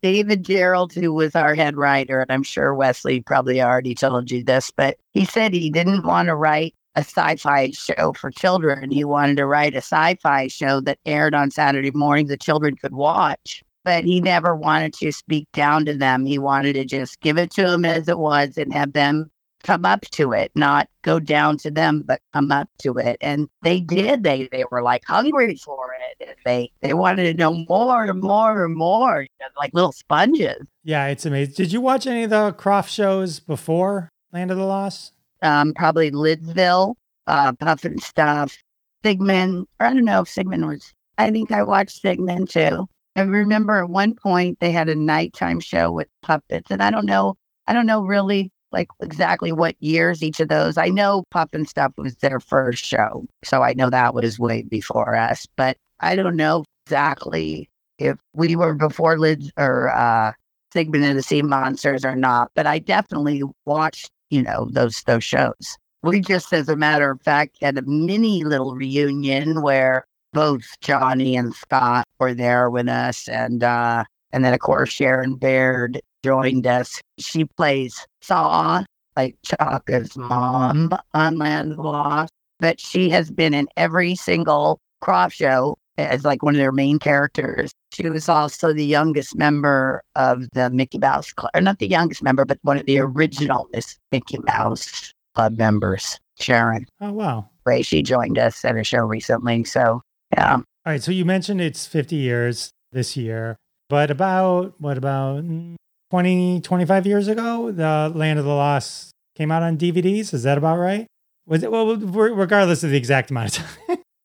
David 0.00 0.44
Gerrold, 0.44 0.94
who 0.94 1.12
was 1.12 1.34
our 1.34 1.56
head 1.56 1.76
writer, 1.76 2.20
and 2.20 2.30
I'm 2.30 2.44
sure 2.44 2.72
Wesley 2.72 3.20
probably 3.20 3.60
already 3.60 3.96
told 3.96 4.30
you 4.30 4.44
this, 4.44 4.70
but 4.70 4.96
he 5.12 5.24
said 5.24 5.52
he 5.52 5.70
didn't 5.70 6.06
want 6.06 6.28
to 6.28 6.36
write 6.36 6.76
a 6.96 7.00
sci-fi 7.00 7.70
show 7.70 8.12
for 8.12 8.30
children. 8.30 8.90
He 8.90 9.04
wanted 9.04 9.36
to 9.38 9.46
write 9.46 9.74
a 9.74 9.78
sci-fi 9.78 10.48
show 10.48 10.80
that 10.82 10.98
aired 11.06 11.34
on 11.34 11.50
Saturday 11.50 11.90
morning 11.90 12.26
the 12.26 12.36
children 12.36 12.76
could 12.76 12.94
watch. 12.94 13.62
But 13.84 14.04
he 14.04 14.20
never 14.20 14.54
wanted 14.56 14.94
to 14.94 15.12
speak 15.12 15.46
down 15.52 15.84
to 15.84 15.94
them. 15.94 16.24
He 16.24 16.38
wanted 16.38 16.72
to 16.74 16.84
just 16.84 17.20
give 17.20 17.36
it 17.36 17.50
to 17.52 17.68
them 17.68 17.84
as 17.84 18.08
it 18.08 18.18
was 18.18 18.56
and 18.56 18.72
have 18.72 18.94
them 18.94 19.30
come 19.64 19.84
up 19.84 20.02
to 20.02 20.32
it, 20.32 20.52
not 20.54 20.88
go 21.02 21.18
down 21.18 21.56
to 21.58 21.70
them, 21.70 22.02
but 22.06 22.20
come 22.32 22.52
up 22.52 22.68
to 22.78 22.96
it. 22.98 23.16
And 23.20 23.48
they 23.62 23.80
did. 23.80 24.22
They 24.22 24.48
they 24.52 24.64
were 24.70 24.82
like 24.82 25.04
hungry 25.06 25.56
for 25.56 25.94
it. 25.94 26.28
And 26.28 26.36
They 26.44 26.70
they 26.80 26.94
wanted 26.94 27.24
to 27.24 27.34
know 27.34 27.64
more 27.68 28.04
and 28.04 28.20
more 28.20 28.64
and 28.64 28.76
more, 28.76 29.22
you 29.22 29.28
know, 29.40 29.46
like 29.58 29.74
little 29.74 29.92
sponges. 29.92 30.62
Yeah, 30.84 31.06
it's 31.06 31.26
amazing. 31.26 31.54
Did 31.54 31.72
you 31.72 31.80
watch 31.80 32.06
any 32.06 32.22
of 32.22 32.30
the 32.30 32.52
Krofft 32.52 32.88
shows 32.88 33.40
before 33.40 34.10
Land 34.32 34.50
of 34.50 34.58
the 34.58 34.64
Lost? 34.64 35.13
Um, 35.42 35.74
probably 35.74 36.10
Lidsville, 36.10 36.94
uh, 37.26 37.52
Pufnstuf, 37.52 38.56
Sigmund. 39.04 39.66
Or 39.80 39.86
I 39.86 39.94
don't 39.94 40.04
know 40.04 40.22
if 40.22 40.28
Sigmund 40.28 40.66
was. 40.66 40.92
I 41.18 41.30
think 41.30 41.52
I 41.52 41.62
watched 41.62 42.00
Sigmund 42.00 42.50
too. 42.50 42.86
I 43.16 43.22
remember 43.22 43.78
at 43.78 43.90
one 43.90 44.14
point 44.14 44.58
they 44.60 44.72
had 44.72 44.88
a 44.88 44.94
nighttime 44.94 45.60
show 45.60 45.92
with 45.92 46.08
puppets, 46.22 46.70
and 46.70 46.82
I 46.82 46.90
don't 46.90 47.06
know. 47.06 47.36
I 47.66 47.72
don't 47.72 47.86
know 47.86 48.02
really 48.02 48.50
like 48.72 48.88
exactly 49.00 49.52
what 49.52 49.76
years 49.80 50.22
each 50.22 50.40
of 50.40 50.48
those. 50.48 50.76
I 50.76 50.88
know 50.88 51.24
Pufnstuf 51.32 51.92
was 51.96 52.16
their 52.16 52.40
first 52.40 52.84
show, 52.84 53.24
so 53.44 53.62
I 53.62 53.72
know 53.74 53.88
that 53.90 54.14
was 54.14 54.38
way 54.38 54.62
before 54.62 55.14
us. 55.14 55.46
But 55.56 55.76
I 56.00 56.16
don't 56.16 56.36
know 56.36 56.64
exactly 56.86 57.68
if 57.98 58.16
we 58.34 58.56
were 58.56 58.74
before 58.74 59.18
Lids 59.18 59.52
or 59.56 59.90
uh, 59.90 60.32
Sigmund 60.72 61.04
and 61.04 61.18
the 61.18 61.22
Sea 61.22 61.42
Monsters 61.42 62.04
or 62.04 62.16
not. 62.16 62.50
But 62.56 62.66
I 62.66 62.80
definitely 62.80 63.42
watched, 63.64 64.10
you 64.30 64.42
know, 64.42 64.68
those 64.70 65.02
those 65.02 65.24
shows. 65.24 65.76
We 66.02 66.20
just, 66.20 66.52
as 66.52 66.68
a 66.68 66.76
matter 66.76 67.10
of 67.10 67.22
fact, 67.22 67.56
had 67.62 67.78
a 67.78 67.82
mini 67.82 68.44
little 68.44 68.74
reunion 68.74 69.62
where 69.62 70.04
both 70.34 70.64
Johnny 70.80 71.36
and 71.36 71.54
Scott 71.54 72.06
were 72.18 72.34
there 72.34 72.68
with 72.68 72.88
us, 72.88 73.28
and 73.28 73.62
uh, 73.62 74.04
and 74.32 74.44
then 74.44 74.52
of 74.52 74.60
course 74.60 74.90
Sharon 74.90 75.36
Baird 75.36 76.00
joined 76.22 76.66
us. 76.66 77.00
She 77.18 77.44
plays 77.44 78.06
Sa, 78.20 78.84
like 79.16 79.36
Chaka's 79.44 80.16
mom 80.16 80.90
on 81.14 81.38
Land 81.38 81.76
Lost, 81.78 82.32
but 82.60 82.80
she 82.80 83.08
has 83.10 83.30
been 83.30 83.54
in 83.54 83.68
every 83.76 84.14
single 84.14 84.80
Krofft 85.02 85.32
show 85.32 85.76
as 85.96 86.24
like 86.24 86.42
one 86.42 86.54
of 86.54 86.58
their 86.58 86.72
main 86.72 86.98
characters. 86.98 87.72
She 87.92 88.08
was 88.08 88.28
also 88.28 88.72
the 88.72 88.84
youngest 88.84 89.36
member 89.36 90.02
of 90.16 90.50
the 90.52 90.70
Mickey 90.70 90.98
Mouse 90.98 91.32
Club, 91.32 91.50
or 91.54 91.60
not 91.60 91.78
the 91.78 91.88
youngest 91.88 92.22
member, 92.22 92.44
but 92.44 92.58
one 92.62 92.78
of 92.78 92.86
the 92.86 92.98
original 92.98 93.68
Miss 93.72 93.98
Mickey 94.10 94.38
Mouse 94.44 95.12
Club 95.34 95.56
members, 95.56 96.18
Sharon. 96.38 96.86
Oh 97.00 97.12
wow! 97.12 97.48
Ray, 97.64 97.82
she 97.82 98.02
joined 98.02 98.38
us 98.38 98.64
at 98.64 98.76
a 98.76 98.84
show 98.84 99.04
recently. 99.04 99.64
So 99.64 100.02
yeah. 100.32 100.54
All 100.54 100.62
right. 100.86 101.02
So 101.02 101.12
you 101.12 101.24
mentioned 101.24 101.60
it's 101.60 101.86
50 101.86 102.16
years 102.16 102.70
this 102.92 103.16
year, 103.16 103.56
but 103.88 104.10
about 104.10 104.74
what 104.80 104.98
about 104.98 105.44
mm, 105.44 105.76
20, 106.10 106.60
25 106.60 107.06
years 107.06 107.28
ago, 107.28 107.72
the 107.72 108.12
Land 108.14 108.38
of 108.38 108.44
the 108.44 108.54
Lost 108.54 109.10
came 109.34 109.50
out 109.50 109.62
on 109.62 109.76
DVDs. 109.76 110.34
Is 110.34 110.42
that 110.44 110.58
about 110.58 110.78
right? 110.78 111.06
Was 111.46 111.62
it 111.62 111.70
well, 111.70 111.96
regardless 111.96 112.82
of 112.84 112.90
the 112.90 112.96
exact 112.96 113.30
amount 113.30 113.58
of 113.58 113.64
time? 113.64 113.78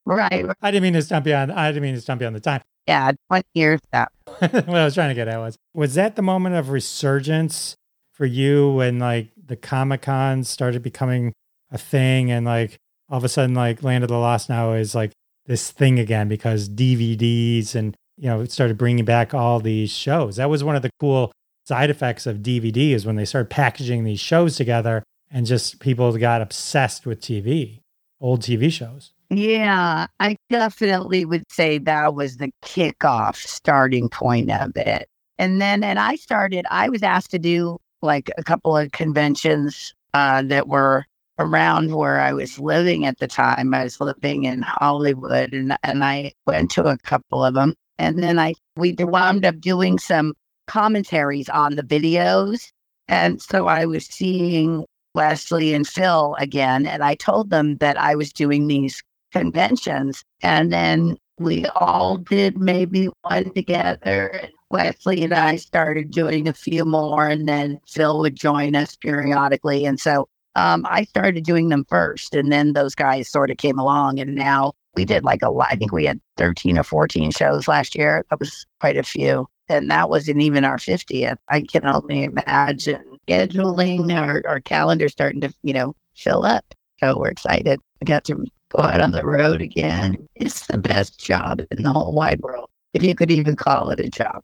Right. 0.09 0.43
I 0.59 0.71
didn't 0.71 0.81
mean 0.83 0.93
to 0.93 1.03
stump 1.03 1.27
you 1.27 1.35
on. 1.35 1.51
I 1.51 1.67
didn't 1.67 1.83
mean 1.83 1.93
to 1.93 2.01
stump 2.01 2.21
you 2.21 2.27
on 2.27 2.33
the 2.33 2.39
time. 2.39 2.61
Yeah, 2.87 3.11
twenty 3.29 3.45
years. 3.53 3.79
That. 3.91 4.11
what 4.25 4.67
I 4.67 4.83
was 4.83 4.95
trying 4.95 5.09
to 5.09 5.15
get 5.15 5.27
at 5.27 5.37
was 5.37 5.55
was 5.75 5.93
that 5.93 6.15
the 6.15 6.23
moment 6.23 6.55
of 6.55 6.69
resurgence 6.69 7.75
for 8.11 8.25
you 8.25 8.71
when 8.71 8.97
like 8.97 9.29
the 9.45 9.55
Comic 9.55 10.01
Con 10.01 10.43
started 10.43 10.81
becoming 10.81 11.31
a 11.71 11.77
thing 11.77 12.31
and 12.31 12.43
like 12.43 12.77
all 13.07 13.19
of 13.19 13.23
a 13.23 13.29
sudden 13.29 13.53
like 13.53 13.83
Land 13.83 14.03
of 14.03 14.07
the 14.07 14.17
Lost 14.17 14.49
now 14.49 14.73
is 14.73 14.95
like 14.95 15.11
this 15.45 15.69
thing 15.69 15.99
again 15.99 16.27
because 16.27 16.69
DVDs 16.69 17.75
and 17.75 17.95
you 18.17 18.29
know 18.29 18.41
it 18.41 18.51
started 18.51 18.79
bringing 18.79 19.05
back 19.05 19.35
all 19.35 19.59
these 19.59 19.91
shows. 19.91 20.37
That 20.37 20.49
was 20.49 20.63
one 20.63 20.75
of 20.75 20.81
the 20.81 20.89
cool 20.99 21.31
side 21.67 21.91
effects 21.91 22.25
of 22.25 22.37
DVD 22.37 22.93
is 22.93 23.05
when 23.05 23.15
they 23.15 23.25
started 23.25 23.51
packaging 23.51 24.05
these 24.05 24.19
shows 24.19 24.55
together 24.55 25.03
and 25.29 25.45
just 25.45 25.79
people 25.79 26.11
got 26.17 26.41
obsessed 26.41 27.05
with 27.05 27.21
TV, 27.21 27.81
old 28.19 28.41
TV 28.41 28.71
shows. 28.71 29.11
Yeah, 29.29 30.07
I 30.19 30.37
definitely 30.49 31.23
would 31.23 31.43
say 31.51 31.77
that 31.79 32.15
was 32.15 32.37
the 32.37 32.51
kickoff 32.63 33.35
starting 33.35 34.09
point 34.09 34.49
of 34.51 34.75
it. 34.75 35.07
And 35.37 35.61
then, 35.61 35.83
and 35.83 35.99
I 35.99 36.15
started, 36.15 36.65
I 36.71 36.89
was 36.89 37.03
asked 37.03 37.31
to 37.31 37.39
do 37.39 37.77
like 38.01 38.31
a 38.37 38.43
couple 38.43 38.75
of 38.75 38.91
conventions 38.91 39.93
uh, 40.13 40.41
that 40.43 40.67
were 40.67 41.05
around 41.37 41.93
where 41.93 42.19
I 42.19 42.33
was 42.33 42.59
living 42.59 43.05
at 43.05 43.19
the 43.19 43.27
time. 43.27 43.73
I 43.73 43.83
was 43.83 44.01
living 44.01 44.45
in 44.45 44.63
Hollywood 44.63 45.53
and, 45.53 45.77
and 45.83 46.03
I 46.03 46.33
went 46.47 46.71
to 46.71 46.85
a 46.85 46.97
couple 46.97 47.45
of 47.45 47.53
them. 47.53 47.75
And 47.99 48.23
then 48.23 48.39
I, 48.39 48.55
we 48.77 48.95
wound 48.97 49.45
up 49.45 49.59
doing 49.59 49.99
some 49.99 50.33
commentaries 50.67 51.49
on 51.49 51.75
the 51.75 51.83
videos. 51.83 52.71
And 53.07 53.41
so 53.41 53.67
I 53.67 53.85
was 53.85 54.05
seeing 54.05 54.85
Wesley 55.15 55.73
and 55.73 55.87
Phil 55.87 56.35
again, 56.39 56.85
and 56.85 57.03
I 57.03 57.15
told 57.15 57.49
them 57.49 57.77
that 57.77 57.99
I 57.99 58.15
was 58.15 58.31
doing 58.31 58.67
these 58.67 59.01
conventions. 59.31 60.23
And 60.41 60.71
then 60.71 61.17
we 61.37 61.65
all 61.67 62.17
did 62.17 62.57
maybe 62.57 63.09
one 63.21 63.53
together. 63.53 64.49
Wesley 64.69 65.23
and 65.23 65.33
I 65.33 65.55
started 65.55 66.11
doing 66.11 66.47
a 66.47 66.53
few 66.53 66.85
more, 66.85 67.27
and 67.27 67.47
then 67.47 67.79
Phil 67.87 68.19
would 68.19 68.35
join 68.35 68.75
us 68.75 68.95
periodically. 68.97 69.85
And 69.85 69.99
so 69.99 70.27
um, 70.55 70.85
I 70.87 71.05
started 71.05 71.43
doing 71.43 71.69
them 71.69 71.85
first, 71.89 72.35
and 72.35 72.51
then 72.51 72.73
those 72.73 72.93
guys 72.93 73.29
sort 73.29 73.49
of 73.49 73.57
came 73.57 73.79
along. 73.79 74.19
And 74.19 74.35
now 74.35 74.73
we 74.95 75.05
did 75.05 75.23
like 75.23 75.41
a 75.41 75.49
lot. 75.49 75.69
I 75.71 75.75
think 75.75 75.91
we 75.91 76.05
had 76.05 76.19
13 76.37 76.77
or 76.77 76.83
14 76.83 77.31
shows 77.31 77.67
last 77.67 77.95
year. 77.95 78.25
That 78.29 78.39
was 78.39 78.65
quite 78.79 78.97
a 78.97 79.03
few 79.03 79.47
and 79.69 79.89
that 79.91 80.09
wasn't 80.09 80.41
even 80.41 80.65
our 80.65 80.77
50th. 80.77 81.37
I 81.47 81.61
can 81.61 81.85
only 81.85 82.23
imagine 82.23 83.03
scheduling 83.27 84.11
our, 84.13 84.41
our 84.47 84.59
calendar 84.59 85.07
starting 85.07 85.41
to, 85.41 85.53
you 85.61 85.73
know, 85.73 85.95
fill 86.15 86.43
up. 86.43 86.65
So 86.99 87.17
we're 87.17 87.29
excited. 87.29 87.79
We 88.01 88.05
got 88.05 88.25
to 88.25 88.43
go 88.69 88.83
out 88.83 89.01
on 89.01 89.11
the 89.11 89.25
road 89.25 89.61
again. 89.61 90.27
It's 90.35 90.67
the 90.67 90.77
best 90.77 91.19
job 91.19 91.61
in 91.71 91.83
the 91.83 91.91
whole 91.91 92.13
wide 92.13 92.39
world, 92.41 92.69
if 92.93 93.03
you 93.03 93.15
could 93.15 93.31
even 93.31 93.55
call 93.55 93.89
it 93.89 93.99
a 93.99 94.09
job. 94.09 94.43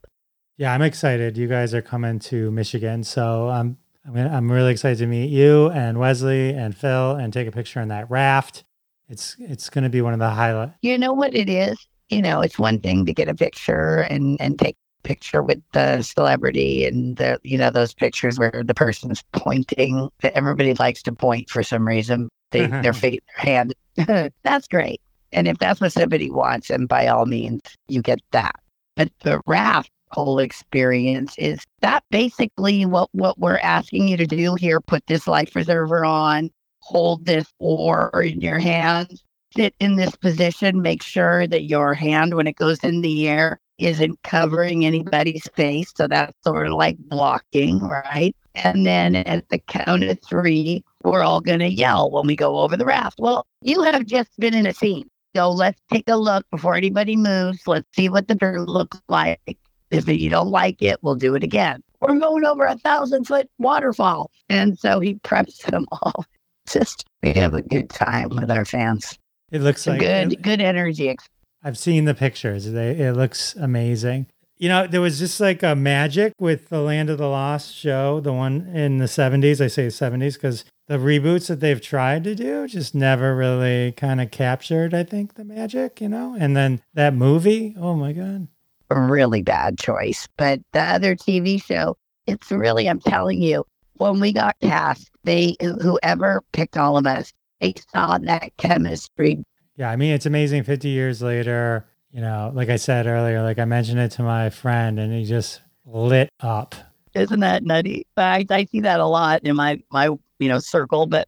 Yeah, 0.57 0.73
I'm 0.73 0.81
excited. 0.81 1.38
You 1.38 1.47
guys 1.47 1.73
are 1.73 1.81
coming 1.81 2.19
to 2.19 2.49
Michigan. 2.51 3.03
So 3.03 3.49
I'm, 3.49 3.77
I'm, 4.07 4.15
I'm 4.17 4.51
really 4.51 4.71
excited 4.71 4.99
to 4.99 5.07
meet 5.07 5.29
you 5.29 5.69
and 5.71 5.99
Wesley 5.99 6.53
and 6.53 6.75
Phil 6.75 7.11
and 7.11 7.33
take 7.33 7.47
a 7.47 7.51
picture 7.51 7.79
on 7.79 7.89
that 7.89 8.09
raft. 8.09 8.63
It's 9.07 9.35
it's 9.39 9.69
going 9.69 9.83
to 9.83 9.89
be 9.89 10.01
one 10.01 10.13
of 10.13 10.19
the 10.19 10.29
highlights. 10.29 10.73
You 10.81 10.97
know 10.97 11.13
what 11.13 11.35
it 11.35 11.49
is? 11.49 11.77
You 12.09 12.21
know, 12.21 12.41
it's 12.41 12.57
one 12.57 12.79
thing 12.79 13.05
to 13.05 13.13
get 13.13 13.27
a 13.27 13.35
picture 13.35 13.99
and, 14.01 14.39
and 14.39 14.57
take 14.57 14.75
a 15.03 15.07
picture 15.07 15.43
with 15.43 15.61
the 15.73 16.01
celebrity 16.01 16.85
and 16.85 17.17
the 17.17 17.39
you 17.43 17.57
know 17.57 17.69
those 17.69 17.93
pictures 17.93 18.39
where 18.39 18.63
the 18.65 18.73
person's 18.73 19.23
pointing 19.33 20.09
that 20.21 20.33
everybody 20.33 20.73
likes 20.75 21.03
to 21.03 21.11
point 21.11 21.49
for 21.49 21.61
some 21.61 21.88
reason 21.88 22.29
they 22.57 22.81
their 22.81 22.93
face 23.03 23.19
their 23.35 23.45
hand 23.45 23.73
that's 24.43 24.67
great 24.67 25.01
and 25.31 25.47
if 25.47 25.57
that's 25.57 25.81
what 25.81 25.91
somebody 25.91 26.29
wants 26.29 26.69
and 26.69 26.87
by 26.87 27.07
all 27.07 27.25
means 27.25 27.61
you 27.87 28.01
get 28.01 28.19
that 28.31 28.55
but 28.95 29.09
the 29.21 29.39
raft 29.45 29.89
whole 30.11 30.39
experience 30.39 31.35
is 31.37 31.63
that 31.81 32.03
basically 32.09 32.85
what 32.85 33.09
what 33.13 33.37
we're 33.39 33.59
asking 33.59 34.07
you 34.07 34.15
to 34.15 34.27
do 34.27 34.55
here 34.55 34.79
put 34.79 35.05
this 35.07 35.27
life 35.27 35.51
preserver 35.51 36.05
on 36.05 36.49
hold 36.79 37.25
this 37.25 37.51
oar 37.59 38.11
in 38.23 38.39
your 38.39 38.59
hand 38.59 39.21
sit 39.55 39.73
in 39.79 39.95
this 39.95 40.15
position 40.15 40.81
make 40.81 41.01
sure 41.01 41.47
that 41.47 41.63
your 41.63 41.93
hand 41.93 42.35
when 42.35 42.47
it 42.47 42.55
goes 42.55 42.79
in 42.83 43.01
the 43.01 43.27
air 43.27 43.59
isn't 43.77 44.21
covering 44.23 44.85
anybody's 44.85 45.47
face. 45.55 45.91
So 45.95 46.07
that's 46.07 46.33
sort 46.43 46.67
of 46.67 46.73
like 46.73 46.97
blocking, 46.97 47.79
right? 47.79 48.35
And 48.56 48.85
then 48.85 49.15
at 49.15 49.47
the 49.49 49.60
count 49.60 50.03
of 50.03 50.19
three, 50.21 50.83
we're 51.03 51.23
all 51.23 51.41
going 51.41 51.60
to 51.60 51.71
yell 51.71 52.10
when 52.10 52.27
we 52.27 52.35
go 52.35 52.60
over 52.60 52.77
the 52.77 52.85
raft. 52.85 53.19
Well, 53.19 53.45
you 53.62 53.81
have 53.83 54.06
just 54.06 54.29
been 54.39 54.53
in 54.53 54.65
a 54.65 54.73
scene. 54.73 55.10
So 55.35 55.51
let's 55.51 55.81
take 55.91 56.08
a 56.08 56.15
look 56.15 56.45
before 56.49 56.75
anybody 56.75 57.17
moves. 57.17 57.67
Let's 57.67 57.87
see 57.93 58.08
what 58.08 58.27
the 58.27 58.35
bird 58.35 58.69
looks 58.69 59.01
like. 59.10 59.58
If 59.91 60.08
you 60.08 60.29
don't 60.29 60.49
like 60.49 60.81
it, 60.81 60.97
we'll 61.01 61.15
do 61.15 61.35
it 61.35 61.43
again. 61.43 61.83
We're 61.99 62.17
going 62.19 62.45
over 62.45 62.65
a 62.65 62.77
thousand 62.77 63.25
foot 63.25 63.49
waterfall. 63.58 64.31
And 64.49 64.79
so 64.79 64.99
he 64.99 65.15
preps 65.15 65.63
them 65.69 65.85
all. 65.91 66.25
Just 66.67 67.06
we 67.21 67.33
have 67.33 67.53
a 67.53 67.62
good 67.62 67.89
time 67.89 68.29
with 68.29 68.49
our 68.49 68.65
fans. 68.65 69.19
It 69.51 69.62
looks 69.62 69.85
like 69.85 69.99
good, 69.99 70.41
good 70.41 70.62
energy 70.62 71.15
I've 71.63 71.77
seen 71.77 72.06
the 72.06 72.13
pictures. 72.13 72.71
They, 72.71 72.91
it 72.91 73.13
looks 73.13 73.56
amazing. 73.56 74.27
You 74.58 74.69
know, 74.69 74.87
there 74.87 75.01
was 75.01 75.19
just 75.19 75.41
like 75.41 75.63
a 75.63 75.75
magic 75.75 76.33
with 76.39 76.69
the 76.69 76.79
Land 76.79 77.10
of 77.10 77.17
the 77.17 77.27
Lost 77.27 77.75
show, 77.75 78.21
the 78.21 78.31
one 78.31 78.67
in 78.73 78.99
the 78.99 79.06
70s. 79.06 79.60
I 79.60 79.67
say 79.67 79.87
70s 79.87 80.35
because 80.35 80.63
the 80.87 80.97
reboots 80.97 81.47
that 81.47 81.60
they've 81.60 81.81
tried 81.81 82.23
to 82.23 82.35
do 82.35 82.65
just 82.65 82.95
never 82.95 83.35
really 83.35 83.91
kind 83.91 84.21
of 84.21 84.31
captured, 84.31 84.93
I 84.93 85.03
think, 85.03 85.33
the 85.33 85.43
magic, 85.43 85.99
you 85.99 86.08
know? 86.08 86.37
And 86.39 86.56
then 86.56 86.81
that 86.93 87.13
movie, 87.13 87.75
oh 87.77 87.95
my 87.95 88.13
God. 88.13 88.47
A 88.91 89.01
really 89.01 89.41
bad 89.41 89.77
choice. 89.77 90.27
But 90.37 90.62
the 90.71 90.81
other 90.81 91.15
TV 91.15 91.62
show, 91.62 91.97
it's 92.25 92.49
really, 92.49 92.87
I'm 92.87 93.01
telling 93.01 93.41
you, 93.41 93.65
when 93.97 94.21
we 94.21 94.31
got 94.31 94.56
cast, 94.62 95.10
they, 95.25 95.58
whoever 95.60 96.43
picked 96.53 96.77
all 96.77 96.97
of 96.97 97.06
us, 97.06 97.33
they 97.60 97.73
saw 97.91 98.17
that 98.19 98.56
chemistry. 98.58 99.43
Yeah, 99.75 99.89
I 99.89 99.97
mean, 99.97 100.13
it's 100.13 100.25
amazing 100.25 100.63
50 100.63 100.87
years 100.87 101.21
later 101.21 101.85
you 102.15 102.21
know, 102.21 102.49
like 102.55 102.69
I 102.69 102.77
said 102.77 103.07
earlier, 103.07 103.43
like 103.43 103.59
I 103.59 103.65
mentioned 103.65 103.99
it 103.99 104.11
to 104.13 104.23
my 104.23 104.49
friend 104.49 105.01
and 105.01 105.11
he 105.11 105.25
just 105.25 105.59
lit 105.85 106.29
up. 106.39 106.73
Isn't 107.13 107.41
that 107.41 107.63
nutty? 107.63 108.07
I, 108.15 108.45
I 108.49 108.63
see 108.63 108.79
that 108.79 109.01
a 109.01 109.05
lot 109.05 109.43
in 109.43 109.57
my, 109.57 109.81
my, 109.91 110.05
you 110.39 110.47
know, 110.47 110.59
circle, 110.59 111.07
but 111.07 111.27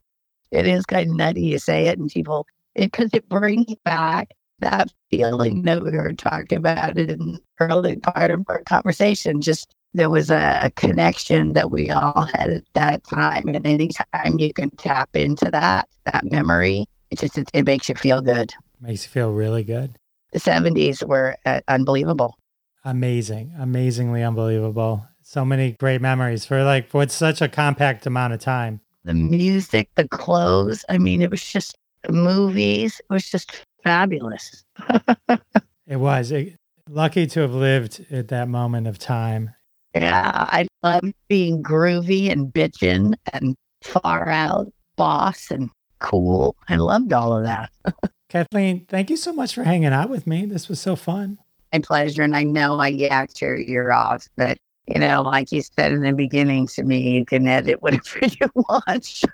it 0.49 0.65
is 0.65 0.85
kind 0.85 1.09
of 1.09 1.17
nutty 1.17 1.41
you 1.41 1.59
say 1.59 1.87
it 1.87 1.99
and 1.99 2.09
people, 2.09 2.47
because 2.73 3.07
it, 3.07 3.17
it, 3.17 3.29
brings 3.29 3.75
back 3.83 4.29
that 4.59 4.93
feeling 5.11 5.63
that 5.63 5.83
we 5.83 5.91
were 5.91 6.13
talking 6.13 6.57
about 6.57 6.97
in 6.97 7.33
the 7.33 7.39
early 7.59 7.97
part 7.97 8.31
of 8.31 8.45
our 8.47 8.63
conversation. 8.63 9.41
Just 9.41 9.75
there 9.93 10.09
was 10.09 10.31
a, 10.31 10.59
a 10.63 10.71
connection 10.71 11.51
that 11.51 11.69
we 11.69 11.89
all 11.89 12.29
had 12.33 12.49
at 12.49 12.63
that 12.75 13.03
time. 13.03 13.49
And 13.49 13.67
anytime 13.67 14.39
you 14.39 14.53
can 14.53 14.69
tap 14.77 15.13
into 15.17 15.51
that, 15.51 15.89
that 16.05 16.31
memory, 16.31 16.85
it 17.11 17.19
just, 17.19 17.37
it, 17.37 17.49
it 17.53 17.65
makes 17.65 17.89
you 17.89 17.95
feel 17.95 18.21
good. 18.21 18.53
Makes 18.79 19.03
you 19.03 19.09
feel 19.09 19.33
really 19.33 19.65
good 19.65 19.97
the 20.31 20.39
70s 20.39 21.05
were 21.05 21.35
uh, 21.45 21.61
unbelievable. 21.67 22.37
Amazing, 22.83 23.53
amazingly 23.57 24.23
unbelievable. 24.23 25.05
So 25.21 25.43
many 25.43 25.73
great 25.73 26.01
memories 26.01 26.45
for 26.45 26.63
like 26.63 26.91
what's 26.91 27.13
such 27.13 27.41
a 27.41 27.49
compact 27.49 28.05
amount 28.05 28.33
of 28.33 28.39
time. 28.39 28.81
The 29.03 29.13
music, 29.13 29.89
the 29.95 30.07
clothes. 30.07 30.85
I 30.89 30.97
mean, 30.97 31.21
it 31.21 31.31
was 31.31 31.43
just 31.43 31.77
movies. 32.09 32.99
It 32.99 33.13
was 33.13 33.29
just 33.29 33.63
fabulous. 33.83 34.63
it 35.87 35.97
was. 35.97 36.31
It, 36.31 36.57
lucky 36.89 37.27
to 37.27 37.41
have 37.41 37.53
lived 37.53 38.05
at 38.11 38.29
that 38.29 38.47
moment 38.47 38.87
of 38.87 38.99
time. 38.99 39.53
Yeah, 39.95 40.45
I 40.49 40.67
love 40.83 41.11
being 41.27 41.63
groovy 41.63 42.31
and 42.31 42.53
bitching 42.53 43.15
and 43.33 43.55
far 43.81 44.29
out 44.29 44.71
boss 44.95 45.51
and 45.51 45.69
cool. 45.99 46.55
I 46.67 46.75
loved 46.75 47.13
all 47.13 47.37
of 47.37 47.43
that. 47.43 47.71
Kathleen, 48.29 48.85
thank 48.89 49.09
you 49.09 49.17
so 49.17 49.31
much 49.31 49.55
for 49.55 49.63
hanging 49.63 49.93
out 49.93 50.09
with 50.09 50.27
me. 50.27 50.45
This 50.45 50.67
was 50.67 50.79
so 50.79 50.95
fun. 50.95 51.37
My 51.73 51.79
pleasure. 51.79 52.23
And 52.23 52.35
I 52.35 52.43
know 52.43 52.79
I 52.79 52.91
yacked 52.91 53.41
your 53.41 53.57
ear 53.57 53.91
off, 53.91 54.27
but 54.35 54.57
you 54.87 54.99
know, 54.99 55.21
like 55.21 55.51
you 55.51 55.61
said 55.61 55.91
in 55.91 56.01
the 56.01 56.13
beginning 56.13 56.67
to 56.67 56.83
me, 56.83 57.11
you 57.11 57.25
can 57.25 57.47
edit 57.47 57.81
whatever 57.81 58.19
you 58.21 58.49
want. 58.55 59.05
So 59.05 59.27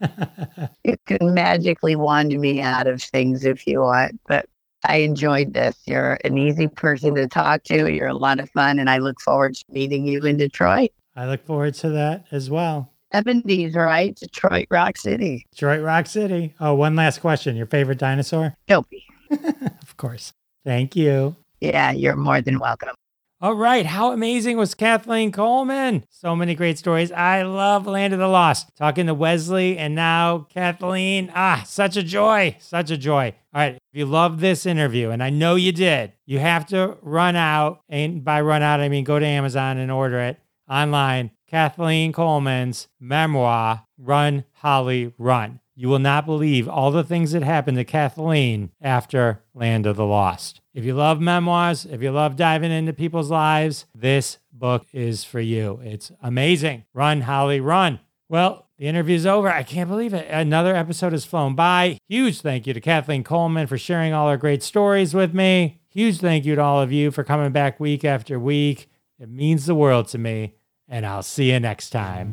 you 0.84 0.96
can 1.06 1.34
magically 1.34 1.96
wand 1.96 2.38
me 2.38 2.60
out 2.60 2.86
of 2.86 3.02
things 3.02 3.44
if 3.44 3.66
you 3.66 3.80
want. 3.80 4.20
But 4.26 4.46
I 4.84 4.98
enjoyed 4.98 5.54
this. 5.54 5.76
You're 5.86 6.18
an 6.24 6.36
easy 6.36 6.68
person 6.68 7.14
to 7.14 7.26
talk 7.28 7.62
to. 7.64 7.90
You're 7.92 8.08
a 8.08 8.14
lot 8.14 8.40
of 8.40 8.50
fun. 8.50 8.78
And 8.78 8.90
I 8.90 8.98
look 8.98 9.20
forward 9.20 9.54
to 9.54 9.64
meeting 9.70 10.06
you 10.06 10.20
in 10.22 10.36
Detroit. 10.36 10.90
I 11.16 11.26
look 11.26 11.44
forward 11.46 11.74
to 11.74 11.90
that 11.90 12.26
as 12.32 12.50
well. 12.50 12.93
70s, 13.14 13.76
right? 13.76 14.16
Detroit 14.16 14.66
Rock 14.70 14.96
City. 14.96 15.46
Detroit 15.52 15.82
Rock 15.82 16.06
City. 16.06 16.54
Oh, 16.58 16.74
one 16.74 16.96
last 16.96 17.20
question. 17.20 17.56
Your 17.56 17.66
favorite 17.66 17.98
dinosaur? 17.98 18.56
Dopey. 18.66 19.04
of 19.30 19.96
course. 19.96 20.32
Thank 20.64 20.96
you. 20.96 21.36
Yeah, 21.60 21.92
you're 21.92 22.16
more 22.16 22.40
than 22.40 22.58
welcome. 22.58 22.94
All 23.40 23.54
right. 23.54 23.84
How 23.84 24.12
amazing 24.12 24.56
was 24.56 24.74
Kathleen 24.74 25.30
Coleman? 25.30 26.04
So 26.08 26.34
many 26.34 26.54
great 26.54 26.78
stories. 26.78 27.12
I 27.12 27.42
love 27.42 27.86
Land 27.86 28.14
of 28.14 28.18
the 28.18 28.28
Lost. 28.28 28.74
Talking 28.76 29.06
to 29.06 29.14
Wesley 29.14 29.76
and 29.76 29.94
now 29.94 30.46
Kathleen. 30.50 31.30
Ah, 31.34 31.62
such 31.66 31.96
a 31.96 32.02
joy. 32.02 32.56
Such 32.58 32.90
a 32.90 32.96
joy. 32.96 33.34
All 33.52 33.60
right. 33.60 33.74
If 33.74 33.98
you 33.98 34.06
love 34.06 34.40
this 34.40 34.66
interview, 34.66 35.10
and 35.10 35.22
I 35.22 35.30
know 35.30 35.56
you 35.56 35.72
did, 35.72 36.12
you 36.26 36.38
have 36.38 36.66
to 36.68 36.96
run 37.02 37.36
out. 37.36 37.80
And 37.88 38.24
by 38.24 38.40
run 38.40 38.62
out, 38.62 38.80
I 38.80 38.88
mean 38.88 39.04
go 39.04 39.18
to 39.18 39.26
Amazon 39.26 39.76
and 39.78 39.92
order 39.92 40.20
it 40.20 40.38
online 40.68 41.30
Kathleen 41.54 42.12
Coleman's 42.12 42.88
memoir, 42.98 43.86
Run, 43.96 44.44
Holly, 44.54 45.14
Run. 45.16 45.60
You 45.76 45.88
will 45.88 46.00
not 46.00 46.26
believe 46.26 46.68
all 46.68 46.90
the 46.90 47.04
things 47.04 47.30
that 47.30 47.44
happened 47.44 47.76
to 47.76 47.84
Kathleen 47.84 48.72
after 48.82 49.40
Land 49.54 49.86
of 49.86 49.94
the 49.94 50.04
Lost. 50.04 50.60
If 50.74 50.84
you 50.84 50.94
love 50.94 51.20
memoirs, 51.20 51.86
if 51.86 52.02
you 52.02 52.10
love 52.10 52.34
diving 52.34 52.72
into 52.72 52.92
people's 52.92 53.30
lives, 53.30 53.86
this 53.94 54.38
book 54.52 54.86
is 54.92 55.22
for 55.22 55.38
you. 55.38 55.78
It's 55.84 56.10
amazing. 56.20 56.86
Run, 56.92 57.20
Holly, 57.20 57.60
run. 57.60 58.00
Well, 58.28 58.66
the 58.76 58.86
interview's 58.86 59.24
over. 59.24 59.48
I 59.48 59.62
can't 59.62 59.88
believe 59.88 60.12
it. 60.12 60.26
Another 60.28 60.74
episode 60.74 61.12
has 61.12 61.24
flown 61.24 61.54
by. 61.54 61.98
Huge 62.08 62.40
thank 62.40 62.66
you 62.66 62.74
to 62.74 62.80
Kathleen 62.80 63.22
Coleman 63.22 63.68
for 63.68 63.78
sharing 63.78 64.12
all 64.12 64.28
her 64.28 64.36
great 64.36 64.64
stories 64.64 65.14
with 65.14 65.32
me. 65.32 65.82
Huge 65.88 66.18
thank 66.18 66.46
you 66.46 66.56
to 66.56 66.60
all 66.60 66.82
of 66.82 66.90
you 66.90 67.12
for 67.12 67.22
coming 67.22 67.52
back 67.52 67.78
week 67.78 68.04
after 68.04 68.40
week. 68.40 68.90
It 69.20 69.28
means 69.28 69.66
the 69.66 69.76
world 69.76 70.08
to 70.08 70.18
me 70.18 70.54
and 70.88 71.06
I'll 71.06 71.22
see 71.22 71.52
you 71.52 71.60
next 71.60 71.90
time. 71.90 72.32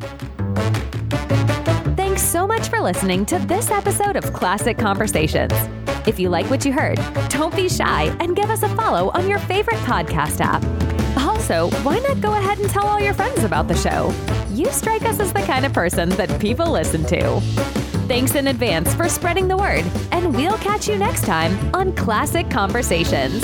Thanks 1.95 2.23
so 2.23 2.45
much 2.45 2.69
for 2.69 2.79
listening 2.79 3.25
to 3.27 3.39
this 3.39 3.71
episode 3.71 4.15
of 4.15 4.33
Classic 4.33 4.77
Conversations. 4.77 5.53
If 6.07 6.19
you 6.19 6.29
like 6.29 6.49
what 6.49 6.65
you 6.65 6.73
heard, 6.73 6.99
don't 7.29 7.55
be 7.55 7.69
shy 7.69 8.15
and 8.19 8.35
give 8.35 8.49
us 8.49 8.63
a 8.63 8.69
follow 8.69 9.09
on 9.11 9.27
your 9.27 9.39
favorite 9.39 9.77
podcast 9.79 10.39
app. 10.41 10.63
Also, 11.17 11.69
why 11.83 11.99
not 11.99 12.21
go 12.21 12.33
ahead 12.33 12.59
and 12.59 12.69
tell 12.69 12.85
all 12.85 12.99
your 12.99 13.13
friends 13.13 13.43
about 13.43 13.67
the 13.67 13.75
show? 13.75 14.13
You 14.49 14.71
strike 14.71 15.03
us 15.03 15.19
as 15.19 15.31
the 15.33 15.41
kind 15.41 15.65
of 15.65 15.73
person 15.73 16.09
that 16.09 16.39
people 16.39 16.71
listen 16.71 17.03
to. 17.05 17.39
Thanks 18.07 18.35
in 18.35 18.47
advance 18.47 18.93
for 18.93 19.07
spreading 19.07 19.47
the 19.47 19.57
word, 19.57 19.85
and 20.11 20.35
we'll 20.35 20.57
catch 20.57 20.87
you 20.87 20.97
next 20.97 21.25
time 21.25 21.57
on 21.73 21.93
Classic 21.95 22.49
Conversations. 22.49 23.43